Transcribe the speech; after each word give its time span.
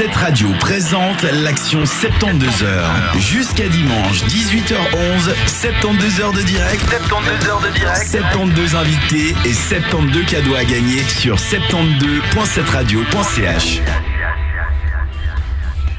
Cette 0.00 0.16
radio 0.16 0.48
présente 0.60 1.22
l'action 1.44 1.84
72 1.84 2.62
heures. 2.62 3.12
Jusqu'à 3.18 3.68
dimanche 3.68 4.24
18h11, 4.24 5.34
72 5.46 6.20
heures 6.20 6.32
de 6.32 6.40
direct, 6.40 6.82
72 6.88 7.48
heures 7.50 7.60
de 7.60 7.68
direct, 7.68 8.10
72 8.10 8.76
invités 8.76 9.34
et 9.44 9.52
72 9.52 10.24
cadeaux 10.24 10.54
à 10.54 10.64
gagner 10.64 11.02
sur 11.02 11.36
72.7radio.ch. 11.36 13.82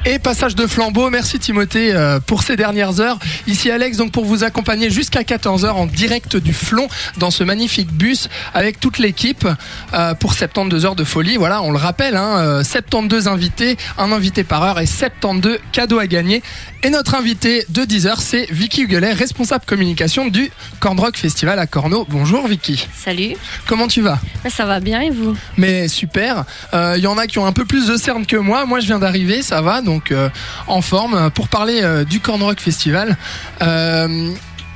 Et 0.04 0.18
passage 0.18 0.56
de 0.56 0.66
flambeau, 0.66 1.10
merci 1.10 1.38
Timothée 1.38 1.94
euh, 1.94 2.18
pour 2.18 2.42
ces 2.42 2.56
dernières 2.56 2.98
heures. 2.98 3.20
Ici 3.46 3.70
Alex, 3.70 3.98
donc 3.98 4.10
pour 4.10 4.24
vous 4.24 4.42
accompagner 4.42 4.90
jusqu'à 4.90 5.22
14h 5.22 5.70
en 5.70 5.86
direct 5.86 6.36
du 6.36 6.52
Flon 6.52 6.88
dans 7.18 7.30
ce 7.30 7.44
magnifique 7.44 7.92
bus 7.92 8.28
avec 8.52 8.80
toute 8.80 8.98
l'équipe 8.98 9.46
euh, 9.94 10.14
pour 10.14 10.34
72 10.34 10.86
heures 10.86 10.96
de 10.96 11.04
folie. 11.04 11.36
Voilà, 11.36 11.62
on 11.62 11.70
le 11.70 11.78
rappelle, 11.78 12.16
hein, 12.16 12.38
euh, 12.38 12.64
72 12.64 13.28
invités, 13.28 13.76
un 13.96 14.10
invité 14.10 14.42
par 14.42 14.64
heure 14.64 14.80
et 14.80 14.86
72 14.86 15.58
cadeaux 15.70 16.00
à 16.00 16.08
gagner. 16.08 16.42
Et 16.82 16.90
notre 16.90 17.14
invité 17.14 17.64
de 17.68 17.82
10h, 17.82 18.16
c'est 18.18 18.48
Vicky 18.50 18.82
Huguelet, 18.82 19.12
responsable 19.12 19.64
communication 19.64 20.26
du 20.26 20.50
Corn 20.80 20.98
Rock 20.98 21.16
Festival 21.16 21.60
à 21.60 21.68
Corneau. 21.68 22.08
Bonjour 22.10 22.48
Vicky. 22.48 22.88
Salut, 22.92 23.36
Comment 23.68 23.86
tu 23.86 24.00
vas? 24.00 24.18
Ça 24.50 24.66
va 24.66 24.80
bien 24.80 25.00
et 25.00 25.10
vous? 25.10 25.36
Mais 25.56 25.86
super. 25.86 26.44
Il 26.72 27.00
y 27.00 27.06
en 27.06 27.18
a 27.18 27.28
qui 27.28 27.38
ont 27.38 27.46
un 27.46 27.52
peu 27.52 27.64
plus 27.64 27.86
de 27.86 27.96
cernes 27.96 28.26
que 28.26 28.36
moi. 28.36 28.66
Moi, 28.66 28.80
je 28.80 28.86
viens 28.86 28.98
d'arriver, 28.98 29.42
ça 29.42 29.60
va, 29.62 29.80
donc 29.80 29.91
euh, 30.10 30.30
en 30.66 30.80
forme. 30.80 31.30
Pour 31.30 31.48
parler 31.48 31.80
euh, 31.82 32.04
du 32.04 32.20
Corn 32.20 32.42
Rock 32.42 32.60
Festival, 32.60 33.16
euh, 33.60 34.30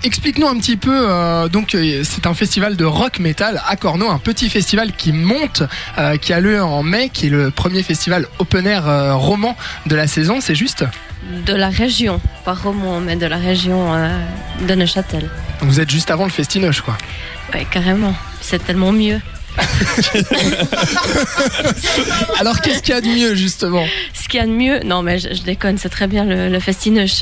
explique-nous 0.05 0.47
un 0.47 0.56
petit 0.59 0.77
peu. 0.77 1.09
euh, 1.09 1.48
donc, 1.48 1.75
euh, 1.75 2.02
c'est 2.05 2.27
un 2.27 2.34
festival 2.34 2.77
de 2.77 2.84
rock 2.84 3.19
metal 3.19 3.61
à 3.66 3.77
Corneau, 3.77 4.11
un 4.11 4.19
petit 4.19 4.51
festival 4.51 4.92
qui 4.92 5.12
monte, 5.12 5.62
euh, 5.98 6.16
qui 6.16 6.33
a 6.33 6.41
lieu 6.41 6.62
en 6.62 6.83
mai, 6.83 7.09
qui 7.09 7.27
est 7.27 7.30
le 7.30 7.51
premier 7.51 7.83
festival 7.83 8.27
open 8.39 8.66
air 8.66 8.87
euh, 8.87 9.15
roman 9.15 9.56
de 9.87 9.97
la 9.97 10.06
saison. 10.06 10.41
C'est 10.41 10.55
juste? 10.55 10.84
De 11.45 11.55
la 11.55 11.70
région, 11.70 12.20
pas 12.45 12.55
Romont, 12.55 13.01
mais 13.01 13.17
de 13.17 13.27
la 13.27 13.39
région 13.39 13.95
euh, 13.95 14.08
de 14.69 14.75
Neuchâtel. 14.75 15.28
Vous 15.61 15.80
êtes 15.80 15.91
juste 15.91 16.11
avant 16.11 16.25
le 16.25 16.30
festinoche, 16.30 16.83
quoi. 16.83 16.97
Ouais, 17.53 17.67
carrément. 17.69 18.14
C'est 18.41 18.64
tellement 18.64 18.92
mieux. 18.92 19.20
Alors, 22.38 22.60
qu'est-ce 22.60 22.82
qu'il 22.82 22.94
y 22.94 22.96
a 22.96 23.00
de 23.00 23.08
mieux, 23.08 23.34
justement? 23.34 23.84
Ce 24.12 24.28
qu'il 24.28 24.40
y 24.40 24.42
a 24.42 24.46
de 24.46 24.52
mieux, 24.52 24.80
non 24.80 25.02
mais 25.02 25.18
je, 25.18 25.42
déconne, 25.42 25.78
c'est 25.78 25.88
très 25.88 26.06
bien 26.06 26.24
le, 26.24 26.48
le. 26.48 26.58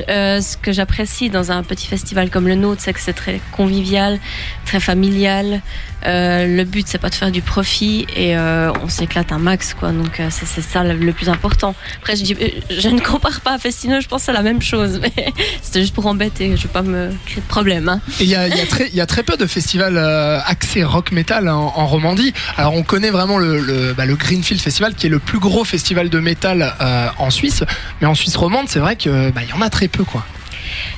Euh, 0.09 0.41
ce 0.41 0.57
que 0.57 0.73
j'apprécie 0.73 1.31
dans 1.31 1.53
un 1.53 1.63
petit 1.63 1.87
festival 1.87 2.31
comme 2.31 2.49
le 2.49 2.55
nôtre, 2.55 2.81
c'est 2.83 2.93
que 2.93 3.01
c'est 3.01 3.13
très 3.13 3.41
convivial, 3.53 4.19
très 4.65 4.81
familial. 4.81 5.61
Euh, 6.07 6.47
le 6.47 6.65
but, 6.65 6.87
c'est 6.87 6.99
pas 6.99 7.09
de 7.09 7.15
faire 7.15 7.31
du 7.31 7.43
profit 7.43 8.07
et 8.15 8.37
euh, 8.37 8.71
on 8.83 8.89
s'éclate 8.89 9.33
un 9.33 9.39
max, 9.39 9.75
quoi. 9.75 9.91
Donc 9.91 10.21
euh, 10.21 10.29
c'est 10.31 10.63
ça 10.63 10.85
le, 10.85 11.13
plus 11.13 11.29
important. 11.29 11.75
Après, 11.99 12.17
je, 12.17 12.23
dis, 12.23 12.37
je 12.71 12.89
ne 12.89 13.01
compare 13.01 13.41
pas 13.41 13.55
à 13.55 13.59
festinoche, 13.59 14.05
je 14.05 14.09
pense 14.09 14.23
que 14.23 14.27
c'est 14.27 14.33
la 14.33 14.43
même 14.43 14.63
chose, 14.63 15.01
mais 15.01 15.13
c'était 15.63 15.81
juste 15.81 15.95
pour 15.95 16.07
embêter. 16.07 16.57
Je 16.57 16.63
vais 16.63 16.69
pas 16.69 16.83
me 16.83 17.11
créer 17.27 17.41
de 17.41 17.49
problème. 17.49 17.89
Hein. 17.89 18.01
Il 18.21 18.27
y 18.27 18.35
a, 18.35 19.07
très, 19.07 19.23
peu 19.23 19.37
de 19.37 19.47
festivals 19.47 19.99
axés 20.47 20.85
rock 20.85 21.13
metal 21.13 21.49
en, 21.49 21.73
en 21.75 21.87
Romandie. 21.87 22.33
Alors 22.57 22.75
on 22.75 22.83
connaît 22.83 23.11
vraiment 23.11 23.39
bah, 23.39 24.07
le 24.07 24.17
Greenfield 24.17 24.61
Festival 24.61 24.95
qui 24.95 25.07
est 25.07 25.11
le 25.11 25.19
plus 25.19 25.39
gros 25.39 25.65
festival 25.65 26.11
de 26.11 26.21
métal 26.21 26.75
en 27.19 27.31
Suisse, 27.31 27.65
mais 28.01 28.07
en 28.07 28.15
Suisse 28.15 28.37
romande 28.37 28.69
c'est 28.69 28.81
vrai 28.81 28.97
que 28.97 29.31
bah, 29.31 29.43
y 29.43 29.53
en 29.53 29.63
a 29.63 29.71
très 29.71 29.89
peu 29.89 30.05
quoi. 30.05 30.27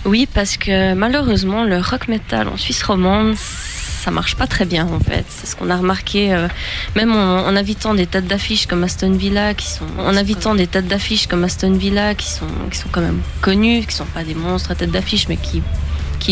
Oui, 0.04 0.28
parce 0.32 0.56
que 0.56 0.94
malheureusement, 0.94 1.64
le 1.64 1.78
rock 1.78 2.08
metal 2.08 2.48
en 2.48 2.56
Suisse 2.56 2.82
romande, 2.82 3.36
ça 3.36 4.12
marche 4.12 4.36
pas 4.36 4.46
très 4.46 4.64
bien 4.64 4.86
en 4.86 5.00
fait. 5.00 5.24
C'est 5.28 5.46
ce 5.46 5.56
qu'on 5.56 5.68
a 5.68 5.76
remarqué, 5.76 6.32
euh, 6.32 6.46
même 6.94 7.12
en, 7.12 7.44
en 7.44 7.56
invitant 7.56 7.92
des 7.92 8.06
têtes 8.06 8.28
d'affiches 8.28 8.66
comme 8.66 8.84
Aston 8.84 9.10
Villa, 9.10 9.52
qui 9.54 9.66
sont, 9.66 9.86
en 9.98 10.16
invitant 10.16 10.54
des 10.54 10.68
têtes 10.68 10.86
d'affiches 10.86 11.26
comme 11.26 11.42
Aston 11.42 11.72
Villa, 11.72 12.14
qui 12.14 12.30
sont, 12.30 12.46
qui 12.70 12.78
sont 12.78 12.88
quand 12.92 13.00
même 13.00 13.20
connues, 13.40 13.84
qui 13.84 13.94
sont 13.94 14.04
pas 14.06 14.22
des 14.22 14.36
monstres 14.36 14.70
à 14.70 14.74
tête 14.76 14.92
d'affiche, 14.92 15.26
mais 15.28 15.36
qui 15.36 15.60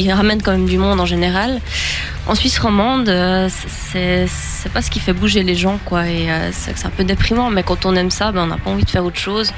qui 0.03 0.11
ramènent 0.11 0.42
quand 0.42 0.50
même 0.53 0.67
du 0.67 0.77
monde 0.78 1.00
en 1.00 1.06
général. 1.06 1.61
En 2.27 2.34
Suisse 2.34 2.59
romande, 2.59 3.09
euh, 3.09 3.49
c'est 3.93 4.72
pas 4.72 4.82
ce 4.82 4.91
qui 4.91 4.99
fait 4.99 5.12
bouger 5.12 5.43
les 5.43 5.55
gens, 5.55 5.78
quoi. 5.84 6.09
Et 6.09 6.31
euh, 6.31 6.50
c'est 6.53 6.84
un 6.87 6.91
peu 6.91 7.05
déprimant, 7.05 7.50
mais 7.50 7.62
quand 7.62 7.87
on 7.87 7.94
aime 7.94 8.10
ça, 8.10 8.32
ben, 8.32 8.43
on 8.43 8.47
n'a 8.47 8.56
pas 8.56 8.71
envie 8.71 8.84
de 8.84 8.91
faire 8.91 9.05
autre 9.05 9.19
chose. 9.21 9.53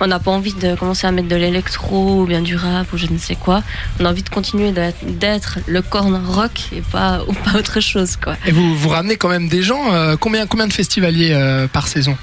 On 0.00 0.06
n'a 0.06 0.18
pas 0.18 0.30
envie 0.32 0.52
de 0.52 0.74
commencer 0.74 1.06
à 1.06 1.12
mettre 1.12 1.28
de 1.28 1.36
l'électro 1.36 2.22
ou 2.22 2.26
bien 2.26 2.42
du 2.42 2.54
rap 2.56 2.92
ou 2.92 2.98
je 2.98 3.06
ne 3.10 3.18
sais 3.18 3.36
quoi. 3.36 3.62
On 3.98 4.04
a 4.04 4.10
envie 4.10 4.22
de 4.24 4.28
continuer 4.28 4.72
d'être- 4.72 5.58
le 5.66 5.80
corn 5.80 6.20
rock 6.26 6.68
et 6.72 6.82
pas, 6.82 7.20
ou 7.28 7.32
pas 7.32 7.56
autre 7.58 7.80
chose, 7.80 8.16
quoi. 8.16 8.34
Et 8.46 8.50
vous 8.52 8.76
vous 8.76 8.88
ramenez 8.90 9.16
quand 9.16 9.28
même 9.30 9.48
des 9.48 9.62
gens. 9.62 9.92
euh, 9.92 10.16
combien 10.20 10.46
combien 10.46 10.66
de 10.66 10.72
festivaliers 10.72 11.32
par 11.72 11.88
saison? 11.88 12.16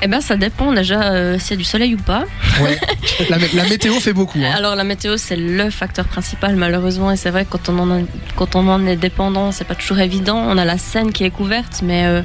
Eh 0.00 0.06
ben, 0.06 0.20
ça 0.20 0.36
dépend 0.36 0.72
déjà 0.72 1.10
euh, 1.12 1.38
s'il 1.40 1.50
y 1.50 1.54
a 1.54 1.56
du 1.56 1.64
soleil 1.64 1.94
ou 1.94 1.98
pas. 1.98 2.24
Ouais. 2.62 2.78
la, 3.30 3.38
mé- 3.38 3.54
la 3.56 3.64
météo 3.68 3.94
fait 3.94 4.12
beaucoup. 4.12 4.38
hein. 4.38 4.52
Alors 4.56 4.76
la 4.76 4.84
météo 4.84 5.16
c'est 5.16 5.34
le 5.36 5.70
facteur 5.70 6.04
principal 6.06 6.54
malheureusement 6.54 7.10
et 7.10 7.16
c'est 7.16 7.30
vrai 7.30 7.44
que 7.44 7.50
quand 7.50 7.68
on 7.68 7.78
en, 7.80 7.90
a- 7.90 8.04
quand 8.36 8.54
on 8.54 8.68
en 8.68 8.86
est 8.86 8.94
dépendant 8.96 9.50
c'est 9.50 9.64
pas 9.64 9.74
toujours 9.74 9.98
évident. 9.98 10.36
On 10.38 10.56
a 10.56 10.64
la 10.64 10.78
scène 10.78 11.12
qui 11.12 11.24
est 11.24 11.30
couverte 11.30 11.80
mais 11.82 12.04
euh, 12.06 12.22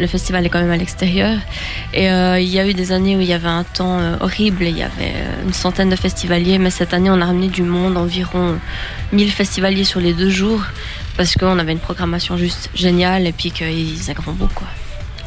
le 0.00 0.06
festival 0.08 0.44
est 0.44 0.48
quand 0.48 0.60
même 0.60 0.72
à 0.72 0.76
l'extérieur. 0.76 1.38
Et 1.94 2.10
euh, 2.10 2.40
il 2.40 2.48
y 2.48 2.58
a 2.58 2.66
eu 2.66 2.74
des 2.74 2.90
années 2.90 3.16
où 3.16 3.20
il 3.20 3.28
y 3.28 3.32
avait 3.32 3.46
un 3.48 3.62
temps 3.64 4.00
euh, 4.00 4.16
horrible 4.20 4.64
et 4.64 4.70
il 4.70 4.78
y 4.78 4.82
avait 4.82 5.14
une 5.46 5.52
centaine 5.52 5.90
de 5.90 5.96
festivaliers 5.96 6.58
mais 6.58 6.70
cette 6.70 6.94
année 6.94 7.10
on 7.10 7.20
a 7.20 7.26
ramené 7.26 7.46
du 7.46 7.62
monde, 7.62 7.96
environ 7.96 8.58
1000 9.12 9.30
festivaliers 9.30 9.84
sur 9.84 10.00
les 10.00 10.14
deux 10.14 10.30
jours 10.30 10.62
parce 11.16 11.34
qu'on 11.36 11.60
avait 11.60 11.72
une 11.72 11.78
programmation 11.78 12.36
juste 12.36 12.70
géniale 12.74 13.24
et 13.28 13.32
puis 13.32 13.52
qu'ils 13.52 13.96
faisaient 13.96 14.14
grand 14.14 14.32
beau 14.32 14.48
quoi. 14.52 14.66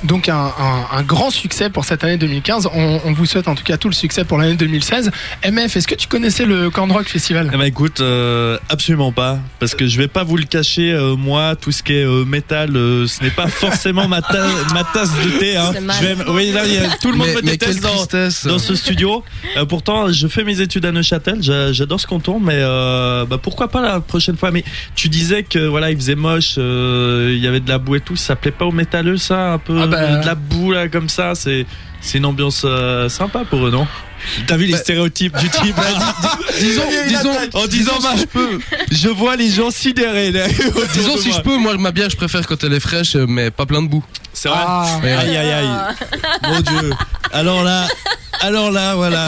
Donc 0.04 0.30
un, 0.30 0.36
un- 0.36 0.98
un 0.98 1.04
grand 1.04 1.30
succès 1.30 1.70
pour 1.70 1.86
cette 1.86 2.04
année 2.04 2.18
2015. 2.18 2.70
On, 2.74 3.00
on 3.06 3.14
vous 3.14 3.26
souhaite 3.26 3.48
en 3.48 3.54
tout 3.56 3.64
cas 3.64 3.78
tout 3.78 3.88
le 3.88 3.94
succès 3.94 4.24
pour 4.24 4.38
l'année 4.40 4.56
2016. 4.56 5.12
MF, 5.48 5.76
est-ce 5.78 5.88
que 5.88 5.94
tu 5.96 6.08
connaissais 6.08 6.46
le 6.46 6.70
Corn 6.72 6.92
Rock 6.92 7.08
Festival? 7.08 7.52
Eh 7.54 7.58
ben 7.58 7.66
écoute, 7.66 8.02
euh, 8.02 8.58
absolument 8.70 9.12
pas, 9.12 9.38
parce 9.60 9.76
que 9.76 9.86
je 9.86 9.98
vais 9.98 10.08
pas 10.08 10.24
vous 10.24 10.38
le 10.38 10.46
cacher, 10.46 10.92
euh, 10.92 11.16
moi, 11.16 11.56
tout 11.56 11.72
ce 11.72 11.84
qui 11.84 11.94
est 11.94 12.04
euh, 12.06 12.26
métal, 12.26 12.76
euh, 12.76 13.06
ce 13.06 13.24
n'est 13.24 13.30
pas 13.30 13.48
forcément 13.48 14.08
ma, 14.08 14.22
ta- 14.24 14.48
ma 14.74 14.84
tasse 14.84 15.12
de 15.24 15.30
thé. 15.40 15.56
Hein. 15.58 15.72
Je 16.02 16.06
vais- 16.06 16.30
oui, 16.30 16.52
là, 16.52 16.62
il 16.66 16.74
y 16.74 16.78
a- 16.78 16.90
tout 17.02 17.12
le 17.12 17.18
monde 17.18 17.28
mais, 17.28 17.36
me 17.36 17.42
mais 17.42 17.52
déteste 17.58 17.82
dans, 17.84 18.52
dans 18.52 18.60
ce 18.60 18.76
studio. 18.76 19.24
Euh, 19.58 19.66
pourtant, 19.66 20.12
je 20.12 20.28
fais 20.28 20.44
mes 20.44 20.62
études 20.62 20.86
à 20.86 20.92
Neuchâtel, 20.92 21.38
j'a- 21.44 21.72
j'adore 21.74 22.00
ce 22.00 22.08
canton, 22.08 22.40
mais 22.40 22.56
euh, 22.58 23.26
bah, 23.26 23.38
pourquoi 23.42 23.68
pas 23.68 23.82
la 23.82 24.00
prochaine 24.00 24.36
fois? 24.38 24.50
Mais 24.52 24.64
tu 24.96 25.10
disais 25.10 25.44
que 25.44 25.60
voilà, 25.60 25.92
il 25.92 25.96
faisait 25.98 26.16
moche, 26.16 26.56
euh, 26.58 27.32
il 27.36 27.44
y 27.44 27.48
avait 27.48 27.60
de 27.60 27.70
la 27.70 27.78
boue 27.78 27.96
et 27.98 28.02
tout. 28.02 28.16
Ça 28.16 28.36
plaît 28.36 28.52
pas 28.52 28.66
aux 28.66 28.72
métalleux, 28.72 29.18
ça, 29.18 29.54
un 29.54 29.58
peu? 29.60 29.80
Ah 29.82 29.88
bah. 29.92 29.98
euh, 30.00 30.22
de 30.22 30.26
la 30.26 30.36
boue 30.36 30.72
là 30.72 30.88
comme 30.88 31.10
ça. 31.10 31.34
C'est 31.36 31.66
c'est 32.02 32.18
une 32.18 32.26
ambiance 32.26 32.64
euh, 32.66 33.10
sympa 33.10 33.44
pour 33.48 33.68
eux, 33.68 33.72
non? 33.72 33.88
T'as 34.48 34.56
vu 34.58 34.66
les 34.66 34.74
Bah, 34.74 34.78
stéréotypes 34.80 35.36
du 35.38 35.50
type 35.50 35.76
disons, 36.60 36.84
disons, 37.08 37.32
en 37.54 37.66
disant 37.68 37.94
disons, 37.98 38.12
si 38.14 38.20
je 38.22 38.26
peux, 38.26 38.60
je 38.92 39.10
vois 39.10 39.36
les 39.36 39.50
gens 39.50 39.72
sidérés. 39.72 40.32
là, 40.32 40.48
disons 40.94 41.18
si 41.18 41.30
moi. 41.30 41.38
je 41.38 41.42
peux, 41.44 41.58
moi 41.58 41.78
ma 41.78 41.92
bière 41.92 42.10
je 42.10 42.18
préfère 42.18 42.46
quand 42.46 42.64
elle 42.64 42.74
est 42.74 42.80
fraîche 42.80 43.16
euh, 43.16 43.26
mais 43.28 43.50
pas 43.50 43.66
plein 43.66 43.82
de 43.82 43.88
boue. 43.88 44.04
C'est 44.34 44.50
vrai? 44.50 44.60
Ah. 44.62 45.00
Ouais. 45.04 45.12
Aïe 45.14 45.38
aïe 45.38 45.52
aïe. 45.52 45.68
Mon 46.50 46.60
Dieu. 46.62 46.92
Alors 47.34 47.64
là, 47.64 47.88
alors 48.42 48.72
là, 48.72 48.96
voilà. 48.96 49.28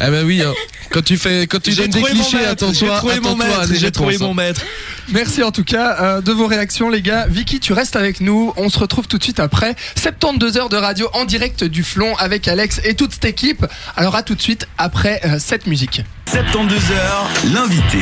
Eh 0.00 0.10
ben 0.10 0.24
oui, 0.24 0.42
hein. 0.42 0.52
quand 0.90 1.02
tu 1.02 1.16
fais, 1.16 1.46
quand 1.46 1.60
tu 1.60 1.74
donnes 1.74 1.90
des 1.90 2.02
clichés, 2.02 2.44
attends-toi, 2.44 3.02
J'ai 3.72 3.90
trouvé 3.90 4.18
mon 4.18 4.34
maître. 4.34 4.62
Merci 5.10 5.42
en 5.42 5.50
tout 5.50 5.64
cas 5.64 5.96
euh, 6.00 6.20
de 6.20 6.32
vos 6.32 6.46
réactions 6.46 6.90
les 6.90 7.00
gars. 7.00 7.26
Vicky, 7.28 7.60
tu 7.60 7.72
restes 7.72 7.96
avec 7.96 8.20
nous. 8.20 8.52
On 8.56 8.68
se 8.68 8.78
retrouve 8.78 9.08
tout 9.08 9.16
de 9.16 9.22
suite 9.22 9.40
après 9.40 9.74
72 9.96 10.58
heures 10.58 10.68
de 10.68 10.76
radio 10.76 11.08
en 11.14 11.24
direct 11.24 11.64
du 11.64 11.82
Flon 11.82 12.14
avec 12.16 12.46
Alex 12.46 12.80
et 12.84 12.94
toute 12.94 13.12
cette 13.12 13.24
équipe. 13.24 13.64
Alors 13.96 14.16
à 14.16 14.22
tout 14.22 14.34
de 14.34 14.42
suite 14.42 14.68
après 14.76 15.20
euh, 15.24 15.38
cette 15.38 15.66
musique. 15.66 16.02
72 16.30 16.92
heures, 16.92 17.26
l'invité. 17.52 17.98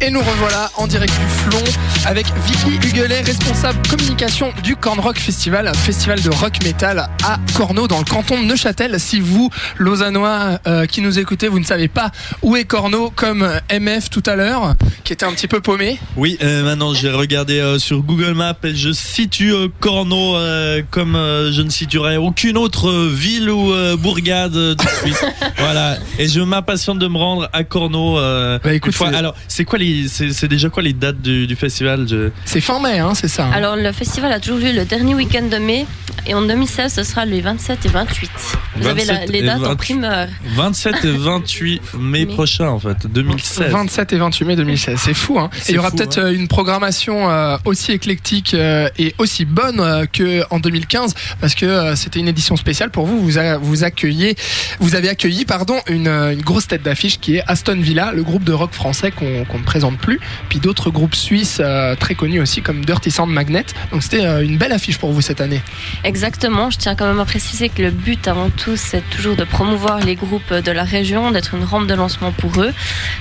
Et 0.00 0.10
nous 0.10 0.20
revoilà 0.20 0.70
en 0.76 0.86
direct 0.86 1.12
du 1.12 1.26
Flon 1.26 1.64
avec 2.06 2.26
Vicky 2.46 2.88
Huguelet, 2.88 3.20
responsable 3.20 3.78
communication 3.88 4.52
du 4.64 4.74
Corn 4.74 4.98
Rock 4.98 5.18
Festival, 5.18 5.68
un 5.68 5.74
festival 5.74 6.20
de 6.22 6.30
rock 6.30 6.54
metal 6.64 7.08
à 7.24 7.38
Corneau 7.54 7.86
dans 7.88 7.98
le 7.98 8.04
canton 8.04 8.40
de 8.40 8.46
Neuchâtel. 8.46 8.98
Si 8.98 9.20
vous, 9.20 9.50
Lausannois 9.78 10.58
euh, 10.66 10.86
qui 10.86 11.02
nous 11.02 11.18
écoutez, 11.18 11.48
vous 11.48 11.58
ne 11.60 11.64
savez 11.64 11.88
pas 11.88 12.10
où 12.42 12.56
est 12.56 12.64
Corneau, 12.64 13.10
comme 13.14 13.48
MF 13.70 14.08
tout 14.10 14.22
à 14.26 14.34
l'heure, 14.34 14.74
qui 15.04 15.12
était 15.12 15.26
un 15.26 15.32
petit 15.32 15.46
peu 15.46 15.60
paumé. 15.60 15.98
Oui, 16.16 16.38
euh, 16.42 16.64
maintenant 16.64 16.94
j'ai 16.94 17.10
regardé 17.10 17.58
euh, 17.60 17.78
sur 17.78 18.00
Google 18.02 18.32
Maps 18.34 18.54
et 18.64 18.74
je 18.74 18.92
situe 18.92 19.52
euh, 19.52 19.68
Corneau 19.80 20.36
euh, 20.36 20.82
comme 20.90 21.14
euh, 21.16 21.52
je 21.52 21.62
ne 21.62 21.70
situerai 21.70 22.16
aucune 22.16 22.56
autre 22.56 22.88
euh, 22.88 23.10
ville 23.14 23.50
ou 23.50 23.72
euh, 23.72 23.96
bourgade 23.96 24.56
euh, 24.56 24.74
de 24.74 24.82
Suisse. 25.02 25.22
voilà. 25.58 25.98
Et 26.18 26.28
je 26.28 26.40
m'impatiente 26.40 26.98
de 26.98 27.06
me 27.08 27.18
rendre 27.18 27.48
à 27.52 27.62
Corneau. 27.62 28.18
euh, 28.18 28.58
Bah, 28.64 28.72
écoute, 28.72 28.94
fois. 28.94 29.08
Alors, 29.08 29.34
c'est 29.48 29.64
quoi 29.64 29.78
les 29.78 30.08
c'est 30.08 30.32
c'est 30.32 30.48
déjà 30.48 30.70
quoi 30.70 30.82
les 30.82 30.92
dates 30.94 31.20
du, 31.20 31.46
du 31.46 31.56
festival? 31.56 31.89
Je- 31.96 32.30
C'est 32.44 32.60
fin 32.60 32.80
mai, 32.80 32.98
hein, 32.98 33.14
c'est 33.14 33.28
ça. 33.28 33.46
hein. 33.46 33.52
Alors 33.52 33.76
le 33.76 33.92
festival 33.92 34.32
a 34.32 34.40
toujours 34.40 34.58
lieu 34.58 34.72
le 34.72 34.84
dernier 34.84 35.14
week-end 35.14 35.42
de 35.50 35.56
mai 35.58 35.86
et 36.26 36.34
en 36.34 36.42
2016 36.42 36.92
ce 36.94 37.02
sera 37.02 37.24
les 37.24 37.40
27 37.40 37.86
et 37.86 37.88
28. 37.88 38.30
Vous 38.76 38.86
avez 38.86 39.04
la- 39.04 39.14
27 39.14 39.30
les 39.30 39.42
dates 39.42 39.58
en 39.58 39.62
28. 39.62 39.76
primeur. 39.76 40.28
27 40.56 41.04
et 41.04 41.10
28 41.12 41.82
mai 41.98 42.26
prochain 42.26 42.68
en 42.68 42.78
fait, 42.78 43.06
2016. 43.06 43.70
27 43.70 44.12
et 44.12 44.16
28 44.18 44.44
mai 44.44 44.56
2016, 44.56 44.98
c'est 45.00 45.14
fou. 45.14 45.38
Hein. 45.38 45.50
Et 45.68 45.72
il 45.72 45.74
y 45.76 45.78
aura 45.78 45.90
peut-être 45.90 46.18
ouais. 46.18 46.24
euh, 46.30 46.34
une 46.34 46.48
programmation 46.48 47.30
euh, 47.30 47.56
aussi 47.64 47.92
éclectique 47.92 48.54
euh, 48.54 48.88
et 48.98 49.14
aussi 49.18 49.44
bonne 49.44 49.80
euh, 49.80 50.06
que 50.06 50.42
en 50.50 50.58
2015 50.60 51.14
parce 51.40 51.54
que 51.54 51.94
c'était 51.96 52.20
une 52.20 52.28
édition 52.28 52.56
spéciale 52.56 52.90
pour 52.90 53.06
vous. 53.06 53.20
Vous, 53.20 53.38
a- 53.38 53.56
vous 53.58 53.84
accueillez, 53.84 54.36
vous 54.80 54.94
avez 54.94 55.08
accueilli 55.08 55.44
pardon 55.44 55.76
une, 55.88 56.08
une 56.08 56.42
grosse 56.42 56.66
tête 56.68 56.82
d'affiche 56.82 57.18
qui 57.20 57.36
est 57.36 57.42
Aston 57.46 57.78
Villa, 57.80 58.12
le 58.14 58.22
groupe 58.22 58.44
de 58.44 58.52
rock 58.52 58.72
français 58.72 59.10
qu'on 59.10 59.44
qu'on 59.44 59.58
ne 59.58 59.64
présente 59.64 59.98
plus, 59.98 60.20
puis 60.48 60.58
d'autres 60.58 60.90
groupes 60.90 61.14
suisses 61.14 61.60
euh, 61.80 61.96
très 61.96 62.14
connus 62.14 62.40
aussi 62.40 62.62
comme 62.62 62.84
Dirty 62.84 63.10
Sound 63.10 63.32
Magnet. 63.32 63.66
Donc 63.90 64.02
c'était 64.02 64.24
euh, 64.24 64.44
une 64.44 64.58
belle 64.58 64.72
affiche 64.72 64.98
pour 64.98 65.12
vous 65.12 65.20
cette 65.20 65.40
année. 65.40 65.60
Exactement, 66.04 66.70
je 66.70 66.78
tiens 66.78 66.94
quand 66.94 67.06
même 67.06 67.20
à 67.20 67.24
préciser 67.24 67.68
que 67.68 67.82
le 67.82 67.90
but 67.90 68.28
avant 68.28 68.50
tout 68.50 68.76
c'est 68.76 69.02
toujours 69.10 69.36
de 69.36 69.44
promouvoir 69.44 70.00
les 70.00 70.16
groupes 70.16 70.52
de 70.52 70.72
la 70.72 70.84
région, 70.84 71.30
d'être 71.30 71.54
une 71.54 71.64
rampe 71.64 71.86
de 71.86 71.94
lancement 71.94 72.32
pour 72.32 72.60
eux. 72.62 72.72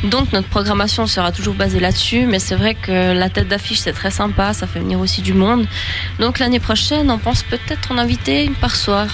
Donc 0.04 0.34
notre 0.34 0.48
programmation 0.48 1.08
sera 1.08 1.32
toujours 1.32 1.56
basée 1.56 1.80
là-dessus, 1.80 2.26
mais 2.26 2.40
c'est 2.40 2.56
vrai 2.56 2.76
que 2.76 3.14
la 3.14 3.30
tête 3.30 3.48
d'affiche 3.48 3.80
c'est 3.80 3.94
très 3.94 4.12
sympa, 4.12 4.54
ça 4.54 4.68
fait 4.68 4.80
venir 4.80 5.00
aussi 5.00 5.22
du 5.22 5.34
monde. 5.34 5.66
Donc 6.20 6.40
l'année 6.40 6.60
prochaine 6.60 7.10
on 7.10 7.18
pense 7.18 7.44
peut-être 7.44 7.92
en 7.92 7.98
inviter 7.98 8.44
une 8.44 8.56
par 8.56 8.76
soir. 8.76 9.08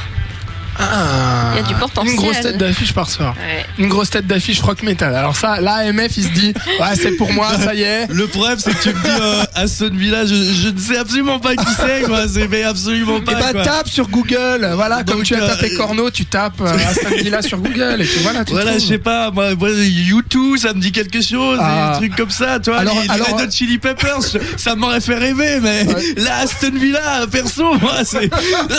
Ah, 0.77 1.51
Il 1.54 1.57
y 1.57 1.60
a 1.60 1.68
du 1.68 1.75
potentiel. 1.75 2.13
Une 2.13 2.19
grosse 2.19 2.42
tête 2.42 2.57
d'affiche 2.57 2.94
par 2.94 3.10
soir. 3.10 3.33
Ouais. 3.38 3.66
Une 3.77 3.88
grosse 3.89 4.10
tête 4.10 4.27
d'affiche 4.27 4.60
rock 4.62 4.83
metal. 4.83 5.16
Alors 5.16 5.36
ça, 5.36 5.62
là, 5.62 5.75
AMF, 5.88 6.18
il 6.18 6.24
se 6.24 6.30
dit, 6.30 6.54
ouais, 6.80 6.95
c'est 6.95 7.12
pour 7.12 7.31
moi, 7.33 7.50
ça 7.57 7.74
y 7.74 7.81
est. 7.83 8.07
Le 8.12 8.27
problème 8.27 8.57
c'est 8.60 8.74
que 8.74 8.81
tu 8.83 8.89
me 8.89 8.94
dis 8.94 9.10
euh, 9.22 9.44
Aston 9.56 9.92
Villa, 9.94 10.25
je, 10.25 10.36
je 10.36 10.69
ne 10.69 10.77
sais 10.80 10.98
absolument 10.98 11.39
pas 11.39 11.56
qui 11.56 11.66
c'est 11.75 12.06
quoi, 12.06 12.27
c'est 12.27 12.48
mais 12.48 12.63
absolument 12.63 13.18
Et 13.18 13.22
pas 13.22 13.33
bah 13.33 13.51
quoi. 13.51 13.63
tape 13.63 13.89
sur 13.89 14.07
Google, 14.10 14.69
voilà, 14.75 15.04
comme 15.04 15.24
tu 15.24 15.36
as 15.36 15.44
euh, 15.44 15.48
tapé 15.48 15.74
Corno, 15.75 16.10
tu 16.12 16.25
tapes 16.25 16.62
euh, 16.62 16.77
Aston 16.89 17.10
Villa 17.18 17.42
sur 17.42 17.57
Google 17.60 17.98
et 18.01 18.06
puis 18.06 18.19
voilà, 18.22 18.44
tu 18.45 18.51
Voilà, 18.54 18.74
je 18.77 18.86
sais 18.86 18.98
pas, 18.98 19.31
moi, 19.31 19.56
moi, 19.56 19.69
YouTube, 19.72 20.57
ça 20.57 20.74
me 20.74 20.80
dit 20.81 20.92
quelque 20.92 21.22
chose, 21.22 21.57
Ah. 21.62 21.92
des 21.94 22.07
trucs 22.07 22.18
comme 22.18 22.30
ça, 22.31 22.60
toi. 22.60 22.77
Alors- 22.80 22.95
les, 22.95 23.04
les 23.04 23.10
alors- 23.10 23.38
Red 23.38 23.48
Hot 23.48 23.51
Chili 23.51 23.77
Peppers, 23.77 24.22
ça 24.57 24.75
m'aurait 24.75 25.01
fait 25.01 25.16
rêver, 25.16 25.60
mais 25.62 25.86
Ouais. 25.88 26.13
là, 26.18 26.39
Aston 26.44 26.72
Villa, 26.74 27.25
perso, 27.31 27.75
moi, 27.80 28.04
c'est, 28.04 28.30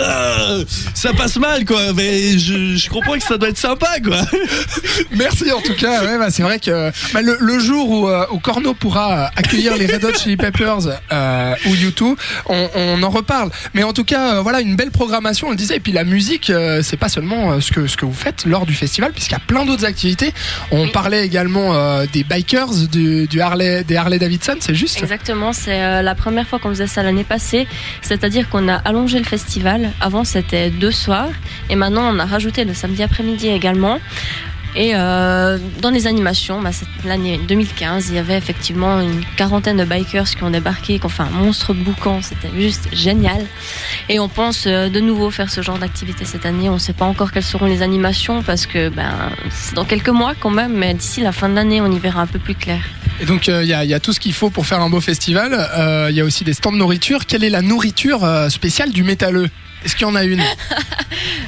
Ah, 0.00 0.56
ça 0.94 1.12
passe 1.12 1.37
mal, 1.37 1.64
quoi. 1.64 1.86
Mais 1.94 2.38
je, 2.38 2.77
je 2.77 2.88
comprends 2.91 3.15
que 3.15 3.23
ça 3.23 3.37
doit 3.38 3.49
être 3.49 3.59
sympa, 3.59 3.88
quoi. 4.05 4.21
Merci 5.12 5.53
en 5.53 5.61
tout 5.61 5.75
cas. 5.75 6.05
Ouais, 6.05 6.19
bah, 6.19 6.31
c'est 6.31 6.43
vrai 6.43 6.59
que 6.59 6.91
bah, 7.12 7.23
le, 7.23 7.37
le 7.41 7.59
jour 7.59 7.88
où, 7.91 8.09
euh, 8.09 8.27
où 8.31 8.38
Corno 8.38 8.75
pourra 8.75 9.19
euh, 9.19 9.27
accueillir 9.37 9.77
les 9.77 9.87
Red 9.87 10.05
Hot 10.05 10.15
Chili 10.15 10.37
Peppers 10.37 10.88
euh, 11.12 11.55
ou 11.67 11.75
YouTube, 11.75 12.17
on, 12.49 12.69
on 12.75 13.03
en 13.03 13.11
reparle. 13.11 13.50
Mais 13.75 13.83
en 13.83 13.93
tout 13.93 14.05
cas, 14.05 14.37
euh, 14.37 14.41
voilà, 14.43 14.61
une 14.61 14.77
belle 14.77 14.91
programmation, 14.91 15.49
on 15.49 15.50
le 15.50 15.56
disait. 15.56 15.77
Et 15.77 15.81
puis 15.81 15.93
la 15.93 16.05
musique, 16.05 16.50
euh, 16.50 16.81
c'est 16.83 16.97
pas 16.97 17.09
seulement 17.09 17.61
ce 17.61 17.71
que 17.73 17.87
ce 17.87 17.97
que 17.97 18.05
vous 18.06 18.12
faites 18.15 18.44
lors 18.47 18.67
du 18.67 18.75
festival, 18.75 19.12
puisqu'il 19.12 19.32
y 19.32 19.37
a 19.37 19.41
plein 19.47 19.65
d'autres 19.65 19.85
activités. 19.85 20.32
On 20.71 20.89
parlait 20.89 21.25
également 21.25 21.75
euh, 21.75 22.06
des 22.12 22.25
bikers, 22.25 22.89
du, 22.91 23.27
du 23.27 23.41
Harley, 23.41 23.85
des 23.85 23.97
Harley 23.97 24.19
Davidson, 24.19 24.56
c'est 24.61 24.75
juste? 24.75 24.99
Exactement, 25.03 25.53
c'est 25.53 25.82
euh, 25.82 26.03
la 26.03 26.15
première 26.15 26.47
fois 26.47 26.59
qu'on 26.59 26.71
faisait 26.71 26.87
ça 26.87 27.03
l'année 27.03 27.25
passée, 27.25 27.67
c'est-à-dire 28.03 28.49
qu'on 28.49 28.69
a 28.69 28.75
allongé 28.77 29.19
le 29.19 29.25
festival. 29.25 29.91
Avant 30.00 30.25
c'était 30.25 30.71
deux 30.71 30.91
soirs 30.91 31.29
et 31.71 31.75
maintenant 31.76 32.12
on 32.12 32.19
a 32.19 32.25
rajouté 32.25 32.64
le 32.64 32.75
samedi 32.75 33.02
après-midi 33.02 33.49
également. 33.49 33.99
Et 34.76 34.90
euh, 34.94 35.56
dans 35.81 35.88
les 35.88 36.06
animations, 36.06 36.61
bah, 36.61 36.70
l'année 37.06 37.40
2015, 37.49 38.11
il 38.11 38.17
y 38.17 38.19
avait 38.19 38.37
effectivement 38.37 39.00
une 39.00 39.25
quarantaine 39.37 39.78
de 39.78 39.84
bikers 39.84 40.28
qui 40.28 40.43
ont 40.43 40.50
débarqué, 40.50 40.99
qui 40.99 41.06
ont 41.06 41.08
fait 41.08 41.23
un 41.23 41.31
monstre 41.31 41.73
boucan, 41.73 42.20
c'était 42.20 42.50
juste 42.55 42.88
génial. 42.93 43.46
Et 44.11 44.20
on 44.20 44.28
pense 44.28 44.64
euh, 44.67 44.90
de 44.90 45.00
nouveau 45.00 45.31
faire 45.31 45.50
ce 45.50 45.62
genre 45.62 45.78
d'activité 45.78 46.26
cette 46.26 46.44
année. 46.44 46.69
On 46.69 46.75
ne 46.75 46.78
sait 46.78 46.93
pas 46.93 47.06
encore 47.06 47.32
quelles 47.32 47.43
seront 47.43 47.64
les 47.64 47.81
animations 47.81 48.43
parce 48.43 48.67
que 48.67 48.90
ben, 48.90 49.32
c'est 49.50 49.75
dans 49.75 49.87
quelques 49.87 50.11
mois 50.11 50.34
quand 50.38 50.50
même, 50.50 50.75
mais 50.75 50.93
d'ici 50.93 51.22
la 51.22 51.32
fin 51.32 51.49
de 51.49 51.55
l'année, 51.55 51.81
on 51.81 51.90
y 51.90 51.99
verra 51.99 52.20
un 52.20 52.26
peu 52.26 52.38
plus 52.38 52.55
clair. 52.55 52.81
Et 53.22 53.25
donc 53.25 53.49
euh, 53.49 53.64
il 53.64 53.69
y, 53.70 53.72
a, 53.94 54.00
tout 54.00 54.12
ce 54.12 54.20
qu'il 54.20 54.34
faut 54.34 54.50
pour 54.50 54.67
faire 54.67 54.82
un 54.82 54.90
beau 54.90 55.00
festival. 55.00 55.52
Il 56.11 56.14
y 56.14 56.20
a 56.20 56.25
aussi 56.25 56.44
des 56.44 56.52
stands 56.52 56.72
de 56.72 56.76
nourriture. 56.76 57.25
Quelle 57.25 57.44
est 57.44 57.50
la 57.50 57.62
nourriture 57.62 58.29
spéciale 58.50 58.93
du 58.93 59.05
métalleux? 59.05 59.49
Est-ce 59.87 59.94
qu'il 59.94 60.06
y 60.06 60.11
en 60.11 60.17
a 60.17 60.25
une 60.25 60.43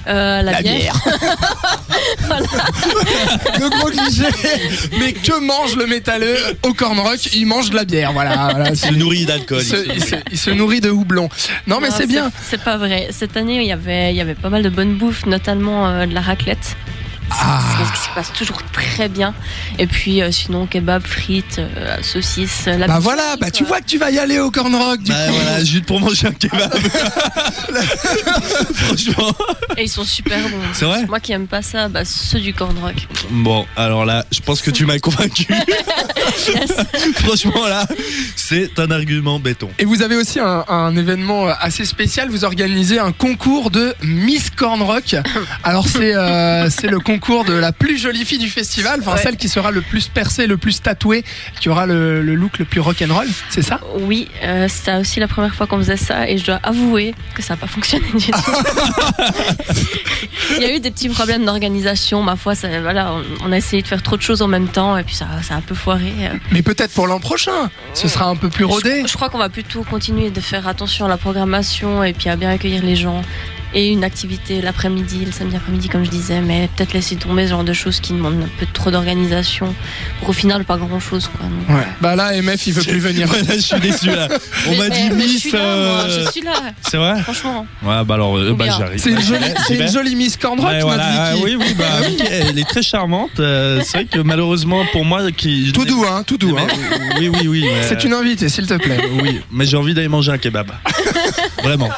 Euh, 0.07 0.41
la, 0.41 0.63
bière. 0.63 0.95
Le 3.61 3.69
gros 3.69 3.91
cliché. 3.91 4.23
Mais 4.99 5.13
que 5.13 5.39
mange 5.41 5.77
le 5.77 5.87
métalleux 5.87 6.37
au 6.63 6.73
corn 6.73 6.99
rock 6.99 7.19
Il 7.35 7.45
mange 7.47 7.69
de 7.71 7.77
la 7.77 7.85
bière. 7.85 8.13
Voilà. 8.13 8.49
voilà, 8.53 8.75
c'est- 8.75 8.87
Se 8.89 8.95
nourrit 8.95 9.27
d'alcool. 9.27 9.59
il, 9.61 9.65
se, 10.03 10.15
il 10.33 10.39
il 10.53 10.55
nourrit 10.55 10.81
de 10.81 10.89
houblon. 10.89 11.29
Non 11.67 11.81
mais 11.81 11.91
c'est 11.91 12.07
bien. 12.07 12.31
C'est 12.43 12.63
pas 12.63 12.79
vrai. 12.79 13.09
Cette 13.11 13.37
année, 13.37 13.57
il 13.61 13.67
y 13.67 13.73
avait, 13.73 14.13
il 14.13 14.17
y 14.17 14.21
avait 14.23 14.35
pas 14.35 14.49
mal 14.49 14.63
de 14.63 14.71
bonne 14.71 14.95
bouffe, 14.95 15.27
notamment 15.27 15.87
euh, 15.89 16.07
de 16.07 16.15
la 16.15 16.21
raclette. 16.23 16.77
Ah. 17.31 17.61
C'est 17.79 17.85
ce 17.87 17.93
qui 17.93 18.09
se 18.09 18.15
passe 18.15 18.33
toujours 18.33 18.63
très 18.73 19.09
bien. 19.09 19.35
Et 19.79 19.87
puis 19.87 20.23
euh, 20.23 20.31
sinon, 20.33 20.67
kebab, 20.67 21.07
frites, 21.07 21.59
euh, 21.59 21.97
saucisses, 22.03 22.67
la 22.67 22.87
Bah 22.87 22.99
voilà, 23.01 23.37
bah 23.37 23.51
tu 23.51 23.65
quoi. 23.65 23.77
vois 23.77 23.81
que 23.81 23.87
tu 23.87 23.99
vas 23.99 24.11
y 24.11 24.19
aller 24.19 24.39
au 24.41 24.51
corn 24.51 24.75
rock 24.75 25.03
du 25.03 25.13
Bah 25.13 25.27
coup. 25.29 25.35
voilà, 25.35 25.65
juste 25.65 25.85
pour 25.87 26.01
manger 26.01 26.29
un 26.29 26.33
kebab. 26.33 26.75
Franchement. 28.75 29.33
Et 29.77 29.85
ils 29.85 29.89
sont 29.89 30.05
super 30.05 30.41
bons. 30.49 30.57
C'est 30.73 30.85
vrai 30.85 31.05
Moi 31.07 31.21
qui 31.21 31.33
aime 31.33 31.47
pas 31.47 31.63
ça, 31.63 31.89
bah, 31.89 32.05
ceux 32.05 32.41
du 32.41 32.55
corn 32.55 32.77
rock. 32.79 32.95
Bon, 33.31 33.67
alors 33.77 34.05
là, 34.05 34.25
je 34.33 34.41
pense 34.41 34.63
que 34.63 34.71
tu 34.71 34.87
m'as 34.87 34.99
convaincu. 34.99 35.47
Yes. 36.49 36.73
Franchement, 37.17 37.67
là, 37.69 37.87
c'est 38.37 38.79
un 38.79 38.91
argument 38.91 39.39
béton. 39.39 39.69
Et 39.79 39.85
vous 39.85 40.03
avez 40.03 40.15
aussi 40.15 40.39
un, 40.39 40.65
un 40.69 40.95
événement 40.97 41.47
assez 41.49 41.85
spécial. 41.85 42.29
Vous 42.29 42.45
organisez 42.45 42.99
un 42.99 43.13
concours 43.13 43.71
de 43.71 43.95
Miss 44.03 44.51
Corn 44.51 44.81
Rock. 44.83 45.17
Alors 45.65 45.89
c'est 45.89 46.15
euh, 46.15 46.69
c'est 46.71 46.87
le 46.87 47.01
concours 47.01 47.18
de 47.19 47.53
la 47.55 47.73
plus 47.73 47.99
jolie 47.99 48.25
fille 48.25 48.39
du 48.39 48.49
festival, 48.49 49.01
enfin 49.01 49.15
Ouais. 49.15 49.23
celle 49.23 49.37
qui 49.37 49.49
sera 49.49 49.71
le 49.71 49.81
plus 49.81 50.09
percée, 50.09 50.47
le 50.47 50.57
plus 50.57 50.81
tatouée, 50.81 51.25
qui 51.61 51.69
aura 51.69 51.87
le, 51.87 52.23
le 52.23 52.35
look 52.35 52.59
le 52.59 52.65
plus 52.65 52.81
rock'n'roll. 52.81 53.27
C'est 53.51 53.63
ça? 53.63 53.81
Oui, 54.01 54.29
euh, 54.43 54.67
c'était 54.69 54.97
aussi 54.97 55.21
la 55.21 55.29
première 55.29 55.55
fois 55.55 55.67
qu'on 55.67 55.79
faisait 55.79 55.97
ça 55.97 56.29
et 56.29 56.39
je 56.39 56.45
dois 56.47 56.61
avouer 56.63 57.15
que 57.35 57.43
ça 57.43 57.55
n'a 57.55 57.59
pas 57.59 57.67
fonctionné 57.67 58.07
du 58.15 58.31
tout. 58.31 58.41
Il 60.57 60.63
y 60.63 60.65
a 60.65 60.75
eu 60.75 60.81
des 60.81 60.91
petits 60.91 61.09
problèmes 61.09 61.45
d'organisation, 61.45 62.23
ma 62.23 62.37
foi. 62.37 62.55
Ça, 62.55 62.69
voilà, 62.81 63.13
on, 63.13 63.49
on 63.49 63.53
a 63.53 63.57
essayé 63.57 63.83
de 63.83 63.89
faire 63.89 64.03
trop 64.03 64.17
de 64.17 64.23
choses 64.23 64.43
en 64.43 64.49
même 64.49 64.69
temps 64.69 64.97
et 64.97 65.03
puis 65.05 65.15
ça, 65.15 65.27
ça 65.43 65.55
a 65.55 65.57
un 65.59 65.61
peu 65.61 65.75
foiré. 65.75 66.13
euh. 66.23 66.35
Mais 66.53 66.63
peut-être 66.63 66.93
pour 66.95 67.07
l'an 67.07 67.21
prochain. 67.21 67.71
Ce 67.95 68.09
sera 68.09 68.27
un 68.27 68.37
peu 68.37 68.49
plus 68.49 68.65
rodé. 68.65 69.03
Je, 69.03 69.09
je 69.09 69.13
crois 69.15 69.29
qu'on 69.29 69.39
va 69.39 69.49
plutôt 69.49 69.83
continuer 69.85 70.31
de 70.31 70.41
faire 70.41 70.67
attention 70.69 71.07
à 71.07 71.09
la 71.09 71.17
programmation 71.17 72.03
et 72.05 72.13
puis 72.13 72.29
à 72.29 72.37
bien 72.37 72.51
accueillir 72.51 72.83
les 72.83 72.97
gens. 72.97 73.23
Et 73.75 73.91
une 73.93 74.03
activité 74.05 74.63
l'après-midi, 74.63 75.25
le 75.27 75.33
samedi 75.33 75.57
après-midi, 75.57 75.89
comme 75.89 76.05
je 76.05 76.11
disais, 76.11 76.41
mais 76.41 76.69
peut-être 76.77 76.95
laisser 76.95 77.17
tomber 77.17 77.45
ce 77.45 77.51
genre 77.51 77.65
de 77.65 77.73
choses 77.75 78.01
qui 78.01 78.13
demandent 78.15 78.43
un 78.43 78.49
peu 78.59 78.67
trop 78.73 78.91
d'organisation 78.91 79.75
pour 80.21 80.31
au 80.31 80.33
final 80.33 80.65
pas 80.65 80.77
grand-chose. 80.79 81.29
Quoi. 81.37 81.47
Donc, 81.49 81.77
Ouais. 81.79 81.87
Bah 82.01 82.17
là, 82.17 82.33
MF, 82.41 82.67
il 82.67 82.73
veut 82.73 82.83
plus 82.83 82.99
venir. 82.99 83.29
Ouais, 83.33 83.43
là, 83.43 83.55
je 83.57 83.61
suis 83.61 83.81
déçu, 83.81 84.07
là. 84.07 84.29
On 84.69 84.77
m'a 84.77 84.89
dit 84.89 85.09
je 85.11 85.15
Miss. 85.15 85.41
suis 85.41 85.51
là, 85.53 85.59
moi, 85.59 86.05
euh, 86.07 86.25
je 86.25 86.31
suis 86.31 86.41
là, 86.41 86.53
C'est 86.89 86.97
vrai 86.97 87.21
franchement. 87.23 87.67
Ouais, 87.83 88.05
bah 88.05 88.15
alors, 88.15 88.37
euh, 88.39 88.51
Ou 88.53 88.57
bah 88.57 88.65
bien. 88.65 88.79
j'arrive. 88.79 88.99
C'est 89.01 89.11
une 89.11 89.21
jolie, 89.21 89.45
c'est 89.67 89.75
J'y 89.75 89.81
une 89.81 89.87
vais. 89.87 89.93
jolie 89.93 90.17
Miss 90.17 90.37
Corn 90.39 90.59
Rock, 90.59 90.69
Ouais, 90.71 90.81
voilà, 90.81 91.33
Vicky. 91.35 91.45
oui, 91.45 91.57
oui, 91.61 91.75
bah, 91.75 91.85
elle 92.31 92.59
est 92.59 92.69
très 92.69 92.83
charmante. 92.83 93.39
euh, 93.39 93.81
c'est 93.85 93.99
vrai 93.99 94.05
que 94.07 94.19
malheureusement 94.21 94.85
pour 94.93 95.05
moi, 95.05 95.31
qui 95.31 95.71
Tout 95.73 95.85
doux, 95.85 96.05
hein, 96.11 96.23
tout 96.27 96.39
doux. 96.39 96.55
Mais- 96.55 96.63
hein. 96.63 97.17
oui, 97.19 97.29
oui, 97.35 97.49
oui. 97.49 97.65
mais- 97.67 97.83
C'est 97.89 98.03
une 98.05 98.15
invitée, 98.15 98.49
s'il 98.49 98.67
te 98.67 98.75
plaît. 98.75 98.99
Oui, 99.23 99.41
mais 99.53 99.67
j'ai 99.67 99.77
envie 99.77 99.93
d'aller 99.95 100.09
manger 100.09 100.33
un 100.33 100.39
kebab. 100.39 100.71
Vraiment. 101.63 101.91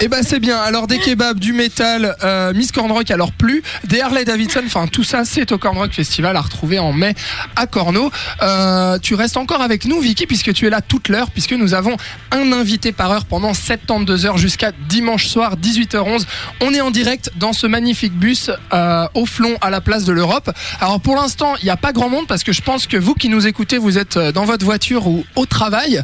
Eh 0.00 0.08
ben 0.08 0.22
c'est 0.22 0.40
bien. 0.40 0.58
Alors 0.58 0.86
des 0.86 0.98
kebabs, 0.98 1.38
du 1.38 1.52
métal, 1.52 2.16
euh, 2.22 2.52
Miss 2.54 2.72
Corn 2.72 2.90
Rock 2.90 3.10
alors 3.10 3.32
plus, 3.32 3.62
des 3.84 4.00
Harley 4.00 4.24
Davidson, 4.24 4.62
enfin 4.66 4.86
tout 4.86 5.04
ça 5.04 5.24
c'est 5.24 5.52
au 5.52 5.58
Corn 5.58 5.76
Rock 5.76 5.92
Festival 5.92 6.36
à 6.36 6.40
retrouver 6.40 6.78
en 6.78 6.92
mai 6.92 7.14
à 7.56 7.66
Corno. 7.66 8.10
Euh, 8.42 8.98
tu 8.98 9.14
restes 9.14 9.36
encore 9.36 9.60
avec 9.62 9.84
nous 9.84 10.00
Vicky 10.00 10.26
puisque 10.26 10.52
tu 10.52 10.66
es 10.66 10.70
là 10.70 10.80
toute 10.80 11.08
l'heure 11.08 11.30
puisque 11.30 11.52
nous 11.52 11.74
avons 11.74 11.96
un 12.30 12.52
invité 12.52 12.92
par 12.92 13.10
heure 13.10 13.24
pendant 13.24 13.54
72 13.54 14.26
heures 14.26 14.38
jusqu'à 14.38 14.72
dimanche 14.88 15.26
soir 15.26 15.56
18h11. 15.56 16.24
On 16.60 16.72
est 16.74 16.80
en 16.80 16.90
direct 16.90 17.30
dans 17.36 17.52
ce 17.52 17.66
magnifique 17.66 18.12
bus 18.12 18.50
euh, 18.72 19.06
au 19.14 19.26
flon 19.26 19.56
à 19.60 19.70
la 19.70 19.80
place 19.80 20.04
de 20.04 20.12
l'Europe. 20.12 20.50
Alors 20.80 21.00
pour 21.00 21.16
l'instant 21.16 21.54
il 21.60 21.64
n'y 21.64 21.70
a 21.70 21.76
pas 21.76 21.92
grand 21.92 22.08
monde 22.08 22.26
parce 22.26 22.44
que 22.44 22.52
je 22.52 22.62
pense 22.62 22.86
que 22.86 22.96
vous 22.96 23.14
qui 23.14 23.28
nous 23.28 23.46
écoutez 23.46 23.78
vous 23.78 23.98
êtes 23.98 24.16
euh, 24.16 24.32
dans 24.32 24.44
votre 24.44 24.64
voiture 24.64 25.06
ou 25.06 25.24
au 25.36 25.46
travail. 25.46 26.02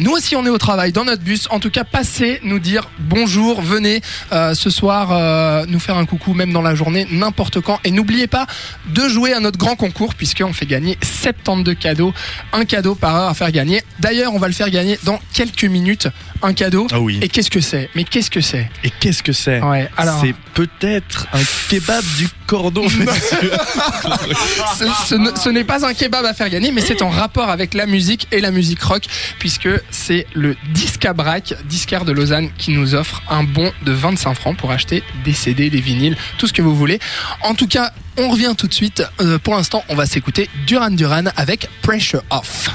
Nous 0.00 0.10
aussi 0.10 0.36
on 0.36 0.44
est 0.44 0.50
au 0.50 0.58
travail 0.58 0.92
dans 0.92 1.04
notre 1.04 1.22
bus. 1.22 1.46
En 1.50 1.60
tout 1.60 1.70
cas 1.70 1.84
passez 1.84 2.40
nous 2.42 2.58
dire 2.58 2.88
bonjour, 3.08 3.60
venez 3.62 4.00
euh, 4.32 4.54
ce 4.54 4.70
soir 4.70 5.08
euh, 5.12 5.64
nous 5.68 5.80
faire 5.80 5.96
un 5.96 6.04
coucou, 6.06 6.34
même 6.34 6.52
dans 6.52 6.62
la 6.62 6.74
journée, 6.74 7.06
n'importe 7.10 7.60
quand. 7.60 7.80
Et 7.84 7.90
n'oubliez 7.90 8.26
pas 8.26 8.46
de 8.94 9.08
jouer 9.08 9.32
à 9.32 9.40
notre 9.40 9.58
grand 9.58 9.76
concours, 9.76 10.14
puisqu'on 10.14 10.52
fait 10.52 10.66
gagner 10.66 10.98
72 11.02 11.76
cadeaux, 11.78 12.12
un 12.52 12.64
cadeau 12.64 12.94
par 12.94 13.16
heure 13.16 13.28
à 13.28 13.34
faire 13.34 13.50
gagner. 13.52 13.82
D'ailleurs, 14.00 14.34
on 14.34 14.38
va 14.38 14.46
le 14.48 14.52
faire 14.54 14.70
gagner 14.70 14.98
dans 15.04 15.18
quelques 15.32 15.64
minutes, 15.64 16.08
un 16.42 16.52
cadeau. 16.52 16.86
Ah 16.92 17.00
oui. 17.00 17.18
Et 17.22 17.28
qu'est-ce 17.28 17.50
que 17.50 17.60
c'est? 17.60 17.88
Mais 17.94 18.04
qu'est-ce 18.04 18.30
que 18.30 18.40
c'est? 18.40 18.68
Et 18.84 18.90
qu'est-ce 18.90 19.22
que 19.22 19.32
c'est? 19.32 19.60
Ouais, 19.62 19.88
alors. 19.96 20.20
C'est 20.20 20.34
peut-être 20.54 21.26
un 21.32 21.40
kebab 21.68 22.04
du 22.16 22.28
cordon, 22.46 22.82
monsieur. 22.98 23.50
Ce, 24.78 24.84
ce 25.08 25.14
ne- 25.14 25.36
ce 25.36 25.48
n'est 25.48 25.64
pas 25.64 25.86
un 25.86 25.94
kebab 25.94 26.24
à 26.24 26.34
faire 26.34 26.48
gagner, 26.50 26.72
mais 26.72 26.80
c'est 26.80 27.02
en 27.02 27.10
rapport 27.10 27.48
avec 27.50 27.74
la 27.74 27.86
musique 27.86 28.26
et 28.32 28.40
la 28.40 28.50
musique 28.50 28.82
rock, 28.82 29.04
puisque 29.38 29.68
c'est 29.90 30.26
le 30.34 30.56
Discabrac, 30.72 31.54
disquaire 31.68 32.04
de 32.04 32.12
Lausanne, 32.12 32.50
qui 32.58 32.72
nous 32.72 32.94
offre 32.98 33.22
un 33.30 33.44
bon 33.44 33.72
de 33.84 33.92
25 33.92 34.34
francs 34.34 34.56
pour 34.56 34.70
acheter 34.70 35.02
des 35.24 35.32
CD, 35.32 35.70
des 35.70 35.80
vinyles, 35.80 36.16
tout 36.36 36.46
ce 36.46 36.52
que 36.52 36.62
vous 36.62 36.74
voulez. 36.74 36.98
En 37.42 37.54
tout 37.54 37.66
cas, 37.66 37.92
on 38.16 38.28
revient 38.28 38.54
tout 38.56 38.66
de 38.66 38.74
suite. 38.74 39.02
Euh, 39.20 39.38
pour 39.38 39.54
l'instant, 39.54 39.84
on 39.88 39.94
va 39.94 40.06
s'écouter 40.06 40.50
Duran 40.66 40.90
Duran 40.90 41.24
avec 41.36 41.68
Pressure 41.82 42.22
Off. 42.30 42.70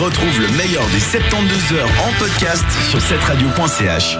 Retrouve 0.00 0.40
le 0.40 0.48
meilleur 0.56 0.86
des 0.88 1.00
72 1.00 1.78
heures 1.78 1.90
en 2.06 2.12
podcast 2.18 2.64
sur 2.90 3.00
cette 3.00 3.22
radio.ch. 3.22 4.16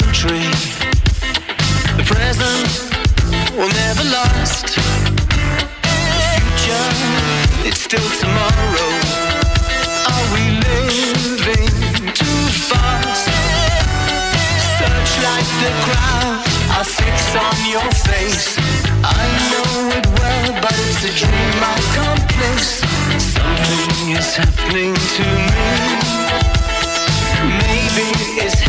country. 0.00 0.44
The 1.96 2.04
present 2.06 2.68
will 3.56 3.68
never 3.68 4.04
last. 4.16 4.66
The 5.84 6.22
future, 6.36 6.88
it's 7.68 7.82
still 7.88 8.08
tomorrow. 8.22 8.90
Are 10.12 10.26
we 10.34 10.42
living 10.68 11.68
too 12.20 12.40
fast? 12.68 13.26
Search 14.78 15.12
like 15.28 15.50
the 15.64 15.72
crowd, 15.84 16.40
I 16.78 16.82
fix 16.84 17.16
on 17.46 17.56
your 17.74 17.90
face. 18.08 18.48
I 19.04 19.22
know 19.50 19.70
it 19.98 20.06
well, 20.18 20.48
but 20.62 20.74
it's 20.86 21.02
a 21.04 21.12
dream 21.20 21.56
I 21.60 21.78
can't 21.94 22.24
place. 22.36 22.72
Something 23.36 24.16
is 24.16 24.30
happening 24.36 24.94
to 25.16 25.24
me. 25.54 25.68
Maybe 27.64 28.06
it's 28.44 28.59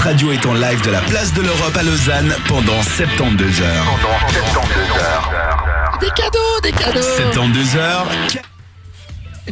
cette 0.00 0.06
radio 0.06 0.32
est 0.32 0.46
en 0.46 0.54
live 0.54 0.80
de 0.82 0.90
la 0.90 1.00
place 1.02 1.34
de 1.34 1.42
l'Europe 1.42 1.76
à 1.76 1.82
Lausanne 1.82 2.34
pendant 2.48 2.80
72 2.82 3.60
heures. 3.60 3.98
Des 6.00 6.08
cadeaux, 6.08 6.60
des 6.62 6.72
cadeaux 6.72 7.02
72 7.16 7.76
heures. 7.76 8.06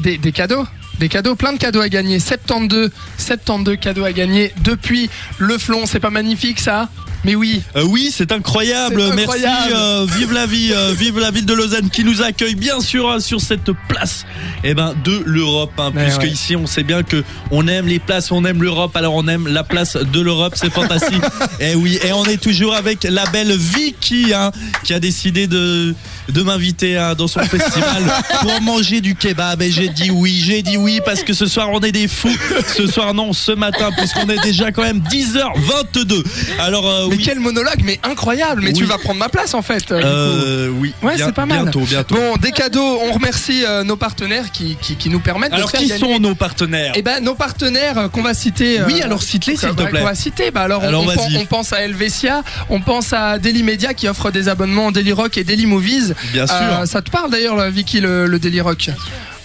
des, 0.01 0.17
des 0.17 0.33
cadeaux 0.33 0.67
des 0.99 1.09
cadeaux, 1.09 1.37
plein 1.37 1.53
de 1.53 1.59
cadeaux 1.59 1.81
à 1.81 1.89
gagner. 1.89 2.19
72, 2.19 2.91
72 3.19 3.77
cadeaux 3.77 4.05
à 4.05 4.13
gagner 4.13 4.53
depuis 4.63 5.11
le 5.39 5.59
flon. 5.59 5.87
C'est 5.87 6.01
pas 6.01 6.11
magnifique 6.11 6.59
ça? 6.61 6.89
Mais 7.25 7.35
oui. 7.35 7.63
Euh, 7.77 7.85
oui, 7.85 8.11
c'est 8.15 8.33
incroyable. 8.33 9.03
Merci. 9.15 9.23
incroyable. 9.23 9.73
euh, 9.75 10.07
vive 10.17 10.33
la 10.33 10.47
vie, 10.47 10.73
euh, 10.73 10.93
vive 10.97 11.19
la 11.19 11.31
ville 11.31 11.47
de 11.47 11.55
Lausanne 11.55 11.91
qui 11.91 12.05
nous 12.05 12.23
accueille 12.23 12.55
bien 12.55 12.81
sûr 12.81 13.11
hein, 13.11 13.21
sur 13.21 13.41
cette 13.41 13.71
place 13.89 14.25
eh 14.65 14.75
ben, 14.75 14.95
de 15.05 15.23
l'Europe. 15.27 15.73
hein, 15.79 15.91
puisque 15.95 16.23
ouais. 16.23 16.31
ici, 16.31 16.57
on 16.57 16.67
sait 16.67 16.85
bien 16.85 17.03
que 17.03 17.25
on 17.51 17.67
aime 17.67 17.87
les 17.87 17.99
places, 17.99 18.31
on 18.31 18.45
aime 18.45 18.63
l'Europe, 18.63 18.97
alors 18.97 19.15
on 19.15 19.27
aime 19.27 19.49
la 19.49 19.65
place 19.65 19.97
de 19.97 20.21
l'Europe. 20.21 20.55
C'est 20.57 20.73
fantastique. 20.73 21.23
et 21.61 21.75
oui, 21.75 21.99
et 22.05 22.13
on 22.13 22.25
est 22.25 22.41
toujours 22.41 22.75
avec 22.75 23.05
la 23.05 23.27
belle 23.27 23.57
Vicky 23.57 24.33
hein, 24.33 24.53
qui 24.85 24.95
a 24.95 25.01
décidé 25.01 25.47
de 25.47 25.95
de 26.33 26.43
m'inviter 26.43 26.97
hein, 26.97 27.15
dans 27.15 27.29
son 27.29 27.41
festival 27.41 28.03
pour 28.41 28.61
manger 28.63 29.01
du 29.01 29.15
kebab 29.15 29.63
et 29.63 29.71
j'ai 29.71 29.89
dit 29.89 30.11
oui, 30.11 30.41
j'ai 30.45 30.63
dit 30.63 30.77
oui 30.77 31.01
parce 31.05 31.23
que 31.23 31.33
ce 31.33 31.47
soir 31.47 31.69
on 31.73 31.81
est 31.81 31.93
des 31.93 32.09
fous. 32.09 32.29
Ce 32.77 32.87
soir 32.87 33.15
non, 33.15 33.33
ce 33.33 33.53
matin 33.53 33.91
puisqu'on 33.97 34.29
est 34.29 34.43
déjà 34.43 34.71
quand 34.73 34.83
même 34.83 35.01
10h22. 35.11 36.23
Alors 36.59 36.89
euh, 36.89 37.07
Mais 37.09 37.17
oui. 37.17 37.23
quel 37.25 37.41
monologue, 37.41 37.81
mais 37.85 37.99
incroyable. 38.03 38.63
Mais 38.63 38.69
Oui. 38.69 38.75
tu 38.75 38.85
vas 38.85 38.99
prendre 38.99 39.19
ma 39.19 39.29
place 39.29 39.55
en 39.55 39.63
fait. 39.63 39.91
euh, 39.91 40.69
oui, 40.69 40.93
Ouais, 41.03 41.15
c'est 41.17 41.33
pas 41.33 41.47
mal. 41.47 41.63
Bientôt, 41.63 41.81
bientôt. 41.81 42.15
Bon, 42.15 42.37
des 42.41 42.53
cadeaux. 42.53 42.99
On 43.09 43.13
remercie 43.13 43.65
euh, 43.65 43.85
nos 43.85 43.97
partenaires 43.97 44.51
qui, 44.53 44.77
qui, 44.81 44.97
qui 44.97 45.09
nous 45.11 45.21
permettent 45.21 45.53
alors, 45.53 45.67
de 45.67 45.71
faire 45.71 45.81
qui 45.81 45.89
gagner- 45.89 46.01
sont 46.01 46.19
nos 46.19 46.35
partenaires? 46.35 46.93
Eh 46.97 47.03
ben, 47.03 47.23
nos 47.23 47.35
partenaires 47.35 47.99
euh, 47.99 48.09
qu'on 48.09 48.23
va 48.23 48.35
citer. 48.35 48.81
Oui, 48.87 49.01
alors, 49.03 49.23
cite-les, 49.23 49.57
s'il 49.57 49.71
te 49.71 49.83
plaît. 49.83 50.01
Qu'on 50.01 50.07
va 50.07 50.15
citer. 50.15 50.51
Bah, 50.51 50.63
alors, 50.63 50.83
Alors, 50.83 51.05
on 51.39 51.45
pense 51.47 51.73
à 51.73 51.81
Helvetia, 51.83 52.43
on 52.71 52.81
pense 52.81 53.13
à 53.13 53.39
Daily 53.39 53.63
Media 53.63 53.95
qui 53.95 54.09
offre 54.09 54.31
des 54.31 54.49
abonnements 54.49 54.91
Daily 54.93 55.13
Rock 55.13 55.37
et 55.39 55.45
Daily 55.45 55.67
Movies. 55.67 56.15
Bien 56.33 56.47
sûr. 56.47 56.57
Euh, 56.61 56.87
ça 56.87 57.03
te 57.03 57.11
parle 57.11 57.31
d'ailleurs, 57.31 57.57
là, 57.57 57.71
Vicky, 57.71 58.01
le, 58.01 58.27
le 58.27 58.39
Daily 58.39 58.61
Rock? 58.61 58.91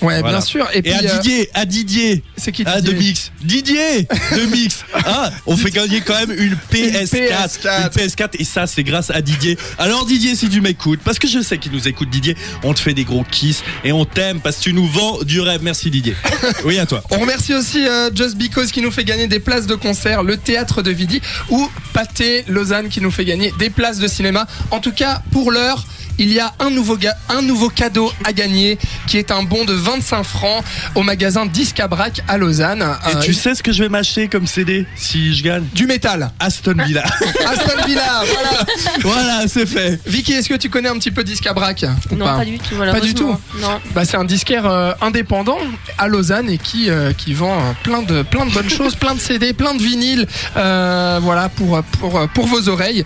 Ouais, 0.01 0.19
Voilà. 0.19 0.39
bien 0.39 0.45
sûr. 0.45 0.67
Et, 0.73 0.79
Et 0.79 0.81
puis, 0.81 0.91
à 0.91 0.97
euh, 0.97 1.17
Didier, 1.19 1.49
à 1.53 1.65
Didier, 1.65 2.23
c'est 2.35 2.51
qui 2.51 2.63
à 2.65 2.81
de 2.81 2.91
Didier 2.91 3.07
Mix. 3.07 3.31
Didier 3.41 4.01
de 4.35 4.45
Mix. 4.51 4.83
Ah, 4.93 5.31
on 5.45 5.55
fait 5.55 5.71
gagner 5.71 6.01
quand 6.01 6.19
même 6.19 6.33
une 6.37 6.57
PS4. 6.73 7.07
PS4. 7.07 7.81
Une 7.83 7.87
PS4 8.07 8.29
et 8.37 8.43
ça 8.43 8.67
c'est 8.67 8.83
grâce 8.83 9.11
à 9.11 9.21
Didier. 9.21 9.57
Alors 9.77 10.05
Didier, 10.05 10.35
si 10.35 10.49
tu 10.49 10.59
m'écoutes, 10.59 10.99
parce 11.05 11.19
que 11.19 11.27
je 11.29 11.41
sais 11.41 11.57
qu'il 11.57 11.71
nous 11.71 11.87
écoute 11.87 12.09
Didier, 12.09 12.35
on 12.63 12.73
te 12.73 12.81
fait 12.81 12.93
des 12.93 13.05
gros 13.05 13.23
kiss 13.31 13.63
et 13.85 13.93
on 13.93 14.03
t'aime 14.03 14.41
parce 14.41 14.57
que 14.57 14.63
tu 14.63 14.73
nous 14.73 14.87
vends 14.87 15.19
du 15.23 15.39
rêve. 15.39 15.61
Merci 15.63 15.89
Didier. 15.89 16.15
Oui, 16.65 16.77
à 16.79 16.85
toi. 16.85 17.01
On 17.09 17.19
remercie 17.19 17.53
aussi 17.53 17.85
euh, 17.87 18.09
Just 18.13 18.35
Because 18.35 18.71
qui 18.73 18.81
nous 18.81 18.91
fait 18.91 19.05
gagner 19.05 19.27
des 19.27 19.39
places 19.39 19.67
de 19.67 19.75
concert, 19.75 20.23
le 20.23 20.35
théâtre 20.35 20.81
de 20.81 20.91
Vidi 20.91 21.21
ou 21.49 21.69
Pâté 21.93 22.43
Lausanne 22.49 22.89
qui 22.89 22.99
nous 22.99 23.11
fait 23.11 23.25
gagner 23.25 23.53
des 23.57 23.69
places 23.69 23.99
de 23.99 24.07
cinéma. 24.09 24.47
En 24.71 24.79
tout 24.81 24.91
cas, 24.91 25.21
pour 25.31 25.51
l'heure, 25.51 25.85
il 26.19 26.31
y 26.31 26.39
a 26.39 26.53
un 26.59 26.69
nouveau, 26.69 26.97
ga- 26.97 27.15
un 27.29 27.41
nouveau 27.41 27.69
cadeau 27.69 28.11
à 28.23 28.33
gagner 28.33 28.77
qui 29.07 29.17
est 29.17 29.31
un 29.31 29.43
bon 29.43 29.65
de 29.65 29.73
25 29.73 30.23
francs 30.23 30.63
au 30.95 31.03
magasin 31.03 31.45
Discabrac 31.45 32.21
à 32.27 32.37
Lausanne. 32.37 32.85
Et 33.11 33.15
Euh, 33.15 33.19
tu 33.21 33.33
sais 33.33 33.55
ce 33.55 33.63
que 33.63 33.71
je 33.71 33.83
vais 33.83 33.89
m'acheter 33.89 34.27
comme 34.27 34.47
CD 34.47 34.85
si 34.95 35.33
je 35.35 35.43
gagne 35.43 35.63
du 35.73 35.87
métal. 35.87 36.31
Aston 36.39 36.75
Villa. 36.85 37.03
Aston 37.45 37.85
Villa, 37.87 38.23
voilà. 38.31 38.65
voilà, 39.01 39.47
c'est 39.47 39.65
fait. 39.65 39.99
Vicky, 40.05 40.33
est-ce 40.33 40.49
que 40.49 40.55
tu 40.55 40.69
connais 40.69 40.89
un 40.89 40.97
petit 40.97 41.11
peu 41.11 41.23
Discabrac 41.23 41.83
Non, 42.11 42.25
pas 42.25 42.45
du 42.45 42.57
tout, 42.59 42.75
malheureusement. 42.77 43.05
du 43.05 43.13
tout 43.15 43.35
Non. 43.59 43.79
Bah, 43.95 44.05
c'est 44.05 44.17
un 44.17 44.25
disquaire 44.25 44.65
euh, 44.65 44.93
indépendant 45.01 45.57
à 45.97 46.07
Lausanne 46.07 46.49
et 46.49 46.57
qui, 46.57 46.89
euh, 46.89 47.13
qui 47.13 47.33
vend 47.33 47.53
euh, 47.57 47.71
plein, 47.83 48.01
de, 48.03 48.21
plein 48.21 48.45
de 48.45 48.51
bonnes 48.51 48.69
choses, 48.77 48.95
plein 48.95 49.15
de 49.15 49.19
CD, 49.19 49.53
plein 49.53 49.73
de 49.75 49.81
vinyles, 49.81 50.27
euh, 50.57 51.19
voilà, 51.21 51.49
pour, 51.49 51.81
pour, 51.99 52.27
pour 52.29 52.47
vos 52.47 52.69
oreilles 52.69 53.03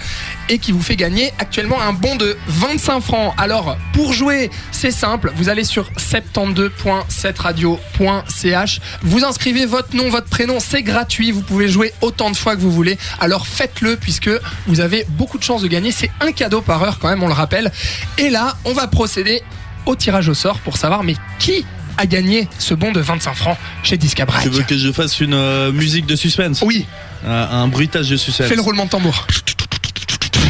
et 0.50 0.60
qui 0.60 0.72
vous 0.72 0.82
fait 0.82 0.96
gagner 0.96 1.32
actuellement 1.40 1.82
un 1.82 1.94
bon 1.94 2.16
de 2.16 2.38
25 2.48 2.97
francs. 3.02 3.34
Alors, 3.38 3.78
pour 3.94 4.14
jouer, 4.14 4.50
c'est 4.72 4.92
simple, 4.92 5.32
vous 5.36 5.50
allez 5.50 5.64
sur 5.64 5.90
72.7radio.ch, 5.98 8.80
vous 9.04 9.24
inscrivez 9.24 9.66
votre 9.66 9.96
nom, 9.96 10.10
votre 10.10 10.28
prénom, 10.28 10.60
c'est 10.60 10.84
gratuit, 10.84 11.32
vous 11.32 11.42
pouvez 11.42 11.68
jouer 11.68 11.94
autant 12.02 12.32
de 12.32 12.38
fois 12.38 12.56
que 12.56 12.62
vous 12.62 12.72
voulez. 12.72 12.98
Alors 13.20 13.48
faites-le 13.48 13.96
puisque 13.98 14.30
vous 14.68 14.80
avez 14.80 15.06
beaucoup 15.10 15.38
de 15.38 15.44
chances 15.44 15.62
de 15.62 15.68
gagner, 15.68 15.92
c'est 15.92 16.12
un 16.22 16.32
cadeau 16.32 16.62
par 16.62 16.82
heure 16.84 17.00
quand 17.00 17.10
même, 17.10 17.24
on 17.24 17.28
le 17.28 17.34
rappelle. 17.34 17.72
Et 18.18 18.30
là, 18.30 18.56
on 18.66 18.74
va 18.74 18.88
procéder 18.88 19.42
au 19.86 19.96
tirage 19.96 20.30
au 20.30 20.34
sort 20.34 20.60
pour 20.60 20.78
savoir 20.78 21.04
mais 21.04 21.16
qui 21.40 21.66
a 21.98 22.06
gagné 22.06 22.48
ce 22.60 22.74
bon 22.76 22.92
de 22.92 23.00
25 23.00 23.34
francs 23.34 23.58
chez 23.84 23.98
Discabrac. 23.98 24.44
Tu 24.44 24.50
veux 24.50 24.62
que 24.64 24.78
je 24.78 24.92
fasse 24.92 25.20
une 25.20 25.34
euh, 25.34 25.72
musique 25.72 26.06
de 26.06 26.16
suspense? 26.16 26.62
Oui, 26.62 26.86
Un, 27.26 27.32
un 27.32 27.68
bruitage 27.68 28.10
de 28.10 28.18
suspense. 28.18 28.48
fais 28.48 28.56
le 28.56 28.62
roulement 28.62 28.86
de 28.86 28.90
tambour. 28.92 29.26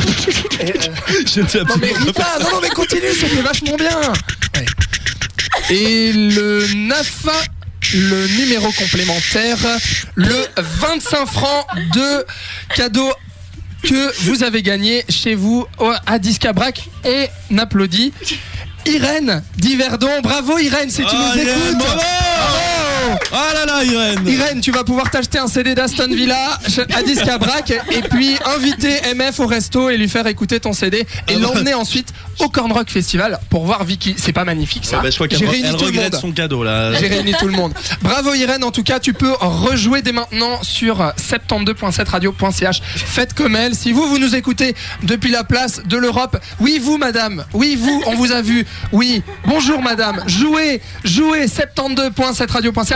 Non 1.67 1.75
mais 1.81 1.91
ris 1.93 2.13
pas, 2.13 2.37
non 2.41 2.51
non 2.51 2.59
mais 2.61 2.69
continue, 2.69 3.01
c'était 3.19 3.41
vachement 3.41 3.75
bien. 3.75 3.99
Ouais. 4.55 4.65
Et 5.69 6.11
le 6.13 6.67
9 6.73 7.27
le 7.93 8.27
numéro 8.39 8.69
complémentaire, 8.73 9.57
le 10.15 10.45
25 10.57 11.25
francs 11.25 11.65
de 11.93 12.25
cadeau 12.75 13.09
que 13.83 14.11
vous 14.23 14.43
avez 14.43 14.61
gagné 14.61 15.05
chez 15.09 15.35
vous 15.35 15.65
au- 15.79 15.93
à 16.05 16.19
Discabrac. 16.19 16.89
On 17.51 17.57
applaudit. 17.57 18.11
Irène 18.85 19.43
d'Yverdon, 19.57 20.21
bravo 20.21 20.57
Irène 20.57 20.89
si 20.89 21.03
tu 21.05 21.15
nous 21.15 21.41
Irène, 21.41 21.47
écoutes. 21.49 21.77
bravo 21.77 21.99
Bravo 22.01 22.57
Ah 23.31 23.53
là 23.53 23.65
là, 23.65 23.83
Irène 23.83 24.27
Irène, 24.27 24.61
tu 24.61 24.71
vas 24.71 24.83
pouvoir 24.83 25.09
t'acheter 25.09 25.37
un 25.39 25.47
CD 25.47 25.75
d'Aston 25.75 26.07
Villa 26.09 26.57
à 26.95 27.03
Discabrac 27.03 27.71
et 27.91 28.01
puis 28.09 28.35
inviter 28.55 28.99
MF 29.15 29.39
au 29.39 29.47
resto 29.47 29.89
et 29.89 29.97
lui 29.97 30.09
faire 30.09 30.27
écouter 30.27 30.59
ton 30.59 30.73
CD 30.73 30.99
et 30.99 31.05
Ah 31.27 31.33
bah. 31.33 31.35
l'emmener 31.39 31.73
ensuite 31.73 32.13
au 32.39 32.49
Corn 32.49 32.71
Rock 32.71 32.89
Festival 32.89 33.39
pour 33.49 33.65
voir 33.65 33.83
Vicky. 33.83 34.15
C'est 34.17 34.33
pas 34.33 34.45
magnifique 34.45 34.85
ça. 34.85 34.97
Ouais, 34.99 35.09
bah, 35.19 35.27
J'ai 35.31 35.45
réuni 35.45 35.75
tout 35.77 35.85
le 35.85 35.91
monde. 35.93 36.15
son 36.15 36.31
cadeau 36.31 36.63
là. 36.63 36.93
J'ai 36.93 37.07
réuni 37.07 37.33
tout 37.39 37.47
le 37.47 37.53
monde. 37.53 37.73
Bravo 38.01 38.33
Irène, 38.33 38.63
en 38.63 38.71
tout 38.71 38.83
cas, 38.83 38.99
tu 38.99 39.13
peux 39.13 39.33
rejouer 39.39 40.01
dès 40.01 40.11
maintenant 40.11 40.61
sur 40.63 41.11
72.7radio.ch. 41.17 42.81
Faites 42.83 43.33
comme 43.33 43.55
elle. 43.55 43.75
Si 43.75 43.91
vous, 43.91 44.07
vous 44.07 44.19
nous 44.19 44.35
écoutez 44.35 44.75
depuis 45.03 45.31
la 45.31 45.43
place 45.43 45.81
de 45.85 45.97
l'Europe, 45.97 46.37
oui, 46.59 46.79
vous, 46.81 46.97
madame, 46.97 47.45
oui, 47.53 47.75
vous, 47.79 48.03
on 48.07 48.15
vous 48.15 48.31
a 48.31 48.41
vu. 48.41 48.65
Oui, 48.91 49.21
bonjour, 49.45 49.81
madame. 49.81 50.23
Jouez, 50.27 50.81
jouez 51.03 51.47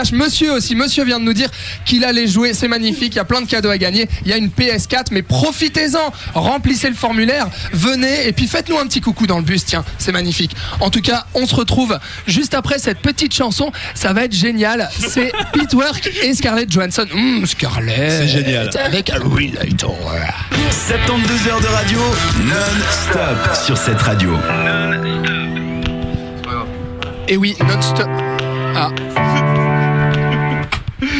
72.7radio.ch. 0.02 0.12
Monsieur 0.12 0.52
aussi, 0.52 0.74
monsieur 0.74 1.04
vient 1.04 1.18
de 1.18 1.24
nous 1.24 1.32
dire 1.32 1.48
qu'il 1.84 2.04
allait 2.04 2.26
jouer. 2.26 2.54
C'est 2.54 2.68
magnifique. 2.68 3.14
Il 3.14 3.16
y 3.16 3.20
a 3.20 3.24
plein 3.24 3.40
de 3.40 3.46
cadeaux 3.46 3.70
à 3.70 3.78
gagner. 3.78 4.08
Il 4.24 4.30
y 4.30 4.32
a 4.32 4.36
une 4.36 4.48
PS4, 4.48 5.06
mais 5.10 5.22
profitez-en. 5.22 6.12
Remplissez 6.34 6.88
le 6.88 6.94
formulaire. 6.94 7.48
Venez 7.72 8.26
et 8.26 8.32
puis 8.32 8.46
faites-nous 8.46 8.78
un 8.78 8.86
petit 8.86 9.00
coucou 9.00 9.26
dans 9.26 9.38
le 9.38 9.44
bus. 9.44 9.64
Tiens, 9.64 9.84
c'est 9.98 10.12
magnifique. 10.12 10.54
En 10.80 10.90
tout 10.90 11.00
cas, 11.00 11.26
on 11.34 11.46
se 11.46 11.54
retrouve 11.54 11.98
juste 12.26 12.54
après 12.54 12.78
cette 12.78 12.98
petite 12.98 13.34
chanson. 13.34 13.72
Ça 13.94 14.12
va 14.12 14.24
être 14.24 14.34
génial. 14.34 14.88
C'est 14.96 15.32
Pete 15.52 15.74
Work 15.74 16.10
et 16.22 16.34
Scarlett 16.34 16.70
Johansson. 16.70 17.06
Hum, 17.12 17.46
Scarlett. 17.46 18.10
C'est 18.10 18.28
génial. 18.28 18.70
Avec 18.84 19.10
Relator. 19.10 19.96
72 20.88 21.48
heures 21.48 21.60
de 21.60 21.66
radio 21.66 21.98
non-stop 22.44 23.64
sur 23.64 23.76
cette 23.76 24.00
radio. 24.00 24.36
Et 27.28 27.36
oui, 27.36 27.54
non-stop. 27.60 28.08
Ah. 28.74 28.90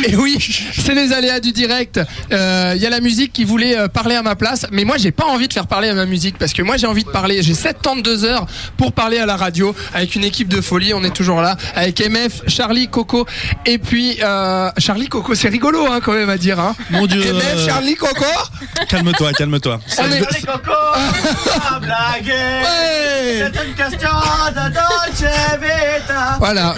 Et 0.05 0.17
oui, 0.17 0.39
c'est 0.79 0.95
les 0.95 1.13
aléas 1.13 1.41
du 1.41 1.53
direct. 1.53 2.01
Il 2.31 2.37
y 2.81 2.87
a 2.87 2.91
la 2.91 3.01
musique 3.01 3.33
qui 3.33 3.45
voulait 3.45 3.77
euh, 3.79 3.89
parler 3.89 4.15
à 4.17 4.23
ma 4.23 4.35
place, 4.37 4.67
mais 4.73 4.85
moi 4.85 4.97
j'ai 4.99 5.13
pas 5.13 5.25
envie 5.27 5.49
de 5.49 5.53
faire 5.53 5.67
parler 5.67 5.89
à 5.89 5.95
ma 5.95 6.07
musique 6.07 6.39
parce 6.39 6.53
que 6.53 6.63
moi 6.63 6.77
j'ai 6.77 6.87
envie 6.87 7.05
de 7.05 7.11
parler. 7.11 7.43
J'ai 7.43 7.55
72 7.55 8.25
heures 8.25 8.47
pour 8.77 8.93
parler 8.93 9.19
à 9.19 9.27
la 9.27 9.37
radio 9.37 9.75
avec 9.95 10.15
une 10.15 10.25
équipe 10.25 10.49
de 10.49 10.61
folie. 10.61 10.95
On 10.95 11.05
est 11.05 11.15
toujours 11.15 11.41
là 11.41 11.57
avec 11.75 12.01
MF, 12.01 12.43
Charlie, 12.49 12.89
Coco 12.89 13.27
et 13.67 13.79
puis 13.79 14.19
euh, 14.23 14.71
Charlie, 14.79 15.09
Coco, 15.09 15.35
c'est 15.35 15.49
rigolo 15.49 15.87
hein, 15.91 16.01
quand 16.03 16.13
même 16.13 16.31
à 16.31 16.39
dire. 16.39 16.59
Hein. 16.59 16.75
Mon 16.91 17.07
Dieu. 17.07 17.21
MF, 17.21 17.45
euh, 17.45 17.67
Charlie, 17.67 17.95
Coco. 17.95 18.25
Calme-toi, 18.89 19.33
calme-toi. 19.33 19.81
On 19.99 20.11
est- 20.11 20.21
blaguer. 21.81 22.33
Ouais. 22.33 23.51
C'est 23.55 23.65
une 23.67 23.75
question 23.75 24.11
de 24.51 24.73
Dolce 24.73 25.33
Vita. 25.61 26.37
Voilà. 26.39 26.75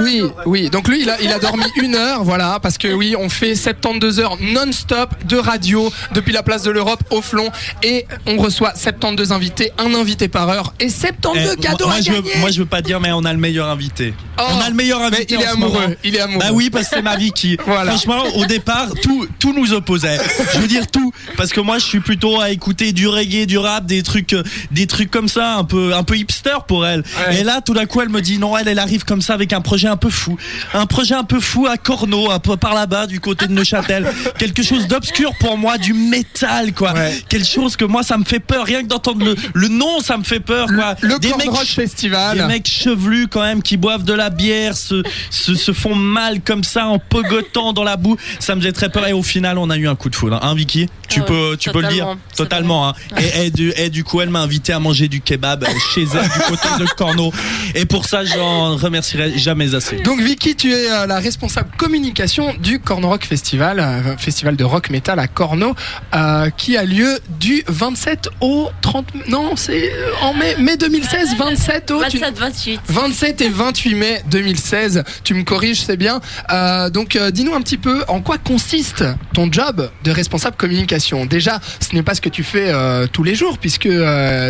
Oui, 0.00 0.22
oui. 0.46 0.70
Donc 0.70 0.88
lui, 0.88 1.02
il 1.02 1.10
a, 1.10 1.20
il 1.20 1.30
a 1.32 1.38
dormi 1.38 1.64
une 1.82 1.94
heure, 1.94 2.24
voilà, 2.24 2.58
parce 2.60 2.78
que 2.78 2.88
oui, 2.92 3.14
on 3.18 3.28
fait 3.28 3.54
72 3.54 4.20
heures 4.20 4.36
non-stop 4.40 5.10
de 5.26 5.36
radio 5.36 5.92
depuis 6.12 6.32
la 6.32 6.42
place 6.42 6.62
de 6.62 6.70
l'Europe 6.70 7.02
au 7.10 7.22
Flon 7.22 7.50
et 7.82 8.06
on 8.26 8.36
reçoit 8.36 8.72
72 8.74 9.32
invités, 9.32 9.72
un 9.78 9.94
invité 9.94 10.28
par 10.28 10.48
heure 10.48 10.74
et 10.80 10.88
72 10.88 11.54
Eh, 11.56 11.60
cadeaux 11.60 11.86
moi, 11.86 11.94
à 11.96 12.00
je 12.00 12.12
veux, 12.12 12.20
gagner. 12.22 12.36
moi, 12.38 12.50
je 12.50 12.58
veux 12.60 12.66
pas 12.66 12.82
dire, 12.82 13.00
mais 13.00 13.12
on 13.12 13.24
a 13.24 13.32
le 13.32 13.38
meilleur 13.38 13.68
invité. 13.68 14.14
Oh, 14.38 14.42
on 14.56 14.60
a 14.60 14.68
le 14.68 14.74
meilleur 14.74 15.00
mais 15.00 15.06
invité. 15.06 15.34
il 15.34 15.40
est 15.42 15.46
amoureux, 15.46 15.96
il 16.04 16.16
est 16.16 16.20
amoureux. 16.20 16.40
Bah 16.40 16.50
oui, 16.52 16.70
parce 16.70 16.88
que 16.88 16.96
c'est 16.96 17.02
ma 17.02 17.16
vie 17.16 17.32
qui. 17.32 17.56
Voilà. 17.66 17.92
Franchement, 17.92 18.22
au 18.36 18.44
départ, 18.46 18.88
tout, 19.02 19.26
tout 19.38 19.52
nous 19.52 19.72
opposait. 19.72 20.18
Je 20.54 20.58
veux 20.58 20.66
dire 20.66 20.86
tout, 20.88 21.12
parce 21.36 21.50
que 21.50 21.60
moi, 21.60 21.78
je 21.78 21.84
suis 21.84 22.00
plutôt 22.00 22.40
à 22.40 22.50
écouter 22.50 22.92
du 22.92 23.06
reggae, 23.06 23.46
du 23.46 23.58
rap, 23.58 23.86
des 23.86 24.02
trucs, 24.02 24.32
euh, 24.32 24.42
des 24.72 24.86
trucs 24.86 25.10
comme 25.10 25.28
ça, 25.28 25.54
un 25.56 25.64
peu, 25.64 25.94
un 25.94 26.02
peu 26.02 26.16
hipster 26.16 26.56
pour 26.66 26.86
elle. 26.86 27.00
Ouais. 27.28 27.40
Et 27.40 27.44
là, 27.44 27.60
tout 27.60 27.74
d'un 27.74 27.86
coup, 27.86 28.00
elle 28.00 28.08
me 28.08 28.20
dit 28.20 28.38
non, 28.38 28.56
elle, 28.56 28.66
elle 28.68 28.78
arrive 28.78 29.04
comme 29.04 29.22
ça 29.22 29.34
avec 29.34 29.52
un 29.52 29.60
projet 29.60 29.88
un 29.88 29.96
peu 29.96 30.10
fou, 30.10 30.36
un 30.74 30.86
projet 30.86 31.14
un 31.14 31.24
peu 31.24 31.38
fou 31.40 31.66
à 31.70 31.76
Corneau, 31.76 32.30
un 32.30 32.38
peu 32.38 32.56
par 32.56 32.74
là-bas, 32.74 33.06
du 33.06 33.20
côté 33.20 33.46
de 33.46 33.52
Neuchâtel. 33.52 34.10
Quelque 34.38 34.62
chose 34.62 34.86
d'obscur 34.86 35.32
pour 35.38 35.56
moi, 35.56 35.78
du 35.78 35.92
métal, 35.92 36.72
quoi. 36.72 36.94
Quelque 37.28 37.46
chose 37.46 37.76
que 37.76 37.84
moi, 37.84 38.02
ça 38.02 38.18
me 38.18 38.24
fait 38.24 38.40
peur. 38.40 38.64
Rien 38.66 38.82
que 38.82 38.88
d'entendre 38.88 39.24
le, 39.24 39.34
le 39.54 39.68
nom, 39.68 40.00
ça 40.00 40.16
me 40.16 40.24
fait 40.24 40.40
peur, 40.40 40.66
quoi. 40.66 40.94
Le 41.00 41.18
Des 41.18 41.28
Corn 41.30 41.40
mecs 41.40 41.50
Rock 41.50 41.66
Festival. 41.66 42.38
Des 42.38 42.44
mecs 42.44 42.68
chevelus 42.68 43.28
quand 43.28 43.42
même 43.42 43.62
qui 43.62 43.76
boivent 43.76 44.04
de 44.04 44.12
la 44.12 44.30
bière, 44.30 44.76
se, 44.76 45.02
se, 45.30 45.54
se 45.54 45.72
font 45.72 45.94
mal 45.94 46.40
comme 46.40 46.64
ça 46.64 46.86
en 46.86 46.98
pogotant 46.98 47.72
dans 47.72 47.84
la 47.84 47.96
boue. 47.96 48.16
Ça 48.38 48.54
me 48.54 48.60
faisait 48.60 48.72
très 48.72 48.88
peur 48.88 49.06
et 49.06 49.12
au 49.12 49.22
final 49.22 49.58
on 49.58 49.70
a 49.70 49.76
eu 49.76 49.88
un 49.88 49.94
coup 49.96 50.10
de 50.10 50.16
foudre. 50.16 50.38
Hein, 50.42 50.54
Vicky 50.54 50.88
Tu 51.08 51.20
Ah 51.20 51.24
peux, 51.24 51.50
ouais, 51.50 51.56
tu 51.56 51.70
peux 51.70 51.82
le 51.82 51.88
dire 51.88 52.16
totalement. 52.36 52.88
Hein. 52.88 52.94
Et, 53.18 53.46
et 53.46 53.50
du, 53.50 53.72
et 53.76 53.90
du 53.90 54.04
coup 54.04 54.20
elle 54.20 54.30
m'a 54.30 54.40
invité 54.40 54.72
à 54.72 54.80
manger 54.80 55.08
du 55.08 55.20
kebab 55.20 55.66
chez 55.94 56.02
elle 56.02 56.28
du 56.28 56.38
côté 56.48 56.68
de 56.78 56.84
Corneau. 56.96 57.32
Et 57.74 57.84
pour 57.84 58.06
ça 58.06 58.24
j'en 58.24 58.76
remercierai 58.76 59.38
jamais 59.38 59.74
assez. 59.74 59.96
Donc 60.02 60.20
Vicky, 60.20 60.56
tu 60.56 60.72
es 60.72 60.90
euh, 60.90 61.06
la 61.06 61.18
responsable 61.18 61.59
communication 61.64 62.54
du 62.60 62.78
Corn 62.80 63.04
Rock 63.04 63.24
Festival, 63.24 63.80
euh, 63.80 64.16
festival 64.16 64.56
de 64.56 64.64
rock 64.64 64.90
metal 64.90 65.18
à 65.18 65.26
Corneau, 65.28 65.74
euh, 66.14 66.50
qui 66.50 66.76
a 66.76 66.84
lieu 66.84 67.18
du 67.38 67.62
27 67.68 68.28
au 68.40 68.68
30. 68.80 69.06
Non, 69.28 69.56
c'est 69.56 69.92
euh, 69.92 70.10
en 70.22 70.34
mai, 70.34 70.56
mai 70.58 70.76
2016, 70.76 71.36
27 71.38 71.90
au. 71.90 72.04
tu- 72.08 72.18
27, 72.18 72.38
28. 72.38 72.80
27 72.86 73.40
et 73.40 73.48
28 73.48 73.94
mai 73.94 74.22
2016. 74.30 75.04
Tu 75.24 75.34
me 75.34 75.42
corriges, 75.42 75.80
c'est 75.82 75.96
bien. 75.96 76.20
Euh, 76.52 76.90
donc, 76.90 77.16
euh, 77.16 77.30
dis-nous 77.30 77.54
un 77.54 77.60
petit 77.62 77.78
peu 77.78 78.04
en 78.08 78.20
quoi 78.20 78.38
consiste 78.38 79.04
ton 79.34 79.50
job 79.50 79.90
de 80.04 80.10
responsable 80.10 80.56
communication. 80.56 81.26
Déjà, 81.26 81.60
ce 81.80 81.94
n'est 81.94 82.02
pas 82.02 82.14
ce 82.14 82.20
que 82.20 82.28
tu 82.28 82.42
fais 82.42 82.72
tous 83.12 83.22
les 83.22 83.34
jours, 83.34 83.58
puisque 83.58 83.88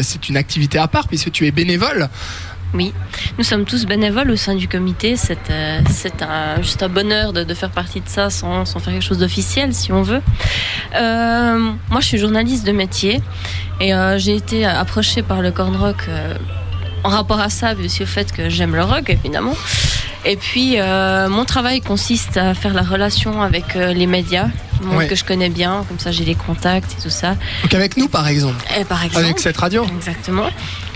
c'est 0.02 0.28
une 0.28 0.36
activité 0.36 0.78
à 0.78 0.88
part, 0.88 1.08
puisque 1.08 1.30
tu 1.32 1.46
es 1.46 1.50
bénévole. 1.50 2.08
Oui, 2.72 2.92
nous 3.36 3.42
sommes 3.44 3.64
tous 3.64 3.84
bénévoles 3.84 4.30
au 4.30 4.36
sein 4.36 4.54
du 4.54 4.68
comité. 4.68 5.16
C'est 5.16 5.50
euh, 5.50 5.80
un, 6.22 6.62
juste 6.62 6.82
un 6.84 6.88
bonheur 6.88 7.32
de, 7.32 7.42
de 7.42 7.54
faire 7.54 7.70
partie 7.70 8.00
de 8.00 8.08
ça 8.08 8.30
sans, 8.30 8.64
sans 8.64 8.78
faire 8.78 8.92
quelque 8.92 9.02
chose 9.04 9.18
d'officiel, 9.18 9.74
si 9.74 9.92
on 9.92 10.02
veut. 10.02 10.22
Euh, 10.94 11.58
moi, 11.90 12.00
je 12.00 12.06
suis 12.06 12.18
journaliste 12.18 12.64
de 12.66 12.72
métier 12.72 13.20
et 13.80 13.92
euh, 13.92 14.18
j'ai 14.18 14.36
été 14.36 14.64
approchée 14.64 15.22
par 15.22 15.42
le 15.42 15.50
corn 15.50 15.74
rock 15.76 16.06
en 17.02 17.08
rapport 17.08 17.40
à 17.40 17.48
ça, 17.48 17.74
mais 17.74 17.86
aussi 17.86 18.02
au 18.02 18.06
fait 18.06 18.30
que 18.30 18.48
j'aime 18.48 18.74
le 18.76 18.84
rock, 18.84 19.08
évidemment. 19.10 19.56
Et 20.24 20.36
puis, 20.36 20.76
mon 21.28 21.44
travail 21.46 21.80
consiste 21.80 22.36
à 22.36 22.54
faire 22.54 22.74
la 22.74 22.82
relation 22.82 23.42
avec 23.42 23.74
les 23.74 24.06
médias, 24.06 24.48
Ouais. 24.82 25.06
que 25.08 25.14
je 25.14 25.24
connais 25.26 25.50
bien, 25.50 25.84
comme 25.88 25.98
ça 25.98 26.10
j'ai 26.10 26.24
les 26.24 26.34
contacts 26.34 26.96
et 26.98 27.02
tout 27.02 27.10
ça. 27.10 27.36
Donc, 27.62 27.74
avec 27.74 27.98
nous, 27.98 28.08
par 28.08 28.26
exemple. 28.26 28.64
Et 28.78 28.84
par 28.86 29.04
exemple, 29.04 29.24
Avec 29.26 29.38
cette 29.38 29.58
radio. 29.58 29.84
Exactement. 29.96 30.46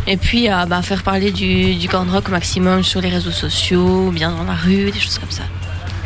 Et 0.06 0.16
puis 0.16 0.48
à 0.48 0.66
bah, 0.66 0.82
faire 0.82 1.02
parler 1.02 1.30
du, 1.32 1.74
du 1.76 1.88
corn 1.88 2.08
rock 2.10 2.28
au 2.28 2.32
maximum 2.32 2.82
sur 2.82 3.00
les 3.00 3.08
réseaux 3.08 3.30
sociaux, 3.32 4.10
bien 4.10 4.30
dans 4.30 4.44
la 4.44 4.54
rue, 4.54 4.90
des 4.90 5.00
choses 5.00 5.18
comme 5.18 5.30
ça. 5.30 5.44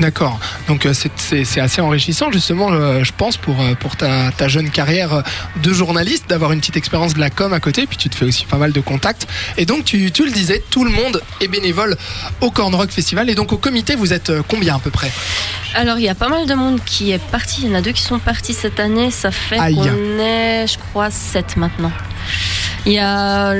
D'accord. 0.00 0.38
Donc 0.68 0.87
euh, 0.87 0.92
c'est- 0.94 1.58
assez 1.58 1.80
enrichissant 1.80 2.30
justement, 2.30 2.70
euh, 2.70 3.02
je 3.02 3.11
pense, 3.12 3.37
pour, 3.37 3.61
euh, 3.61 3.74
pour 3.74 3.96
ta, 3.96 4.30
ta 4.30 4.46
jeune 4.46 4.70
carrière 4.70 5.24
de 5.61 5.72
journaliste, 5.72 6.28
d'avoir 6.28 6.52
une 6.52 6.61
petite 6.61 6.76
expérience 6.76 7.14
de 7.14 7.18
la 7.18 7.30
com 7.30 7.52
à 7.52 7.58
côté, 7.58 7.84
puis 7.88 7.96
tu 7.96 8.08
te 8.08 8.14
fais 8.14 8.24
aussi 8.24 8.44
pas 8.44 8.58
mal 8.58 8.70
de 8.70 8.80
contacts. 8.80 9.26
Et 9.56 9.66
donc 9.66 9.84
tu, 9.84 10.12
tu 10.12 10.24
le 10.24 10.30
disais, 10.30 10.62
tout 10.70 10.84
le 10.84 10.92
monde 10.92 11.20
est 11.40 11.48
bénévole 11.48 11.96
au 12.40 12.52
Corn 12.52 12.72
Rock 12.76 12.92
Festival. 12.92 13.28
Et 13.28 13.34
donc 13.34 13.52
au 13.52 13.58
comité, 13.58 13.96
vous 13.96 14.12
êtes 14.12 14.30
euh, 14.30 14.42
combien 14.46 14.76
à 14.76 14.78
peu 14.78 14.90
près? 14.92 15.11
Alors 15.74 15.98
il 15.98 16.04
y 16.04 16.08
a 16.08 16.14
pas 16.14 16.28
mal 16.28 16.46
de 16.46 16.54
monde 16.54 16.78
qui 16.87 17.11
est 17.11 17.18
parti, 17.18 17.62
il 17.64 17.70
y 17.70 17.72
en 17.72 17.74
a 17.74 17.82
deux 17.82 17.90
qui 17.92 18.02
sont 18.02 18.20
partis 18.20 18.54
cette 18.54 18.78
année, 18.78 19.11
ça 19.11 19.32
fait 19.32 19.56
qu'on 19.56 20.18
est, 20.20 20.68
je 20.68 20.78
crois, 20.78 21.11
sept 21.11 21.56
maintenant. 21.56 21.92
Il 22.87 22.93
y 22.93 22.99
a 22.99 23.55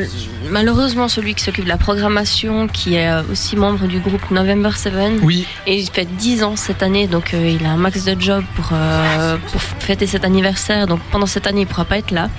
malheureusement 0.51 1.09
celui 1.09 1.35
qui 1.35 1.43
s'occupe 1.45 1.65
de 1.65 1.69
la 1.69 1.77
programmation, 1.77 2.67
qui 2.69 2.95
est 2.95 3.09
euh, 3.11 3.23
aussi 3.31 3.57
membre 3.57 3.87
du 3.87 3.99
groupe 3.99 4.31
November 4.31 4.71
7. 4.75 4.93
Oui. 5.23 5.47
Et 5.67 5.77
il 5.79 5.89
fait 5.91 6.07
10 6.07 6.43
ans 6.45 6.57
cette 6.57 6.83
année, 6.83 7.07
donc 7.07 7.35
euh, 7.35 7.57
il 7.61 7.65
a 7.67 7.71
un 7.71 7.77
max 7.77 8.05
de 8.05 8.19
job 8.19 8.45
pour, 8.57 8.71
euh, 8.73 9.37
pour 9.53 9.61
fêter 9.61 10.07
cet 10.07 10.25
anniversaire. 10.25 10.87
Donc 10.87 11.01
pendant 11.11 11.27
cette 11.27 11.47
année, 11.47 11.63
il 11.63 11.67
pourra 11.67 11.85
pas 11.85 11.99
être 11.99 12.11
là. 12.11 12.31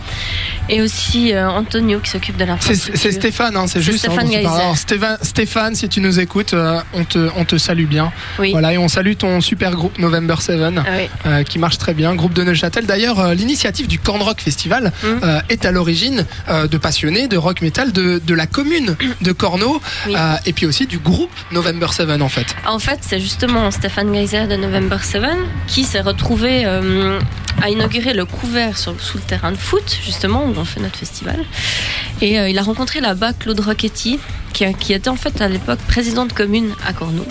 Et 0.69 0.81
aussi 0.81 1.33
euh, 1.33 1.49
Antonio 1.49 1.99
qui 1.99 2.09
s'occupe 2.09 2.37
de 2.37 2.45
la 2.45 2.57
C'est 2.59 2.75
c'est 2.75 3.11
Stéphane, 3.11 3.55
hein, 3.57 3.65
c'est 3.67 3.81
juste. 3.81 4.05
hein, 4.07 4.11
Stéphane. 4.11 4.27
Geyser. 4.31 4.47
Alors, 4.47 4.77
Stéphane, 4.77 5.17
Stéphane, 5.21 5.75
si 5.75 5.89
tu 5.89 6.01
nous 6.01 6.19
écoutes, 6.19 6.55
on, 6.93 7.03
te, 7.03 7.29
on 7.35 7.45
te 7.45 7.57
salue 7.57 7.85
bien. 7.85 8.11
Oui. 8.39 8.51
Voilà, 8.51 8.73
et 8.73 8.77
on 8.77 8.87
salue 8.87 9.13
ton 9.13 9.41
super 9.41 9.71
groupe 9.75 9.97
November 9.99 10.35
7. 10.39 10.59
Ah 10.77 10.81
oui. 10.97 11.45
qui 11.45 11.59
marche 11.59 11.77
très 11.77 11.93
bien, 11.93 12.15
groupe 12.15 12.33
de 12.33 12.43
Neuchâtel. 12.43 12.85
D'ailleurs, 12.85 13.33
l'initiative 13.35 13.87
du 13.87 13.99
Corn 13.99 14.21
Rock 14.21 14.41
Festival 14.41 14.91
euh, 15.03 15.39
est 15.49 15.65
à 15.65 15.71
l'origine 15.71 16.25
de 16.69 16.77
passionnés 16.77 17.27
de 17.27 17.37
rock 17.37 17.61
metal 17.61 17.91
de, 17.91 18.21
de 18.25 18.33
la 18.33 18.47
commune 18.47 18.95
de 19.21 19.31
Corneau 19.31 19.81
Oui. 20.07 20.15
euh, 20.17 20.35
et 20.45 20.53
puis 20.53 20.65
aussi 20.65 20.85
du 20.87 20.99
groupe 20.99 21.31
November 21.51 21.87
7 21.91 22.09
en 22.21 22.29
fait. 22.29 22.55
En 22.65 22.79
fait, 22.79 22.99
c'est 23.01 23.19
justement 23.19 23.71
Stéphane 23.71 24.13
Geyser 24.13 24.47
de 24.47 24.55
November 24.55 24.97
7 25.01 25.21
qui 25.67 25.83
s'est 25.83 26.01
retrouvé 26.01 26.63
euh, 26.65 27.19
à 27.61 27.69
inaugurer 27.69 28.13
le 28.13 28.25
couvert 28.25 28.77
sur, 28.77 28.93
sous 29.01 29.17
le 29.17 29.23
terrain 29.23 29.51
de 29.51 29.57
foot, 29.57 29.97
justement, 30.03 30.43
où 30.45 30.53
on 30.57 30.65
fait 30.65 30.79
notre 30.79 30.97
festival. 30.97 31.43
Et 32.21 32.39
euh, 32.39 32.49
il 32.49 32.57
a 32.57 32.61
rencontré 32.63 32.99
là-bas 33.01 33.33
Claude 33.33 33.59
Rocchetti, 33.59 34.19
qui, 34.53 34.65
a- 34.65 34.73
qui 34.73 34.93
était 34.93 35.09
en 35.09 35.15
fait 35.15 35.41
à 35.41 35.47
l'époque 35.47 35.79
président 35.87 36.25
de 36.25 36.33
commune 36.33 36.71
à 36.87 36.93
Corneau. 36.93 37.25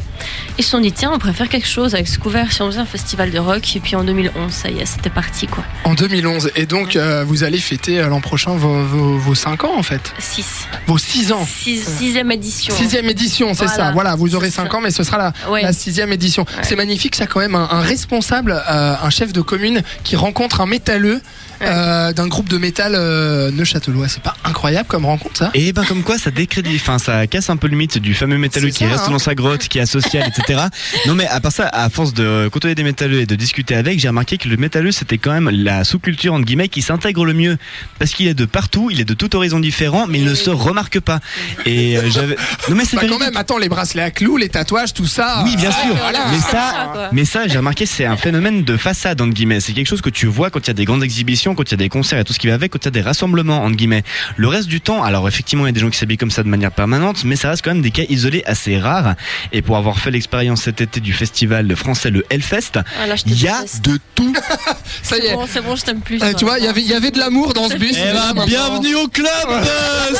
Ils 0.58 0.64
se 0.64 0.70
sont 0.70 0.80
dit, 0.80 0.92
tiens, 0.92 1.10
on 1.14 1.18
pourrait 1.18 1.32
faire 1.32 1.48
quelque 1.48 1.68
chose 1.68 1.94
avec 1.94 2.08
ce 2.08 2.18
couvert 2.18 2.52
si 2.52 2.62
on 2.62 2.66
faisait 2.70 2.80
un 2.80 2.84
festival 2.86 3.30
de 3.30 3.38
rock. 3.38 3.76
Et 3.76 3.80
puis 3.80 3.94
en 3.96 4.02
2011, 4.04 4.50
ça 4.52 4.70
y 4.70 4.78
est, 4.78 4.86
c'était 4.86 5.10
parti, 5.10 5.46
quoi. 5.46 5.64
En 5.84 5.94
2011. 5.94 6.50
Et 6.56 6.66
donc, 6.66 6.96
euh, 6.96 7.24
vous 7.26 7.44
allez 7.44 7.58
fêter 7.58 8.00
euh, 8.00 8.08
l'an 8.08 8.20
prochain 8.20 8.52
vos, 8.56 8.82
vos, 8.84 9.18
vos 9.18 9.34
5 9.34 9.64
ans 9.64 9.76
en 9.76 9.82
fait. 9.82 10.12
6. 10.18 10.66
Vos 10.86 10.98
6 10.98 11.32
ans. 11.32 11.46
Six, 11.46 11.84
sixième 11.98 12.32
édition. 12.32 12.74
Sixième 12.74 13.08
édition, 13.08 13.54
c'est 13.54 13.66
Voilà, 13.66 13.76
ça. 13.76 13.92
Voilà, 13.92 14.14
vous 14.16 14.34
aurez 14.34 14.50
c'est 14.50 14.56
5 14.56 14.70
ça. 14.72 14.78
ans, 14.78 14.80
mais 14.80 14.90
ce 14.90 15.02
sera 15.04 15.18
la, 15.18 15.32
Ouais. 15.50 15.62
la 15.62 15.72
sixième 15.72 16.12
édition. 16.12 16.44
C'est 16.62 16.76
magnifique, 16.76 17.14
ça 17.14 17.26
quand 17.26 17.40
même 17.40 17.54
un, 17.54 17.68
un 17.70 17.80
responsable, 17.80 18.52
euh, 18.68 18.94
un 19.00 19.10
chef 19.10 19.32
de 19.32 19.40
commune 19.40 19.82
qui 20.08 20.16
rencontre 20.16 20.62
un 20.62 20.66
métalleux 20.66 21.20
euh, 21.60 22.12
d'un 22.14 22.28
groupe 22.28 22.48
de 22.48 22.56
métal 22.56 22.92
euh, 22.94 23.50
neuchâtelois. 23.50 24.08
C'est 24.08 24.22
pas 24.22 24.36
incroyable 24.44 24.88
comme 24.88 25.04
rencontre 25.04 25.36
ça? 25.36 25.50
Et 25.52 25.72
ben 25.72 25.84
comme 25.84 26.02
quoi 26.02 26.16
ça 26.16 26.30
décrédite, 26.30 26.80
enfin 26.80 26.98
ça 26.98 27.26
casse 27.26 27.50
un 27.50 27.56
peu 27.56 27.68
le 27.68 27.76
mythe 27.76 27.98
du 27.98 28.14
fameux 28.14 28.38
métalleux 28.38 28.68
qui 28.68 28.84
ça, 28.84 28.90
reste 28.90 29.04
hein. 29.08 29.10
dans 29.10 29.18
sa 29.18 29.34
grotte, 29.34 29.68
qui 29.68 29.78
est 29.78 29.82
asocial, 29.82 30.26
etc. 30.26 30.60
Non 31.06 31.14
mais 31.14 31.26
à 31.26 31.40
part 31.40 31.52
ça, 31.52 31.68
à 31.70 31.90
force 31.90 32.14
de 32.14 32.48
côtoyer 32.50 32.74
des 32.74 32.84
métalleux 32.84 33.20
et 33.20 33.26
de 33.26 33.34
discuter 33.34 33.74
avec, 33.74 33.98
j'ai 34.00 34.08
remarqué 34.08 34.38
que 34.38 34.48
le 34.48 34.56
métalleux 34.56 34.92
c'était 34.92 35.18
quand 35.18 35.32
même 35.32 35.50
la 35.50 35.84
sous-culture 35.84 36.32
entre 36.32 36.44
guillemets 36.46 36.68
qui 36.68 36.80
s'intègre 36.80 37.26
le 37.26 37.34
mieux 37.34 37.58
parce 37.98 38.12
qu'il 38.12 38.28
est 38.28 38.34
de 38.34 38.46
partout, 38.46 38.88
il 38.90 39.00
est 39.00 39.04
de 39.04 39.14
tout 39.14 39.34
horizon 39.36 39.60
différent, 39.60 40.06
mais 40.08 40.18
il 40.20 40.24
ne 40.24 40.34
se 40.34 40.50
remarque 40.50 41.00
pas. 41.00 41.20
Et 41.66 41.98
euh, 41.98 42.08
j'avais, 42.08 42.36
non 42.70 42.76
mais 42.76 42.84
c'est 42.84 42.96
Bah, 42.96 43.02
quand 43.08 43.18
même, 43.18 43.36
attends, 43.36 43.58
les 43.58 43.68
bracelets 43.68 44.02
à 44.02 44.10
clous, 44.10 44.38
les 44.38 44.48
tatouages, 44.48 44.94
tout 44.94 45.06
ça. 45.06 45.42
Oui, 45.44 45.56
bien 45.56 45.70
euh, 45.70 45.86
sûr. 45.86 45.96
voilà. 45.96 46.26
Mais 46.30 46.38
ça, 46.38 47.10
mais 47.12 47.24
ça, 47.24 47.46
j'ai 47.46 47.58
remarqué, 47.58 47.84
c'est 47.84 48.06
un 48.06 48.16
phénomène 48.16 48.64
de 48.64 48.76
façade 48.76 49.20
entre 49.20 49.34
guillemets. 49.34 49.60
C'est 49.60 49.72
quelque 49.72 49.88
chose 49.88 49.97
que 50.02 50.10
tu 50.10 50.26
vois 50.26 50.50
quand 50.50 50.60
il 50.60 50.66
y 50.68 50.70
a 50.70 50.74
des 50.74 50.84
grandes 50.84 51.02
exhibitions, 51.04 51.54
quand 51.54 51.64
il 51.64 51.70
y 51.72 51.74
a 51.74 51.76
des 51.78 51.88
concerts 51.88 52.18
et 52.18 52.24
tout 52.24 52.32
ce 52.32 52.38
qui 52.38 52.46
va 52.48 52.54
avec, 52.54 52.72
quand 52.72 52.78
il 52.82 52.84
y 52.86 52.88
a 52.88 52.90
des 52.92 53.00
rassemblements 53.02 53.64
entre 53.64 53.76
guillemets. 53.76 54.02
Le 54.36 54.48
reste 54.48 54.68
du 54.68 54.80
temps, 54.80 55.02
alors 55.02 55.26
effectivement, 55.28 55.64
il 55.64 55.68
y 55.68 55.70
a 55.70 55.72
des 55.72 55.80
gens 55.80 55.90
qui 55.90 55.98
s'habillent 55.98 56.16
comme 56.16 56.30
ça 56.30 56.42
de 56.42 56.48
manière 56.48 56.72
permanente, 56.72 57.24
mais 57.24 57.36
ça 57.36 57.50
reste 57.50 57.64
quand 57.64 57.72
même 57.72 57.82
des 57.82 57.90
cas 57.90 58.02
isolés 58.08 58.42
assez 58.46 58.78
rares. 58.78 59.14
Et 59.52 59.62
pour 59.62 59.76
avoir 59.76 59.98
fait 59.98 60.10
l'expérience 60.10 60.62
cet 60.62 60.80
été 60.80 61.00
du 61.00 61.12
festival 61.12 61.74
français 61.76 62.10
le 62.10 62.24
Hellfest, 62.30 62.72
Ah, 62.76 63.06
il 63.26 63.42
y 63.42 63.48
a 63.48 63.62
de 63.82 63.98
tout. 64.14 64.32
Ça 65.02 65.16
y 65.18 65.26
est. 65.26 65.34
bon, 65.34 65.46
c'est 65.50 65.62
bon, 65.62 65.76
je 65.76 65.82
t'aime 65.84 66.00
plus. 66.00 66.16
Euh, 66.16 66.30
toi. 66.30 66.34
tu 66.34 66.44
vois, 66.44 66.58
il 66.58 66.64
y 66.64 66.68
avait- 66.68 66.80
il 66.82 66.88
y 66.88 66.94
avait 66.94 67.10
de 67.10 67.18
l'amour 67.18 67.54
dans 67.54 67.68
ce 67.68 67.76
bus. 67.76 67.96
Eh 67.96 68.12
ben, 68.34 68.44
bienvenue 68.46 68.94
au 68.96 69.08
club 69.08 69.28
euh, 69.50 69.62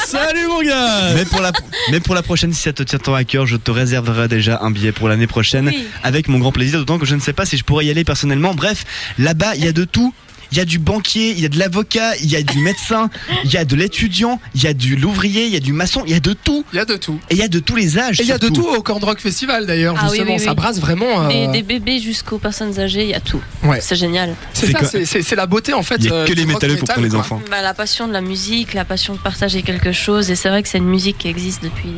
Salut 0.07 0.47
mon 0.49 0.63
gars 0.63 1.15
Mais 1.15 1.25
pour 1.25 1.41
la, 1.41 1.53
mais 1.91 2.01
pour 2.01 2.15
la 2.15 2.23
prochaine, 2.23 2.53
si 2.53 2.63
ça 2.63 2.73
te 2.73 2.83
tient 2.83 2.99
tant 2.99 3.15
à 3.15 3.25
cœur, 3.25 3.47
je 3.47 3.57
te 3.57 3.71
réserverai 3.71 4.29
déjà 4.29 4.61
un 4.63 4.71
billet 4.71 4.93
pour 4.93 5.09
l'année 5.09 5.27
prochaine 5.27 5.69
Oui. 5.69 5.87
avec 6.03 6.29
mon 6.29 6.39
grand 6.39 6.53
plaisir, 6.53 6.79
d'autant 6.79 6.99
que 6.99 7.07
je 7.07 7.15
ne 7.15 7.21
sais 7.21 7.33
pas 7.33 7.45
si 7.47 7.57
je 7.57 7.65
pourrais 7.65 7.87
y 7.87 7.91
aller 7.91 8.05
personnellement. 8.05 8.55
Bref, 8.55 8.85
là-bas, 9.19 9.55
il 9.57 9.65
y 9.65 9.68
a 9.68 9.68
de 9.73 9.85
tout. 9.85 10.13
Il 10.51 10.57
y 10.57 10.63
a 10.63 10.65
du 10.65 10.79
banquier, 10.79 11.33
il 11.33 11.41
y 11.41 11.45
a 11.45 11.51
de 11.51 11.59
l'avocat, 11.59 12.17
il 12.17 12.31
y 12.31 12.35
a 12.35 12.41
du 12.43 12.57
médecin, 12.61 13.11
il 13.45 13.53
y 13.53 13.59
a 13.59 13.67
de 13.67 13.77
l'étudiant, 13.77 14.41
il 14.55 14.63
y 14.63 14.67
a 14.67 14.73
du 14.73 14.97
l'ouvrier, 14.97 15.45
il 15.45 15.53
y 15.53 15.57
a 15.57 15.61
du 15.61 15.75
maçon, 15.75 16.05
il 16.07 16.13
y 16.13 16.15
a 16.15 16.21
de 16.21 16.33
tout. 16.33 16.65
Il 16.73 16.77
y 16.77 16.81
a 16.81 16.87
de 16.87 16.97
tout. 16.97 17.21
Et 17.29 17.35
il 17.35 17.39
y 17.39 17.43
a 17.43 17.49
de 17.49 17.59
tous 17.59 17.77
les 17.77 17.99
âges. 17.99 18.19
Et 18.19 18.23
il 18.23 18.29
y 18.31 18.33
a 18.33 18.39
de 18.39 18.49
tout 18.49 18.67
au 18.67 18.81
Corn 18.81 19.05
Rock 19.05 19.21
Festival 19.21 19.67
d'ailleurs, 19.67 19.95
Ah 19.99 20.05
oui, 20.05 20.17
justement. 20.17 20.37
oui, 20.37 20.41
Ça 20.43 20.51
oui. 20.53 20.57
brasse 20.57 20.81
vraiment. 20.81 21.25
euh, 21.25 21.29
Des, 21.29 21.49
des 21.49 21.63
bébés 21.63 22.01
jusqu'aux 22.01 22.39
personnes 22.39 22.81
âgées, 22.81 23.03
il 23.03 23.11
y 23.11 23.15
a 23.15 23.21
tout. 23.21 23.43
Ouais. 23.63 23.81
C'est 23.83 23.95
génial. 23.97 24.35
C'est 24.55 25.23
ça, 25.23 25.37
la 25.37 25.45
beauté 25.47 25.75
en 25.75 25.83
fait. 25.83 25.97
Il 25.99 26.07
y 26.07 26.09
a 26.09 26.15
euh, 26.15 26.27
que 26.27 26.33
les 26.33 26.47
métalleux 26.47 26.77
pour 26.77 27.03
les 27.03 27.15
enfants. 27.15 27.43
Bah, 27.51 27.61
la 27.61 27.75
passion 27.75 28.09
de 28.09 28.15
la 28.15 28.23
musique, 28.23 28.73
la 28.73 28.87
passion 28.87 29.13
de 29.13 29.19
partager 29.19 29.61
quelque 29.61 29.93
chose. 29.93 30.31
Et 30.31 30.35
c'est 30.35 30.49
vrai 30.49 30.63
que 30.63 30.69
c'est 30.71 30.79
une 30.79 30.89
musique 30.89 31.19
qui 31.19 31.29
existe 31.29 31.63
depuis 31.63 31.91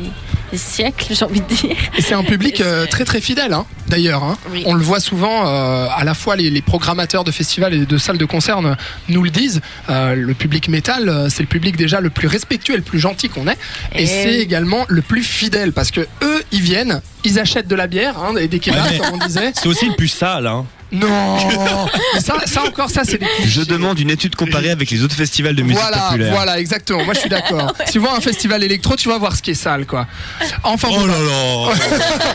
des 0.51 0.57
siècles, 0.57 1.13
j'ai 1.15 1.25
envie 1.25 1.41
de 1.41 1.47
dire. 1.47 1.75
Et 1.97 2.01
c'est 2.01 2.13
un 2.13 2.23
public 2.23 2.61
euh, 2.61 2.85
très 2.85 3.05
très 3.05 3.21
fidèle, 3.21 3.53
hein, 3.53 3.65
d'ailleurs. 3.87 4.23
hein. 4.23 4.37
Oui. 4.51 4.63
On 4.65 4.73
le 4.73 4.83
voit 4.83 4.99
souvent, 4.99 5.47
euh, 5.47 5.87
à 5.95 6.03
la 6.03 6.13
fois 6.13 6.35
les, 6.35 6.49
les 6.49 6.61
programmateurs 6.61 7.23
de 7.23 7.31
festivals 7.31 7.73
et 7.73 7.85
de 7.85 7.97
salles 7.97 8.17
de 8.17 8.25
concert 8.25 8.59
nous 9.09 9.23
le 9.23 9.29
disent. 9.29 9.61
euh, 9.89 10.15
le 10.15 10.33
public 10.33 10.67
métal, 10.67 11.27
c'est 11.29 11.43
le 11.43 11.47
public 11.47 11.77
déjà 11.77 12.01
le 12.01 12.09
plus 12.09 12.27
respectueux 12.27 12.73
et 12.73 12.77
le 12.77 12.83
plus 12.83 12.99
gentil 12.99 13.29
qu'on 13.29 13.47
ait. 13.47 13.57
Et, 13.95 14.03
Et 14.03 14.05
c'est 14.05 14.25
oui. 14.29 14.35
également 14.41 14.85
le 14.89 15.01
plus 15.01 15.23
fidèle 15.23 15.71
parce 15.73 15.91
que 15.91 16.01
eux, 16.21 16.43
ils 16.51 16.61
viennent, 16.61 17.01
ils 17.23 17.39
achètent 17.39 17.67
de 17.67 17.75
la 17.75 17.87
bière 17.87 18.17
hein, 18.19 18.35
et 18.37 18.47
des 18.47 18.59
kebabs, 18.59 18.91
Ouais, 18.91 18.97
comme 18.97 19.19
on 19.21 19.25
disait. 19.25 19.51
C'est 19.55 19.67
aussi 19.67 19.85
le 19.87 19.95
plus 19.95 20.07
sale 20.09 20.47
hein. 20.47 20.65
Non 20.91 21.37
ça, 22.19 22.35
ça 22.45 22.63
encore, 22.65 22.89
ça 22.89 23.01
c'est 23.05 23.17
des 23.17 23.25
Je 23.45 23.61
demande 23.61 23.99
une 23.99 24.09
étude 24.09 24.35
comparée 24.35 24.71
avec 24.71 24.89
les 24.91 25.03
autres 25.03 25.15
festivals 25.15 25.55
de 25.55 25.61
musique 25.63 25.79
Voilà, 25.79 25.97
populaire. 26.09 26.33
voilà, 26.33 26.59
exactement. 26.59 27.03
Moi, 27.05 27.13
je 27.13 27.19
suis 27.21 27.29
d'accord. 27.29 27.73
Tu 27.91 27.99
vois 27.99 28.15
un 28.15 28.21
festival 28.21 28.63
électro, 28.63 28.95
tu 28.95 29.09
vas 29.09 29.17
voir 29.17 29.35
ce 29.35 29.41
qui 29.41 29.51
est 29.51 29.55
sale, 29.55 29.85
quoi. 29.85 30.07
Enfin, 30.63 30.89
Oh 30.91 30.99
bon, 30.99 31.05
là 31.05 31.13
là 31.13 31.73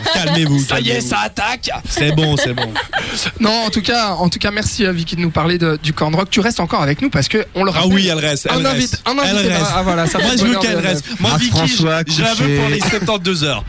Calmez-vous. 0.13 0.59
ça 0.59 0.79
y 0.79 0.89
est, 0.89 1.01
ça 1.01 1.19
attaque. 1.19 1.69
C'est 1.89 2.11
bon, 2.11 2.35
c'est 2.37 2.53
bon. 2.53 2.71
Non, 3.39 3.51
en 3.65 3.69
tout 3.69 3.81
cas, 3.81 4.09
en 4.09 4.29
tout 4.29 4.39
cas, 4.39 4.51
merci 4.51 4.85
Vicky 4.91 5.15
de 5.15 5.21
nous 5.21 5.31
parler 5.31 5.57
de- 5.57 5.79
du 5.81 5.93
corn 5.93 6.13
rock. 6.15 6.29
Tu 6.29 6.39
restes 6.39 6.59
encore 6.59 6.81
avec 6.81 7.01
nous 7.01 7.09
parce 7.09 7.27
que 7.27 7.45
on 7.55 7.63
le 7.63 7.71
Ah 7.73 7.79
rappelle. 7.79 7.93
oui, 7.93 8.07
elle 8.07 8.19
reste. 8.19 8.47
un 8.51 8.59
Elle 8.59 8.65
invite, 8.65 8.91
reste. 8.91 9.01
un 9.05 9.17
invité. 9.17 9.37
Elle 9.45 9.51
reste. 9.53 9.71
Ah 9.75 9.81
voilà, 9.83 10.07
ça 10.07 10.19
Moi, 10.19 10.31
je 10.37 10.43
veux 10.45 10.55
qu'elle 10.59 10.79
reste. 10.79 11.05
Moi, 11.19 11.31
Ah, 11.33 11.37
Vicky, 11.37 11.51
François, 11.51 12.01
je, 12.07 12.13
je 12.13 12.21
la 12.21 12.33
veux 12.33 12.55
pour 12.57 12.69
les 12.69 12.79
72 12.79 13.43
heures. 13.43 13.63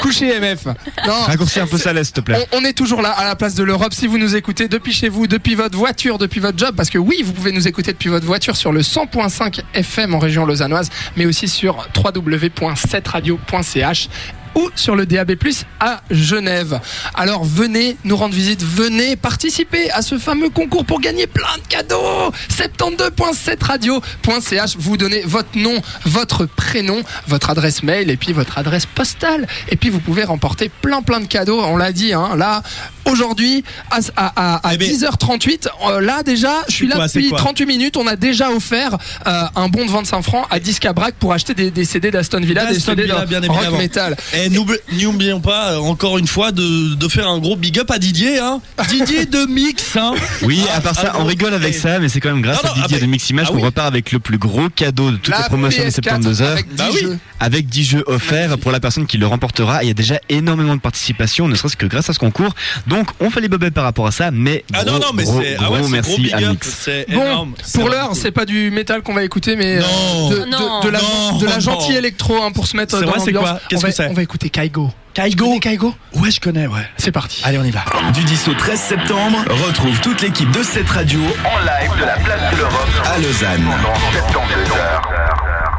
Couché 0.00 0.38
MF. 0.40 0.66
Non. 1.06 1.20
Raccourcis 1.26 1.60
un 1.60 1.66
peu 1.66 1.78
ça, 1.78 1.92
laisse, 1.92 2.08
s'il 2.08 2.14
te 2.14 2.20
plaît. 2.20 2.46
On, 2.52 2.58
on 2.58 2.64
est 2.64 2.72
toujours 2.72 3.02
là 3.02 3.10
à 3.10 3.24
la 3.24 3.36
place 3.36 3.54
de 3.54 3.62
l'Europe. 3.64 3.92
Si 3.94 4.06
vous 4.10 4.18
nous 4.18 4.34
écoutez 4.34 4.66
depuis 4.66 4.92
chez 4.92 5.08
vous, 5.08 5.28
depuis 5.28 5.54
votre 5.54 5.78
voiture, 5.78 6.18
depuis 6.18 6.40
votre 6.40 6.58
job, 6.58 6.74
parce 6.76 6.90
que 6.90 6.98
oui, 6.98 7.22
vous 7.24 7.32
pouvez 7.32 7.52
nous 7.52 7.68
écouter 7.68 7.92
depuis 7.92 8.08
votre 8.08 8.26
voiture 8.26 8.56
sur 8.56 8.72
le 8.72 8.80
100.5 8.80 9.60
FM 9.72 10.14
en 10.14 10.18
région 10.18 10.44
lausannoise, 10.44 10.90
mais 11.16 11.26
aussi 11.26 11.46
sur 11.46 11.88
www.setradio.ch 11.96 14.08
ou 14.54 14.68
sur 14.74 14.96
le 14.96 15.06
DAB+ 15.06 15.32
à 15.80 16.02
Genève. 16.10 16.80
Alors 17.14 17.44
venez 17.44 17.96
nous 18.04 18.16
rendre 18.16 18.34
visite, 18.34 18.62
venez 18.62 19.16
participer 19.16 19.90
à 19.90 20.02
ce 20.02 20.18
fameux 20.18 20.50
concours 20.50 20.84
pour 20.84 21.00
gagner 21.00 21.26
plein 21.26 21.56
de 21.62 21.66
cadeaux. 21.68 22.32
72.7radio.ch. 22.50 24.76
Vous 24.78 24.96
donnez 24.96 25.22
votre 25.22 25.56
nom, 25.56 25.74
votre 26.04 26.46
prénom, 26.46 27.02
votre 27.26 27.50
adresse 27.50 27.82
mail 27.82 28.10
et 28.10 28.16
puis 28.16 28.32
votre 28.32 28.58
adresse 28.58 28.86
postale. 28.86 29.46
Et 29.70 29.76
puis 29.76 29.90
vous 29.90 30.00
pouvez 30.00 30.24
remporter 30.24 30.70
plein 30.82 31.02
plein 31.02 31.20
de 31.20 31.26
cadeaux. 31.26 31.60
On 31.62 31.76
l'a 31.76 31.92
dit, 31.92 32.12
hein, 32.12 32.30
là 32.36 32.62
aujourd'hui 33.06 33.64
à, 33.90 33.98
à, 34.16 34.54
à, 34.56 34.68
à 34.68 34.74
Eh 34.74 34.78
ben- 34.78 34.90
10h38. 34.90 35.68
euh, 35.88 36.00
là 36.00 36.22
déjà, 36.22 36.52
je 36.68 36.74
suis 36.74 36.86
là 36.86 36.96
quoi, 36.96 37.06
depuis 37.08 37.30
quoi 37.30 37.38
38 37.38 37.66
minutes. 37.66 37.96
On 37.96 38.06
a 38.06 38.16
déjà 38.16 38.50
offert 38.50 38.96
euh, 39.26 39.42
un 39.56 39.68
bon 39.68 39.84
de 39.84 39.90
25 39.90 40.22
francs 40.22 40.46
à 40.50 40.60
Discabrac 40.60 41.14
pour 41.14 41.32
acheter 41.32 41.54
des, 41.54 41.70
des 41.70 41.84
CD 41.84 42.10
d'Aston 42.10 42.40
Villa, 42.40 42.66
des 42.66 42.78
CD 42.78 43.02
Villa, 43.04 43.24
de 43.24 43.26
bien 43.26 43.40
rock 43.48 43.78
metal. 43.78 44.16
Et 44.34 44.39
n'oubli- 44.48 44.78
n'oublions 45.02 45.40
pas, 45.40 45.72
euh, 45.72 45.78
encore 45.78 46.18
une 46.18 46.26
fois, 46.26 46.52
de, 46.52 46.94
de 46.94 47.08
faire 47.08 47.28
un 47.28 47.38
gros 47.38 47.56
big 47.56 47.78
up 47.78 47.90
à 47.90 47.98
Didier. 47.98 48.38
Hein. 48.38 48.60
Didier 48.88 49.26
de 49.26 49.44
Mix. 49.46 49.96
Hein. 49.96 50.14
Oui, 50.42 50.62
à 50.74 50.80
part 50.80 50.94
ça, 50.94 51.12
on 51.18 51.24
rigole 51.24 51.52
avec 51.54 51.74
Et- 51.74 51.78
ça, 51.78 51.98
mais 51.98 52.08
c'est 52.08 52.20
quand 52.20 52.30
même 52.32 52.42
grâce 52.42 52.62
Non, 52.64 52.70
à 52.70 52.74
Didier 52.74 52.96
ah, 52.96 53.00
de 53.00 53.04
mais- 53.06 53.10
Miximage 53.12 53.46
ah 53.48 53.52
qu'on 53.52 53.58
oui. 53.58 53.64
repart 53.64 53.86
avec 53.88 54.12
le 54.12 54.18
plus 54.20 54.38
gros 54.38 54.68
cadeau 54.70 55.10
de 55.10 55.16
toute 55.16 55.28
la, 55.34 55.42
promotion 55.44 55.82
de 55.84 55.88
PS4 55.90 56.02
72 56.22 56.42
heures. 56.42 56.52
avec 56.52 56.68
10 56.68 56.76
Bah 56.76 56.88
oui. 56.92 57.00
jeux. 57.00 57.18
avec 57.40 57.66
10 57.68 57.84
jeux 57.84 58.04
offerts 58.06 58.58
pour 58.58 58.70
la 58.70 58.80
personne 58.80 59.06
qui 59.06 59.18
le 59.18 59.26
remportera. 59.26 59.82
Il 59.82 59.88
y 59.88 59.90
a 59.90 59.94
déjà 59.94 60.18
énormément 60.28 60.74
de 60.76 60.80
participation, 60.80 61.48
ne 61.48 61.54
serait-ce 61.54 61.76
que 61.76 61.86
grâce 61.86 62.08
à 62.08 62.12
ce 62.12 62.18
concours. 62.18 62.54
Donc, 62.86 63.08
on 63.20 63.30
fait 63.30 63.40
les 63.40 63.48
bobets 63.48 63.70
par 63.70 63.84
rapport 63.84 64.06
à 64.06 64.12
ça, 64.12 64.30
mais 64.30 64.64
Ah 64.72 64.84
gros, 64.84 64.94
non, 64.94 65.00
non, 65.00 65.12
mais 65.14 65.24
gros, 65.24 65.40
c'est 65.42 65.56
ah 65.58 65.70
ouais, 65.70 65.80
merci 65.90 66.30
à. 66.32 66.40
Mix. 66.40 66.88
Bon, 67.12 67.48
pour 67.74 67.88
l'heure, 67.88 68.10
c'est 68.14 68.30
pas 68.30 68.44
du 68.44 68.70
métal 68.70 69.02
qu'on 69.02 69.14
va 69.14 69.24
écouter, 69.24 69.56
mais 69.56 69.78
euh, 69.78 69.80
Non. 69.80 70.30
de, 70.30 70.34
de- 70.36 70.44
Non. 70.50 70.80
de 70.80 70.88
la, 70.88 71.00
Non, 71.00 71.38
de 71.38 71.46
la 71.46 71.54
non. 71.54 71.60
gentille 71.60 71.96
électro 71.96 72.42
hein, 72.42 72.52
pour 72.52 72.66
se 72.66 72.76
mettre 72.76 72.96
C'est 72.96 73.04
dans 73.04 73.10
vrai, 73.10 73.20
c'est 73.24 73.30
l'ambiance. 73.32 73.50
quoi? 73.58 73.60
Qu'est-ce 73.68 73.84
que 73.86 73.90
c'est? 73.92 74.08
Écouter 74.30 74.48
Kaigo. 74.48 74.92
Kaigo. 75.12 75.58
Kaigo 75.58 75.92
Ouais, 76.14 76.30
je 76.30 76.40
connais, 76.40 76.68
ouais. 76.68 76.88
C'est 76.96 77.10
parti. 77.10 77.42
Allez, 77.44 77.58
on 77.58 77.64
y 77.64 77.72
va. 77.72 77.84
Du 78.14 78.22
10 78.22 78.46
au 78.46 78.54
13 78.54 78.78
septembre, 78.80 79.38
retrouve 79.66 80.00
toute 80.00 80.22
l'équipe 80.22 80.52
de 80.52 80.62
cette 80.62 80.88
radio 80.88 81.18
en 81.18 81.58
live 81.58 82.00
de 82.00 82.04
la 82.04 82.14
place 82.14 82.52
de 82.52 82.56
l'Europe 82.58 82.88
à 83.12 83.18
Lausanne. 83.18 83.66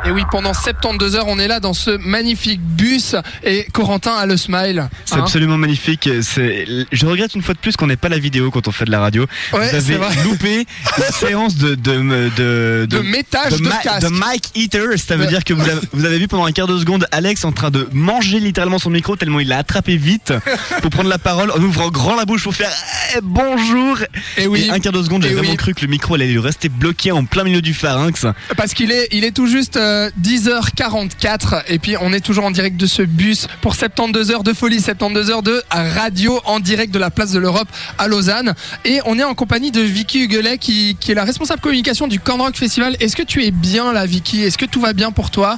Et 0.04 0.10
oui, 0.10 0.24
pendant 0.32 0.54
72 0.54 1.16
heures, 1.16 1.28
on 1.28 1.38
est 1.38 1.48
là 1.48 1.60
dans 1.60 1.74
ce 1.76 1.92
magnifique 1.92 2.60
bus 2.60 3.16
et 3.44 3.68
Corentin 3.72 4.14
a 4.14 4.26
le 4.26 4.36
smile. 4.36 4.90
C'est 5.06 5.16
hein. 5.16 5.20
absolument 5.20 5.58
magnifique. 5.58 6.10
Je 6.12 7.06
regrette 7.06 7.36
une 7.36 7.44
fois 7.44 7.54
de 7.54 7.60
plus 7.60 7.78
qu'on 7.78 7.86
n'ait 7.86 7.98
pas 7.98 8.10
la 8.10 8.18
vidéo 8.18 8.50
quand 8.50 8.68
on 8.68 8.72
fait 8.72 8.86
de 8.86 8.92
la 8.92 9.00
radio. 9.00 9.28
Ouais, 9.54 9.70
Vous 9.70 9.76
avez 9.76 10.00
loupé 10.24 10.66
une 10.98 11.04
séance 11.14 11.56
de 11.56 11.76
de 11.76 12.32
de 12.36 12.88
De 12.90 13.00
métage 13.00 13.52
de 13.62 13.70
casque. 13.84 14.02
de 14.02 14.10
mic 14.10 14.44
eater. 14.56 14.98
Ça 14.98 15.16
veut 15.18 15.28
dire 15.28 15.44
que 15.44 15.54
vous 15.54 15.62
avez, 15.70 15.80
vous 15.94 16.06
avez 16.06 16.18
vu 16.18 16.28
pendant 16.28 16.46
un 16.46 16.52
quart 16.52 16.68
de 16.68 16.80
seconde 16.80 17.06
Alex 17.12 17.46
en 17.46 17.52
train 17.52 17.70
de 17.70 17.88
manger 17.94 18.40
littéralement 18.40 18.80
son 18.80 18.90
micro 18.90 19.16
tellement 19.16 19.40
il 19.40 19.50
l'a 19.50 19.60
attrapé 19.60 19.98
vite 19.98 20.34
pour 20.82 20.90
prendre 20.90 21.10
la 21.10 21.20
parole 21.20 21.52
en 21.52 21.62
ouvrant 21.62 21.90
grand 21.90 22.16
la 22.16 22.26
bouche 22.26 22.42
pour 22.44 22.56
faire 22.56 22.72
eh, 23.16 23.20
bonjour. 23.22 24.00
Et 24.38 24.48
oui, 24.48 24.66
Et 24.68 24.72
un 24.72 24.80
quart 24.80 24.94
de 24.94 25.04
seconde, 25.04 25.22
j'ai 25.24 25.30
Et 25.30 25.34
vraiment 25.36 25.52
oui. 25.52 25.58
cru 25.58 25.76
que 25.76 25.82
le 25.82 25.88
micro 25.88 26.16
allait 26.16 26.26
lui 26.28 26.40
rester 26.40 26.70
bloqué 26.70 27.12
en 27.12 27.26
plein 27.26 27.44
milieu 27.44 27.62
du 27.62 27.76
pharynx. 27.76 28.26
parce 28.58 28.74
qu'il 28.74 28.92
est, 28.92 29.08
il 29.12 29.24
est 29.26 29.32
tout 29.32 29.46
juste 29.48 29.78
euh, 29.78 29.91
10h44 30.22 31.64
et 31.68 31.80
puis 31.80 31.96
on 32.00 32.14
est 32.14 32.20
toujours 32.20 32.46
en 32.46 32.52
direct 32.52 32.78
de 32.78 32.86
ce 32.86 33.02
bus 33.02 33.48
pour 33.62 33.76
72 33.76 34.32
heures 34.32 34.44
de 34.44 34.54
folie, 34.54 34.82
72 34.82 35.30
heures 35.30 35.44
de 35.44 35.62
radio 35.72 36.40
en 36.46 36.60
direct 36.60 36.94
de 36.94 37.00
la 37.00 37.10
place 37.10 37.32
de 37.32 37.40
l'Europe 37.40 37.68
à 37.98 38.08
Lausanne. 38.08 38.54
Et 38.86 39.00
on 39.06 39.18
est 39.20 39.24
en 39.24 39.34
compagnie 39.36 39.72
de 39.72 39.82
Vicky 39.82 40.24
Huguelet 40.24 40.58
qui, 40.58 40.96
qui 41.00 41.12
est 41.12 41.16
la 41.16 41.24
responsable 41.24 41.62
communication 41.62 42.08
du 42.08 42.20
Rock 42.26 42.56
Festival. 42.56 42.96
Est-ce 43.00 43.16
que 43.16 43.24
tu 43.24 43.44
es 43.46 43.52
bien 43.52 43.92
là, 43.94 44.06
Vicky? 44.06 44.42
Est-ce 44.44 44.58
que 44.58 44.66
tout 44.66 44.82
va 44.82 44.94
bien 44.94 45.12
pour 45.12 45.30
toi? 45.32 45.58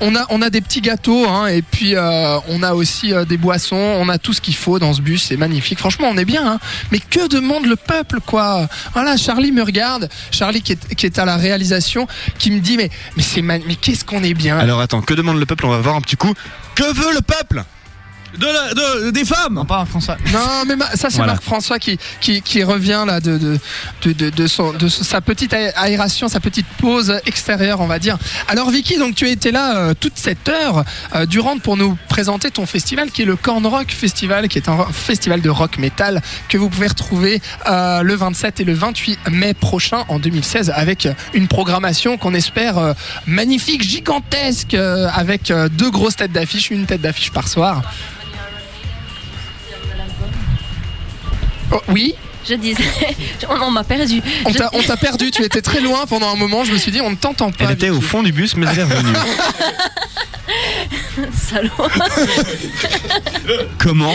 On 0.00 0.16
a, 0.16 0.26
on 0.30 0.42
a 0.42 0.50
des 0.50 0.60
petits 0.60 0.80
gâteaux 0.80 1.26
hein, 1.28 1.46
et 1.46 1.62
puis 1.62 1.94
euh, 1.94 2.38
on 2.48 2.62
a 2.62 2.74
aussi 2.74 3.12
euh, 3.12 3.24
des 3.24 3.36
boissons. 3.36 3.76
On 3.76 4.08
a 4.08 4.18
tout 4.18 4.32
ce 4.32 4.40
qu'il 4.40 4.54
faut 4.56 4.78
dans 4.78 4.92
ce 4.92 5.00
bus. 5.00 5.24
C'est 5.28 5.36
magnifique. 5.36 5.78
Franchement, 5.78 6.08
on 6.10 6.16
est 6.18 6.24
bien. 6.24 6.46
hein. 6.54 6.58
Mais 6.90 6.98
que 6.98 7.28
demande 7.28 7.66
le 7.66 7.76
peuple, 7.76 8.20
quoi? 8.24 8.68
Voilà, 8.94 9.16
Charlie 9.16 9.52
me 9.52 9.62
regarde. 9.62 10.08
Charlie 10.30 10.62
qui 10.62 10.72
est, 10.72 10.94
qui 10.94 11.06
est 11.06 11.18
à 11.18 11.24
la 11.24 11.36
réalisation, 11.36 12.06
qui 12.38 12.50
me 12.50 12.60
dit 12.60 12.76
mais 12.76 12.90
mais 13.16 13.22
c'est 13.22 13.42
man- 13.42 13.62
mais 13.74 13.80
qu'est-ce 13.80 14.04
qu'on 14.04 14.22
est 14.22 14.34
bien. 14.34 14.56
Alors 14.58 14.80
attends, 14.80 15.02
que 15.02 15.14
demande 15.14 15.38
le 15.38 15.46
peuple? 15.46 15.66
On 15.66 15.70
va 15.70 15.78
voir 15.78 15.96
un 15.96 16.00
petit 16.00 16.16
coup. 16.16 16.32
Que 16.74 16.84
veut 16.84 17.14
le 17.14 17.20
peuple? 17.20 17.64
De 18.38 18.46
la- 18.46 18.74
de- 18.74 19.10
des 19.10 19.24
femmes. 19.24 19.64
pas 19.66 19.84
François. 19.84 20.16
Non, 20.32 20.64
mais 20.66 20.76
ma- 20.76 20.90
ça 20.96 21.08
c'est 21.10 21.16
Voilà. 21.16 21.32
Marc 21.34 21.44
François 21.44 21.78
qui, 21.78 21.98
qui, 22.20 22.42
qui 22.42 22.62
revient 22.64 23.04
là 23.06 23.20
de, 23.20 23.38
de, 23.38 23.58
de, 24.02 24.12
de, 24.12 24.30
de 24.30 24.46
son, 24.46 24.72
de 24.72 24.88
sa 24.88 25.20
petite 25.20 25.52
aé- 25.52 25.72
aération, 25.76 26.28
sa 26.28 26.40
petite 26.40 26.66
pause 26.78 27.20
extérieure, 27.26 27.80
on 27.80 27.86
va 27.86 27.98
dire. 27.98 28.18
Alors 28.48 28.70
Vicky, 28.70 28.98
donc 28.98 29.14
tu 29.14 29.28
étais 29.28 29.50
là 29.52 29.76
euh, 29.76 29.94
toute 29.98 30.16
cette 30.16 30.48
heure 30.48 30.84
euh, 31.14 31.26
durant 31.26 31.58
pour 31.58 31.76
nous 31.76 31.96
présenter 32.08 32.50
ton 32.50 32.66
festival 32.66 33.10
qui 33.10 33.22
est 33.22 33.26
le 33.26 33.36
Corn 33.36 33.64
Rock 33.66 33.90
Festival, 33.92 34.48
qui 34.48 34.58
est 34.58 34.68
un 34.68 34.84
festival 34.92 35.40
de 35.40 35.50
rock 35.50 35.78
metal 35.78 36.20
que 36.48 36.58
vous 36.58 36.68
pouvez 36.68 36.88
retrouver 36.88 37.40
euh, 37.68 38.02
le 38.02 38.14
27 38.14 38.60
et 38.60 38.64
le 38.64 38.74
28 38.74 39.18
mai 39.30 39.54
prochain 39.54 40.04
en 40.08 40.18
2016 40.18 40.70
avec 40.74 41.08
une 41.34 41.46
programmation 41.48 42.16
qu'on 42.18 42.34
espère 42.34 42.78
euh, 42.78 42.92
magnifique, 43.26 43.82
gigantesque, 43.82 44.74
euh, 44.74 45.08
avec 45.14 45.50
euh, 45.50 45.68
deux 45.68 45.90
grosses 45.90 46.16
têtes 46.16 46.32
d'affiche, 46.32 46.70
une 46.70 46.86
tête 46.86 47.00
d'affiche 47.00 47.30
par 47.30 47.48
soir. 47.48 47.82
Oh, 51.72 51.80
oui 51.88 52.14
Je 52.48 52.54
disais, 52.54 52.82
on, 53.48 53.60
on 53.62 53.70
m'a 53.70 53.84
perdu. 53.84 54.20
On 54.44 54.52
t'a, 54.82 54.96
perdu, 54.96 55.30
tu 55.30 55.42
étais 55.42 55.62
très 55.62 55.80
loin 55.80 56.06
pendant 56.06 56.30
un 56.32 56.36
moment, 56.36 56.64
je 56.64 56.72
me 56.72 56.78
suis 56.78 56.92
dit 56.92 57.00
on 57.00 57.10
ne 57.10 57.16
t'entend 57.16 57.50
pas. 57.50 57.64
Elle 57.64 57.72
était 57.72 57.90
au 57.90 58.00
fond 58.00 58.22
du 58.22 58.32
bus, 58.32 58.56
mais 58.56 58.66
elle 58.70 58.78
est 58.80 58.84
revenue. 58.84 59.16
Salaud. 61.32 61.70
Comment 63.78 64.14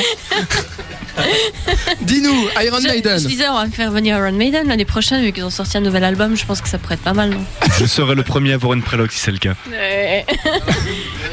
Dis-nous, 2.02 2.48
Iron 2.64 2.78
Je, 2.82 2.88
Maiden. 2.88 3.20
je 3.20 3.28
disais, 3.28 3.48
on 3.50 3.56
va 3.56 3.68
faire 3.68 3.92
venir 3.92 4.18
Iron 4.18 4.32
Maiden 4.32 4.68
l'année 4.68 4.86
prochaine, 4.86 5.22
vu 5.22 5.32
qu'ils 5.34 5.44
ont 5.44 5.50
sorti 5.50 5.78
un 5.78 5.82
nouvel 5.82 6.04
album. 6.04 6.38
Je 6.38 6.46
pense 6.46 6.62
que 6.62 6.70
ça 6.70 6.78
pourrait 6.78 6.96
être 6.96 7.02
pas 7.04 7.14
mal, 7.14 7.32
non? 7.32 7.44
Je 7.80 7.86
serai 7.86 8.16
le 8.16 8.24
premier 8.24 8.52
à 8.52 8.56
avoir 8.56 8.74
une 8.74 8.84
prélogue 8.84 9.12
si 9.12 9.20
c'est 9.20 9.32
le 9.32 9.38
cas. 9.38 9.54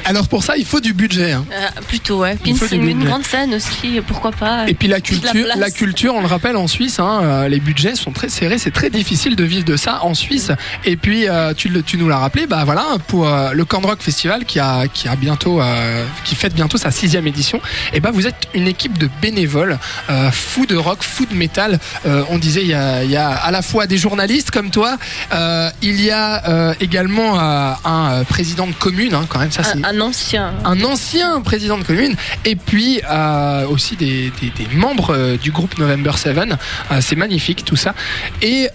Alors 0.06 0.28
pour 0.28 0.42
ça, 0.44 0.56
il 0.56 0.64
faut 0.64 0.80
du 0.80 0.92
budget. 0.92 1.32
hein. 1.32 1.44
Euh, 1.52 1.66
Plutôt, 1.88 2.20
ouais. 2.20 2.36
Puis 2.40 2.52
Il 2.52 2.56
faut 2.56 2.66
une, 2.74 2.80
du 2.82 2.88
une 2.90 2.98
budget. 2.98 3.10
grande 3.10 3.24
scène 3.24 3.54
aussi, 3.54 4.00
pourquoi 4.06 4.30
pas. 4.30 4.68
Et 4.68 4.74
puis 4.74 4.86
la 4.88 5.00
Toute 5.00 5.22
la 5.24 5.30
culture, 5.32 5.44
place. 5.46 5.58
la 5.58 5.70
culture, 5.70 6.14
on 6.14 6.20
le 6.20 6.26
rappelle 6.26 6.56
en 6.56 6.68
Suisse, 6.68 6.98
hein, 7.00 7.20
euh, 7.22 7.48
les 7.48 7.58
budgets 7.60 7.96
sont 7.96 8.12
très 8.12 8.28
serrés, 8.28 8.58
c'est 8.58 8.70
très 8.70 8.88
difficile 8.88 9.34
de 9.36 9.44
vivre 9.44 9.64
de 9.64 9.76
ça 9.76 10.04
en 10.04 10.14
Suisse. 10.14 10.52
Et 10.84 10.96
puis 10.96 11.28
euh, 11.28 11.54
tu, 11.54 11.68
le- 11.68 11.82
tu 11.82 11.98
nous 11.98 12.08
l'as 12.08 12.18
rappelé, 12.18 12.46
bah 12.46 12.62
voilà 12.64 12.84
pour 13.08 13.26
euh, 13.28 13.50
le 13.52 13.64
Corn 13.64 13.84
Rock 13.84 14.00
Festival 14.00 14.44
qui 14.44 14.60
a 14.60 14.86
qui 14.88 15.08
a 15.08 15.16
bientôt 15.16 15.60
euh, 15.60 16.04
qui 16.24 16.34
fête 16.36 16.54
bientôt 16.54 16.78
sa 16.78 16.90
sixième 16.92 17.26
édition. 17.26 17.60
Et 17.92 18.00
bah 18.00 18.10
vous 18.12 18.26
êtes 18.26 18.46
une 18.54 18.68
équipe 18.68 18.98
de 18.98 19.08
bénévoles, 19.20 19.78
euh, 20.10 20.30
fous 20.30 20.66
de 20.66 20.76
rock, 20.76 21.02
fous 21.02 21.26
de 21.26 21.34
métal. 21.34 21.78
Euh, 22.06 22.22
on 22.30 22.38
disait 22.38 22.62
il 22.62 22.68
y 22.68 22.74
a, 22.74 23.02
il 23.02 23.10
y 23.10 23.16
a 23.16 23.30
à 23.30 23.50
la 23.50 23.62
fois 23.62 23.86
des 23.88 23.98
journalistes 23.98 24.50
comme 24.52 24.70
toi, 24.70 24.98
euh, 25.32 25.68
il 25.82 26.00
y 26.00 26.10
a 26.12 26.48
euh, 26.48 26.74
également 26.80 27.38
euh, 27.40 27.72
un 27.84 28.10
euh, 28.12 28.24
président 28.24 28.66
de 28.68 28.72
commune, 28.72 29.14
hein, 29.14 29.26
quand 29.28 29.38
même 29.40 29.50
ça 29.50 29.62
c'est 29.64 29.84
un, 29.84 29.95
un 29.95 29.95
ancien. 30.00 30.54
un 30.64 30.82
ancien 30.82 31.40
président 31.40 31.78
de 31.78 31.84
commune 31.84 32.14
et 32.44 32.56
puis 32.56 33.00
euh, 33.10 33.66
aussi 33.66 33.96
des, 33.96 34.32
membres 34.72 35.14
euh, 35.14 35.36
du 35.36 35.50
groupe 35.50 35.78
November 35.78 36.12
7 36.16 36.36
Euh, 36.36 37.00
c'est 37.00 37.16
magnifique 37.16 37.64
tout 37.64 37.76
ça. 37.76 37.94
Et 38.42 38.68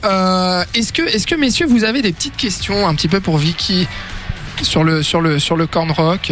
est-ce 0.74 1.26
que 1.28 1.36
messieurs 1.36 1.68
vous 1.68 1.84
avez 1.84 2.02
des 2.02 2.12
petites 2.12 2.38
questions 2.38 2.88
un 2.88 2.96
petit 2.96 3.08
peu 3.08 3.20
pour 3.20 3.38
Vicky 3.38 3.88
sur 4.62 4.84
le 4.84 5.66
corn 5.66 5.92
rock? 5.92 6.32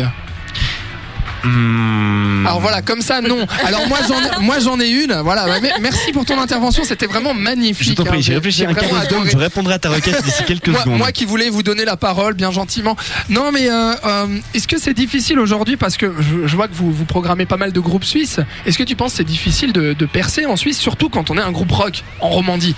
Hmm. 1.43 2.45
Alors 2.45 2.59
voilà, 2.59 2.81
comme 2.81 3.01
ça, 3.01 3.21
non. 3.21 3.45
Alors 3.65 3.87
moi 3.87 3.99
j'en, 4.07 4.41
moi 4.41 4.59
j'en 4.59 4.79
ai 4.79 4.89
une. 4.89 5.13
Voilà. 5.23 5.45
Bah, 5.45 5.67
Merci 5.81 6.11
pour 6.11 6.25
ton 6.25 6.39
intervention, 6.39 6.83
c'était 6.83 7.05
vraiment 7.05 7.33
magnifique. 7.33 7.89
Je 7.89 7.93
t'en 7.93 8.03
hein. 8.03 8.07
prie, 8.07 8.21
j'ai 8.21 8.33
réfléchi 8.35 8.65
un 8.65 8.73
quart 8.73 8.89
de 8.89 9.29
je 9.29 9.37
répondrai 9.37 9.75
à 9.75 9.79
ta 9.79 9.89
requête 9.89 10.23
d'ici 10.23 10.43
quelques 10.45 10.69
Moi, 10.69 10.81
secondes. 10.81 10.97
moi 10.97 11.11
qui 11.11 11.25
voulais 11.25 11.49
vous 11.49 11.63
donner 11.63 11.85
la 11.85 11.97
parole 11.97 12.33
bien 12.33 12.51
gentiment. 12.51 12.95
Non 13.29 13.51
mais 13.51 13.69
euh, 13.69 13.93
euh, 14.05 14.27
est-ce 14.53 14.67
que 14.67 14.79
c'est 14.79 14.93
difficile 14.93 15.39
aujourd'hui 15.39 15.77
parce 15.77 15.97
que 15.97 16.13
je, 16.19 16.47
je 16.47 16.55
vois 16.55 16.67
que 16.67 16.73
vous, 16.73 16.91
vous 16.91 17.05
programmez 17.05 17.45
pas 17.45 17.57
mal 17.57 17.71
de 17.71 17.79
groupes 17.79 18.05
suisses. 18.05 18.39
Est-ce 18.65 18.77
que 18.77 18.83
tu 18.83 18.95
penses 18.95 19.11
que 19.11 19.17
c'est 19.17 19.23
difficile 19.23 19.73
de, 19.73 19.93
de 19.93 20.05
percer 20.05 20.45
en 20.45 20.55
Suisse, 20.55 20.77
surtout 20.79 21.09
quand 21.09 21.29
on 21.29 21.37
est 21.37 21.41
un 21.41 21.51
groupe 21.51 21.71
rock 21.71 22.03
en 22.21 22.29
Romandie? 22.29 22.75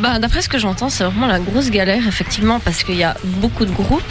Bah, 0.00 0.18
D'après 0.18 0.42
ce 0.42 0.48
que 0.48 0.58
j'entends, 0.58 0.90
c'est 0.90 1.04
vraiment 1.04 1.26
la 1.26 1.38
grosse 1.38 1.70
galère, 1.70 2.06
effectivement, 2.06 2.60
parce 2.60 2.82
qu'il 2.84 2.96
y 2.96 3.04
a 3.04 3.16
beaucoup 3.24 3.64
de 3.64 3.70
groupes. 3.72 4.02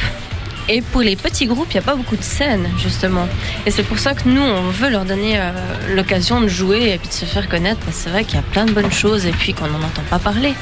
Et 0.67 0.81
pour 0.81 1.01
les 1.01 1.15
petits 1.15 1.45
groupes, 1.45 1.67
il 1.71 1.75
n'y 1.77 1.83
a 1.83 1.83
pas 1.83 1.95
beaucoup 1.95 2.15
de 2.15 2.23
scènes, 2.23 2.67
justement. 2.77 3.27
Et 3.65 3.71
c'est 3.71 3.83
pour 3.83 3.99
ça 3.99 4.13
que 4.13 4.27
nous, 4.27 4.41
on 4.41 4.69
veut 4.69 4.89
leur 4.89 5.05
donner 5.05 5.37
euh, 5.37 5.51
l'occasion 5.95 6.41
de 6.41 6.47
jouer 6.47 6.93
et 6.93 6.97
puis 6.97 7.07
de 7.07 7.13
se 7.13 7.25
faire 7.25 7.47
connaître. 7.47 7.79
Parce 7.81 7.97
c'est 7.97 8.09
vrai 8.09 8.23
qu'il 8.23 8.35
y 8.35 8.39
a 8.39 8.43
plein 8.43 8.65
de 8.65 8.71
bonnes 8.71 8.91
choses 8.91 9.25
et 9.25 9.31
puis 9.31 9.53
qu'on 9.53 9.67
n'en 9.67 9.77
entend 9.77 10.03
pas 10.09 10.19
parler. 10.19 10.53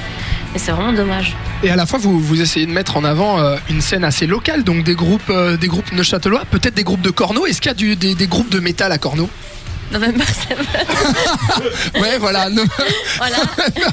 Et 0.55 0.59
c'est 0.59 0.71
vraiment 0.71 0.93
dommage. 0.93 1.35
Et 1.63 1.69
à 1.69 1.75
la 1.75 1.85
fois 1.85 1.97
vous, 1.99 2.41
essayez 2.41 2.65
de 2.65 2.71
mettre 2.71 2.97
en 2.97 3.03
avant 3.03 3.39
euh, 3.39 3.57
une 3.69 3.81
scène 3.81 4.03
assez 4.03 4.27
locale, 4.27 4.63
donc 4.63 4.83
des 4.83 4.93
groupes, 4.93 5.29
euh, 5.29 5.57
des 5.57 5.67
groupes 5.67 5.91
neuchâtelois, 5.93 6.43
peut-être 6.51 6.75
des 6.75 6.83
groupes 6.83 7.01
de 7.01 7.09
Corneau. 7.09 7.45
Est-ce 7.45 7.61
qu'il 7.61 7.71
y 7.71 7.91
a 7.91 7.95
des, 7.95 8.27
groupes 8.27 8.51
de 8.51 8.59
métal 8.59 8.91
à 8.91 8.97
Corneau 8.97 9.29
Non, 9.93 10.23
c'est 10.47 10.55
vrai. 10.55 12.01
Ouais, 12.01 12.17
voilà. 12.17 12.49
non. 12.49 12.63
Voilà. 13.17 13.37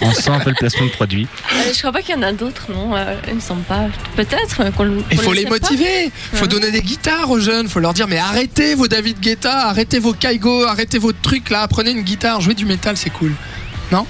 On 0.01 0.13
sent 0.13 0.31
un 0.31 0.41
peu 0.41 0.51
le 0.51 0.57
placement 0.57 0.87
de 0.87 0.91
produit. 0.91 1.27
Euh, 1.53 1.73
je 1.73 1.79
crois 1.79 1.93
pas 1.93 2.03
qu'il 2.03 2.15
y 2.15 2.19
en 2.19 2.23
a 2.23 2.33
d'autres, 2.33 2.67
non. 2.73 2.97
Euh, 2.97 3.15
il 3.29 3.35
me 3.35 3.41
semble 3.41 3.63
pas. 3.63 3.87
Peut-être 4.17 4.61
euh, 4.63 4.71
qu'on 4.71 4.85
le. 4.85 5.03
Il 5.13 5.21
faut 5.21 5.33
le 5.33 5.41
les 5.41 5.47
motiver. 5.47 6.11
Il 6.33 6.39
faut 6.39 6.45
Ouais. 6.45 6.49
donner 6.49 6.71
des 6.71 6.83
guitares 6.83 7.31
aux 7.31 7.39
jeunes. 7.39 7.67
Il 7.67 7.71
faut 7.71 7.81
leur 7.81 7.93
dire 7.95 8.09
mais 8.09 8.19
arrêtez 8.19 8.75
vos 8.75 8.89
David 8.89 9.21
Guetta, 9.21 9.69
arrêtez 9.69 9.99
vos 9.99 10.15
Kaigo, 10.15 10.65
arrêtez 10.65 10.99
vos 10.99 11.13
trucs 11.13 11.51
là. 11.51 11.67
Prenez 11.69 11.91
une 11.91 12.03
guitare, 12.03 12.41
jouez 12.41 12.55
du 12.55 12.65
métal, 12.65 12.97
c'est 12.97 13.11
cool. 13.11 13.33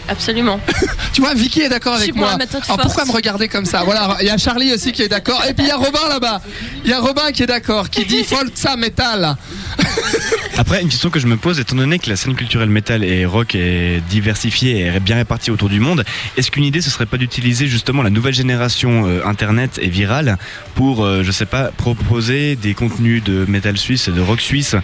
Absolument. 0.08 0.60
Tu 1.12 1.20
vois, 1.22 1.34
Vicky 1.34 1.62
est 1.62 1.68
d'accord 1.68 1.96
Je 1.96 2.02
avec 2.02 2.14
moi. 2.14 2.36
Alors 2.68 2.78
pourquoi 2.82 3.04
me 3.04 3.10
regarder 3.12 3.48
comme 3.48 3.64
ça? 3.64 3.82
Voilà, 3.82 4.16
il 4.20 4.26
y 4.26 4.30
a 4.30 4.38
Charlie 4.38 4.72
aussi 4.72 4.92
qui 4.92 5.02
est 5.02 5.08
d'accord. 5.08 5.42
Et 5.48 5.54
puis 5.54 5.64
il 5.64 5.68
y 5.68 5.72
a 5.72 5.76
Robin 5.76 6.08
là-bas. 6.08 6.40
Il 6.84 6.90
y 6.90 6.92
a 6.94 7.00
Robin 7.00 7.32
qui 7.32 7.42
est 7.42 7.46
d'accord, 7.46 7.90
qui 7.90 8.04
dit 8.04 8.22
Folza 8.28 8.76
métal. 8.76 9.36
Après, 10.58 10.82
une 10.82 10.88
question 10.88 11.08
que 11.08 11.18
je 11.18 11.26
me 11.26 11.38
pose, 11.38 11.58
étant 11.58 11.76
donné 11.76 11.98
que 11.98 12.10
la 12.10 12.16
scène 12.16 12.34
culturelle 12.34 12.68
métal 12.68 13.02
et 13.02 13.24
rock 13.24 13.54
est 13.54 14.02
diversifiée 14.10 14.86
et 14.94 15.00
bien 15.00 15.16
répartie 15.16 15.50
autour 15.50 15.70
du 15.70 15.80
monde, 15.80 16.04
est-ce 16.36 16.50
qu'une 16.50 16.64
idée 16.64 16.82
ce 16.82 16.90
serait 16.90 17.06
pas 17.06 17.16
d'utiliser 17.16 17.66
justement 17.66 18.02
la 18.02 18.10
nouvelle 18.10 18.34
génération 18.34 19.06
euh, 19.06 19.24
internet 19.24 19.78
et 19.80 19.88
virale 19.88 20.36
pour, 20.74 21.02
euh, 21.02 21.22
je 21.22 21.30
sais 21.30 21.46
pas, 21.46 21.70
proposer 21.76 22.56
des 22.56 22.74
contenus 22.74 23.22
de 23.24 23.46
métal 23.48 23.78
suisse 23.78 24.08
et 24.08 24.10
de 24.12 24.20
rock 24.20 24.42
suisse 24.42 24.76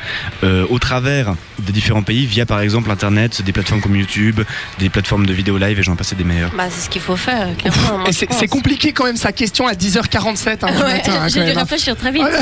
euh, 0.45 0.65
au 0.71 0.79
travers 0.79 1.35
des 1.59 1.73
différents 1.73 2.03
pays 2.03 2.25
via 2.25 2.47
par 2.47 2.61
exemple 2.61 2.91
internet, 2.91 3.43
des 3.43 3.53
plateformes 3.53 3.83
comme 3.83 3.97
YouTube, 3.97 4.41
des 4.79 4.89
plateformes 4.89 5.27
de 5.27 5.35
vidéo 5.35 5.59
live 5.59 5.79
et 5.79 5.83
j'en 5.83 5.95
passe 5.97 6.15
des 6.15 6.25
meilleurs. 6.25 6.53
Bah, 6.57 6.69
c'est 6.71 6.87
ce 6.87 6.91
qu'il 6.91 7.03
faut 7.03 7.17
faire, 7.17 7.55
clairement. 7.57 8.07
Et 8.07 8.13
c'est 8.13 8.49
compliqué 8.49 8.93
quand 8.93 9.05
même 9.05 9.17
sa 9.17 9.33
question 9.33 9.67
à 9.67 9.75
10h47 9.75 10.59
hein, 10.63 10.69
Ouais, 10.69 10.93
matin. 10.95 11.13
hein, 11.21 11.29
j'ai 11.33 11.45
dû 11.45 11.51
hein. 11.51 11.61
réfléchir 11.61 11.97
très 11.97 12.13
vite. 12.13 12.23
Voilà. 12.23 12.41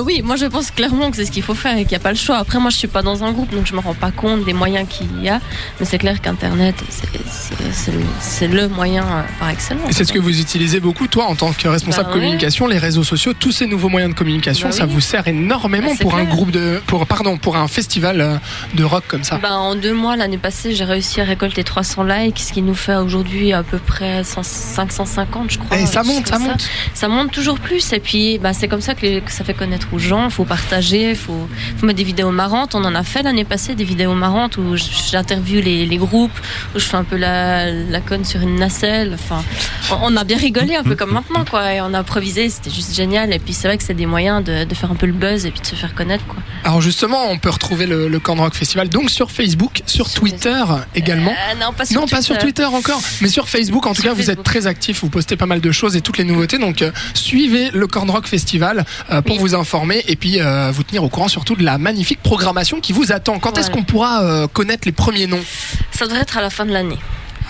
Oui, 0.08 0.22
moi 0.24 0.36
je 0.36 0.46
pense 0.46 0.70
clairement 0.70 1.10
que 1.10 1.16
c'est 1.18 1.26
ce 1.26 1.30
qu'il 1.30 1.42
faut 1.42 1.54
faire 1.54 1.76
et 1.76 1.82
qu'il 1.82 1.90
n'y 1.90 1.96
a 1.96 2.00
pas 2.00 2.12
le 2.12 2.16
choix. 2.16 2.38
Après, 2.38 2.58
moi 2.58 2.70
je 2.70 2.76
suis 2.78 2.88
pas 2.88 3.02
dans 3.02 3.24
un 3.24 3.30
groupe 3.32 3.50
donc 3.54 3.66
je 3.66 3.74
me 3.74 3.80
rends 3.80 3.92
pas 3.92 4.10
compte 4.10 4.42
des 4.46 4.54
moyens 4.54 4.88
qu'il 4.88 5.22
y 5.22 5.28
a. 5.28 5.38
Mais 5.78 5.84
c'est 5.84 5.98
clair 5.98 6.22
qu'Internet, 6.22 6.74
c'est- 6.88 8.46
le, 8.48 8.68
moyen 8.68 9.02
euh, 9.04 9.22
par 9.38 9.50
excellence. 9.50 9.90
Et 9.90 9.92
c'est 9.92 10.04
ce 10.04 10.12
que 10.14 10.18
vous 10.18 10.40
utilisez 10.40 10.80
beaucoup, 10.80 11.06
toi, 11.08 11.24
en 11.26 11.34
tant 11.34 11.52
que 11.52 11.68
responsable 11.68 12.08
Bah 12.08 12.14
ouais. 12.14 12.20
communication, 12.20 12.66
les 12.66 12.78
réseaux 12.78 13.04
sociaux, 13.04 13.34
tous 13.38 13.52
ces 13.52 13.66
nouveaux 13.66 13.90
moyens 13.90 14.14
de 14.14 14.18
communication, 14.18 14.68
Bah 14.68 14.74
ça 14.74 14.86
oui. 14.86 14.94
vous 14.94 15.00
sert 15.00 15.28
énormément 15.28 15.88
Bah, 15.90 15.96
pour 16.00 16.14
un 16.14 16.24
groupe 16.24 16.50
de, 16.52 16.80
pour, 16.86 17.06
pardon, 17.06 17.36
pour 17.36 17.56
un 17.56 17.68
festival 17.68 18.20
euh, 18.22 18.36
de 18.74 18.84
rock 18.84 19.04
comme 19.08 19.24
ça. 19.24 19.36
Bah, 19.36 19.52
en 19.52 19.74
deux 19.74 19.92
mois, 19.92 20.16
l'année 20.16 20.38
passée, 20.38 20.74
j'ai 20.74 20.84
réussi 20.84 21.20
à 21.20 21.24
récolter 21.24 21.64
300 21.64 22.04
likes, 22.04 22.38
ce 22.38 22.52
qui 22.54 22.62
nous 22.62 22.74
fait 22.74 22.96
aujourd'hui 22.96 23.52
à 23.52 23.62
peu 23.62 23.78
près 23.78 24.24
100 24.24 24.42
550, 24.42 25.50
je 25.50 25.58
crois. 25.58 25.76
Et 25.78 25.84
ça 25.84 26.00
quelque 26.00 26.06
chose 26.06 26.14
monte, 26.14 26.26
ça 26.28 26.32
comme 26.36 26.42
monte. 26.46 26.68
Ça 26.94 27.08
monte 27.08 27.30
toujours 27.32 27.58
plus. 27.58 27.92
Et 27.92 28.00
puis, 28.00 28.40
c'est 28.54 28.68
comme 28.68 28.80
ça 28.80 28.94
que, 28.94 29.02
les- 29.02 29.20
que 29.20 29.32
ça 29.32 29.44
fait 29.44 29.54
connaître 29.54 29.88
aux 29.98 30.00
gens. 30.00 30.24
Il 30.26 30.30
faut 30.30 30.44
partager, 30.44 31.10
il 31.10 31.16
faut, 31.16 31.48
faut 31.76 31.86
mettre 31.86 31.98
des 31.98 32.04
vidéos 32.04 32.30
marrantes. 32.30 32.74
On 32.74 32.84
en 32.84 32.94
a 32.94 33.02
fait 33.02 33.22
l'année 33.22 33.44
passée, 33.44 33.74
des 33.74 33.84
vidéos 33.84 34.14
marrantes 34.14 34.56
où 34.56 34.76
j'interviewe 34.76 35.60
les, 35.62 35.86
les 35.86 35.96
groupes, 35.96 36.38
où 36.74 36.78
je 36.78 36.84
fais 36.84 36.96
un 36.96 37.04
peu 37.04 37.16
la, 37.16 37.70
la 37.70 38.00
conne 38.00 38.24
sur 38.24 38.40
une 38.40 38.56
nacelle. 38.56 39.12
Enfin, 39.14 39.42
on, 39.90 40.14
on 40.14 40.16
a 40.16 40.24
bien 40.24 40.38
rigolé, 40.38 40.76
un 40.76 40.82
peu 40.84 40.94
comme 40.96 41.12
maintenant, 41.12 41.44
quoi. 41.44 41.72
Et 41.74 41.80
on 41.80 41.92
a 41.94 41.98
improvisé, 41.98 42.48
c'était 42.48 42.70
juste 42.70 42.94
génial. 42.94 43.32
Et 43.32 43.38
puis, 43.38 43.52
c'est 43.52 43.68
vrai 43.68 43.76
que 43.78 43.84
c'est 43.84 43.94
des 43.94 44.06
moyens 44.06 44.42
de, 44.44 44.64
de 44.64 44.74
faire 44.74 44.90
un 44.90 44.94
peu 44.94 45.06
le 45.06 45.12
buzz 45.12 45.44
et 45.46 45.50
puis 45.50 45.60
de 45.60 45.66
se 45.66 45.74
faire 45.74 45.94
connaître, 45.94 46.24
quoi. 46.26 46.38
Alors 46.64 46.80
justement, 46.80 47.30
on 47.30 47.38
peut 47.38 47.50
retrouver 47.50 47.86
le, 47.86 48.08
le 48.08 48.18
Corn 48.20 48.40
Rock 48.40 48.54
Festival 48.54 48.88
donc 48.88 49.10
sur 49.10 49.30
Facebook, 49.30 49.82
sur 49.86 50.10
Twitter 50.10 50.62
également. 50.94 51.30
Euh, 51.30 51.54
non, 51.60 51.72
pas 51.72 51.84
sur 51.86 52.00
Non, 52.00 52.06
pas 52.06 52.20
sur 52.22 52.36
Twitter 52.38 52.64
encore, 52.64 53.00
mais 53.20 53.28
sur 53.28 53.48
Facebook. 53.48 53.86
En 53.86 53.90
tout 53.94 54.02
Sur 54.02 54.10
cas, 54.10 54.14
vous 54.16 54.30
êtes 54.30 54.42
très 54.42 54.66
actifs, 54.66 55.00
vous 55.02 55.08
postez 55.08 55.36
pas 55.36 55.46
mal 55.46 55.60
de 55.60 55.72
choses 55.72 55.96
et 55.96 56.00
toutes 56.00 56.18
les 56.18 56.24
nouveautés. 56.24 56.58
Donc, 56.58 56.82
euh, 56.82 56.90
suivez 57.14 57.70
le 57.72 57.86
Corn 57.86 58.10
Rock 58.10 58.26
Festival 58.26 58.84
euh, 59.10 59.22
pour 59.22 59.36
Oui. 59.36 59.40
vous 59.42 59.54
informer 59.54 59.77
et 60.06 60.16
puis 60.16 60.40
euh, 60.40 60.70
vous 60.72 60.82
tenir 60.82 61.04
au 61.04 61.08
courant 61.08 61.28
surtout 61.28 61.54
de 61.56 61.64
la 61.64 61.78
magnifique 61.78 62.22
programmation 62.22 62.80
qui 62.80 62.92
vous 62.92 63.12
attend. 63.12 63.38
Quand 63.38 63.56
est-ce 63.58 63.70
qu'on 63.70 63.82
pourra 63.84 64.22
euh, 64.22 64.46
connaître 64.46 64.82
les 64.86 64.92
premiers 64.92 65.26
noms? 65.26 65.42
Ça 65.90 66.06
devrait 66.06 66.20
être 66.22 66.36
à 66.38 66.40
la 66.42 66.50
fin 66.50 66.64
de 66.66 66.72
l'année. 66.72 66.98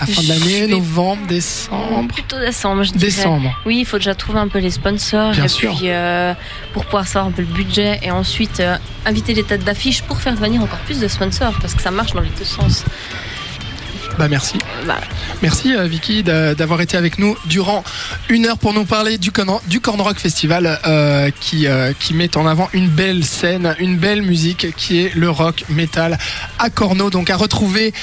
À 0.00 0.06
la 0.06 0.12
fin 0.14 0.22
de 0.22 0.28
l'année, 0.28 0.60
vais- 0.60 0.66
novembre, 0.68 1.26
décembre. 1.26 2.06
Plutôt 2.14 2.38
décembre, 2.38 2.84
je 2.84 2.92
dirais. 2.92 3.06
Décembre. 3.06 3.52
Oui, 3.66 3.78
il 3.80 3.84
faut 3.84 3.98
déjà 3.98 4.14
trouver 4.14 4.38
un 4.38 4.46
peu 4.48 4.58
les 4.60 4.70
sponsors 4.70 5.32
Bien 5.32 5.44
et 5.44 5.48
sûr. 5.48 5.74
puis 5.74 5.86
euh, 5.90 6.34
pour 6.72 6.84
pouvoir 6.84 7.06
savoir 7.06 7.26
un 7.26 7.32
peu 7.32 7.42
le 7.42 7.48
budget 7.48 7.98
et 8.02 8.10
ensuite 8.12 8.60
euh, 8.60 8.76
inviter 9.06 9.34
les 9.34 9.42
têtes 9.42 9.64
d'affiche 9.64 10.02
pour 10.02 10.18
faire 10.20 10.36
venir 10.36 10.62
encore 10.62 10.78
plus 10.80 11.00
de 11.00 11.08
sponsors 11.08 11.54
parce 11.60 11.74
que 11.74 11.82
ça 11.82 11.90
marche 11.90 12.12
dans 12.12 12.20
les 12.20 12.30
deux 12.38 12.44
sens. 12.44 12.84
Bah 14.18 14.26
merci. 14.28 14.58
Bah, 14.86 14.98
Merci 15.42 15.76
euh, 15.76 15.84
Vicky 15.86 16.24
d'a- 16.24 16.54
d'avoir 16.56 16.80
été 16.80 16.96
avec 16.96 17.18
nous 17.20 17.36
durant 17.46 17.84
une 18.28 18.46
heure 18.46 18.58
pour 18.58 18.72
nous 18.74 18.84
parler 18.84 19.16
du 19.16 19.30
Corn, 19.30 19.60
du 19.68 19.80
Corn 19.80 20.00
Rock 20.00 20.18
Festival 20.18 20.80
euh, 20.86 21.30
qui, 21.40 21.68
euh, 21.68 21.92
qui 21.98 22.14
met 22.14 22.36
en 22.36 22.44
avant 22.46 22.68
une 22.72 22.88
belle 22.88 23.24
scène, 23.24 23.76
une 23.78 23.96
belle 23.96 24.22
musique 24.22 24.74
qui 24.76 25.00
est 25.04 25.14
le 25.14 25.30
rock 25.30 25.64
metal 25.68 26.18
à 26.58 26.68
Corno. 26.68 27.10
Donc 27.10 27.30
à 27.30 27.36
retrouver 27.36 27.94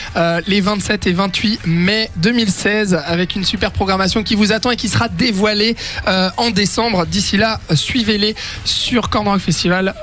les 0.48 0.62
27 0.62 1.08
et 1.08 1.12
28 1.14 1.60
mai 1.66 2.10
2016 2.18 2.98
avec 3.06 3.36
une 3.36 3.44
super 3.44 3.72
programmation 3.72 4.24
qui 4.24 4.36
vous 4.36 4.54
attend 4.54 4.72
et 4.72 4.78
qui 4.78 4.88
sera 4.88 5.10
dévoilée 5.10 5.76
en 6.38 6.50
décembre. 6.52 7.06
D'ici 7.06 7.36
là, 7.38 7.60
suivez-les 7.74 8.36
sur 8.64 9.10
Corn 9.10 9.28
Rock 9.28 9.42
Festival 9.42 9.94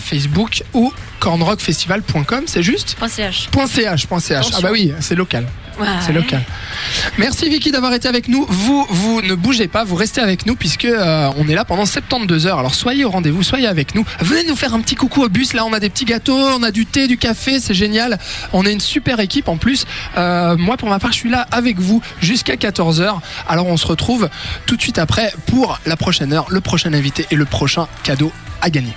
Facebook 0.00 0.62
ou 0.72 0.92
cornrockfestival.com, 1.18 2.44
c'est 2.46 2.62
juste 2.62 2.96
.ch. 3.08 3.48
.ch, 3.52 4.06
.ch. 4.20 4.46
Ah 4.54 4.60
bah 4.60 4.70
oui, 4.72 4.92
c'est 5.00 5.14
local. 5.14 5.46
Ouais. 5.78 5.86
C'est 6.04 6.12
local. 6.12 6.42
Merci 7.18 7.48
Vicky 7.48 7.70
d'avoir 7.70 7.92
été 7.94 8.08
avec 8.08 8.28
nous. 8.28 8.44
Vous, 8.48 8.86
vous 8.88 9.22
ne 9.22 9.34
bougez 9.34 9.68
pas, 9.68 9.84
vous 9.84 9.94
restez 9.94 10.20
avec 10.20 10.44
nous 10.44 10.56
puisque 10.56 10.84
euh, 10.84 11.30
on 11.36 11.48
est 11.48 11.54
là 11.54 11.64
pendant 11.64 11.86
72 11.86 12.46
heures. 12.46 12.58
Alors 12.58 12.74
soyez 12.74 13.04
au 13.04 13.10
rendez-vous, 13.10 13.42
soyez 13.42 13.68
avec 13.68 13.94
nous. 13.94 14.04
Venez 14.20 14.44
nous 14.44 14.56
faire 14.56 14.74
un 14.74 14.80
petit 14.80 14.96
coucou 14.96 15.22
au 15.22 15.28
bus. 15.28 15.52
Là, 15.52 15.64
on 15.64 15.72
a 15.72 15.80
des 15.80 15.88
petits 15.88 16.04
gâteaux, 16.04 16.36
on 16.36 16.62
a 16.62 16.70
du 16.70 16.84
thé, 16.84 17.06
du 17.06 17.16
café, 17.16 17.60
c'est 17.60 17.74
génial. 17.74 18.18
On 18.52 18.66
est 18.66 18.72
une 18.72 18.80
super 18.80 19.20
équipe 19.20 19.48
en 19.48 19.56
plus. 19.56 19.86
Euh, 20.16 20.56
moi, 20.56 20.76
pour 20.76 20.88
ma 20.88 20.98
part, 20.98 21.12
je 21.12 21.18
suis 21.18 21.30
là 21.30 21.46
avec 21.52 21.78
vous 21.78 22.02
jusqu'à 22.20 22.56
14 22.56 23.00
heures. 23.00 23.20
Alors 23.48 23.66
on 23.66 23.76
se 23.76 23.86
retrouve 23.86 24.28
tout 24.66 24.76
de 24.76 24.82
suite 24.82 24.98
après 24.98 25.32
pour 25.46 25.78
la 25.86 25.96
prochaine 25.96 26.32
heure, 26.32 26.46
le 26.48 26.60
prochain 26.60 26.92
invité 26.92 27.26
et 27.30 27.36
le 27.36 27.44
prochain 27.44 27.86
cadeau 28.02 28.32
à 28.60 28.70
gagner. 28.70 28.94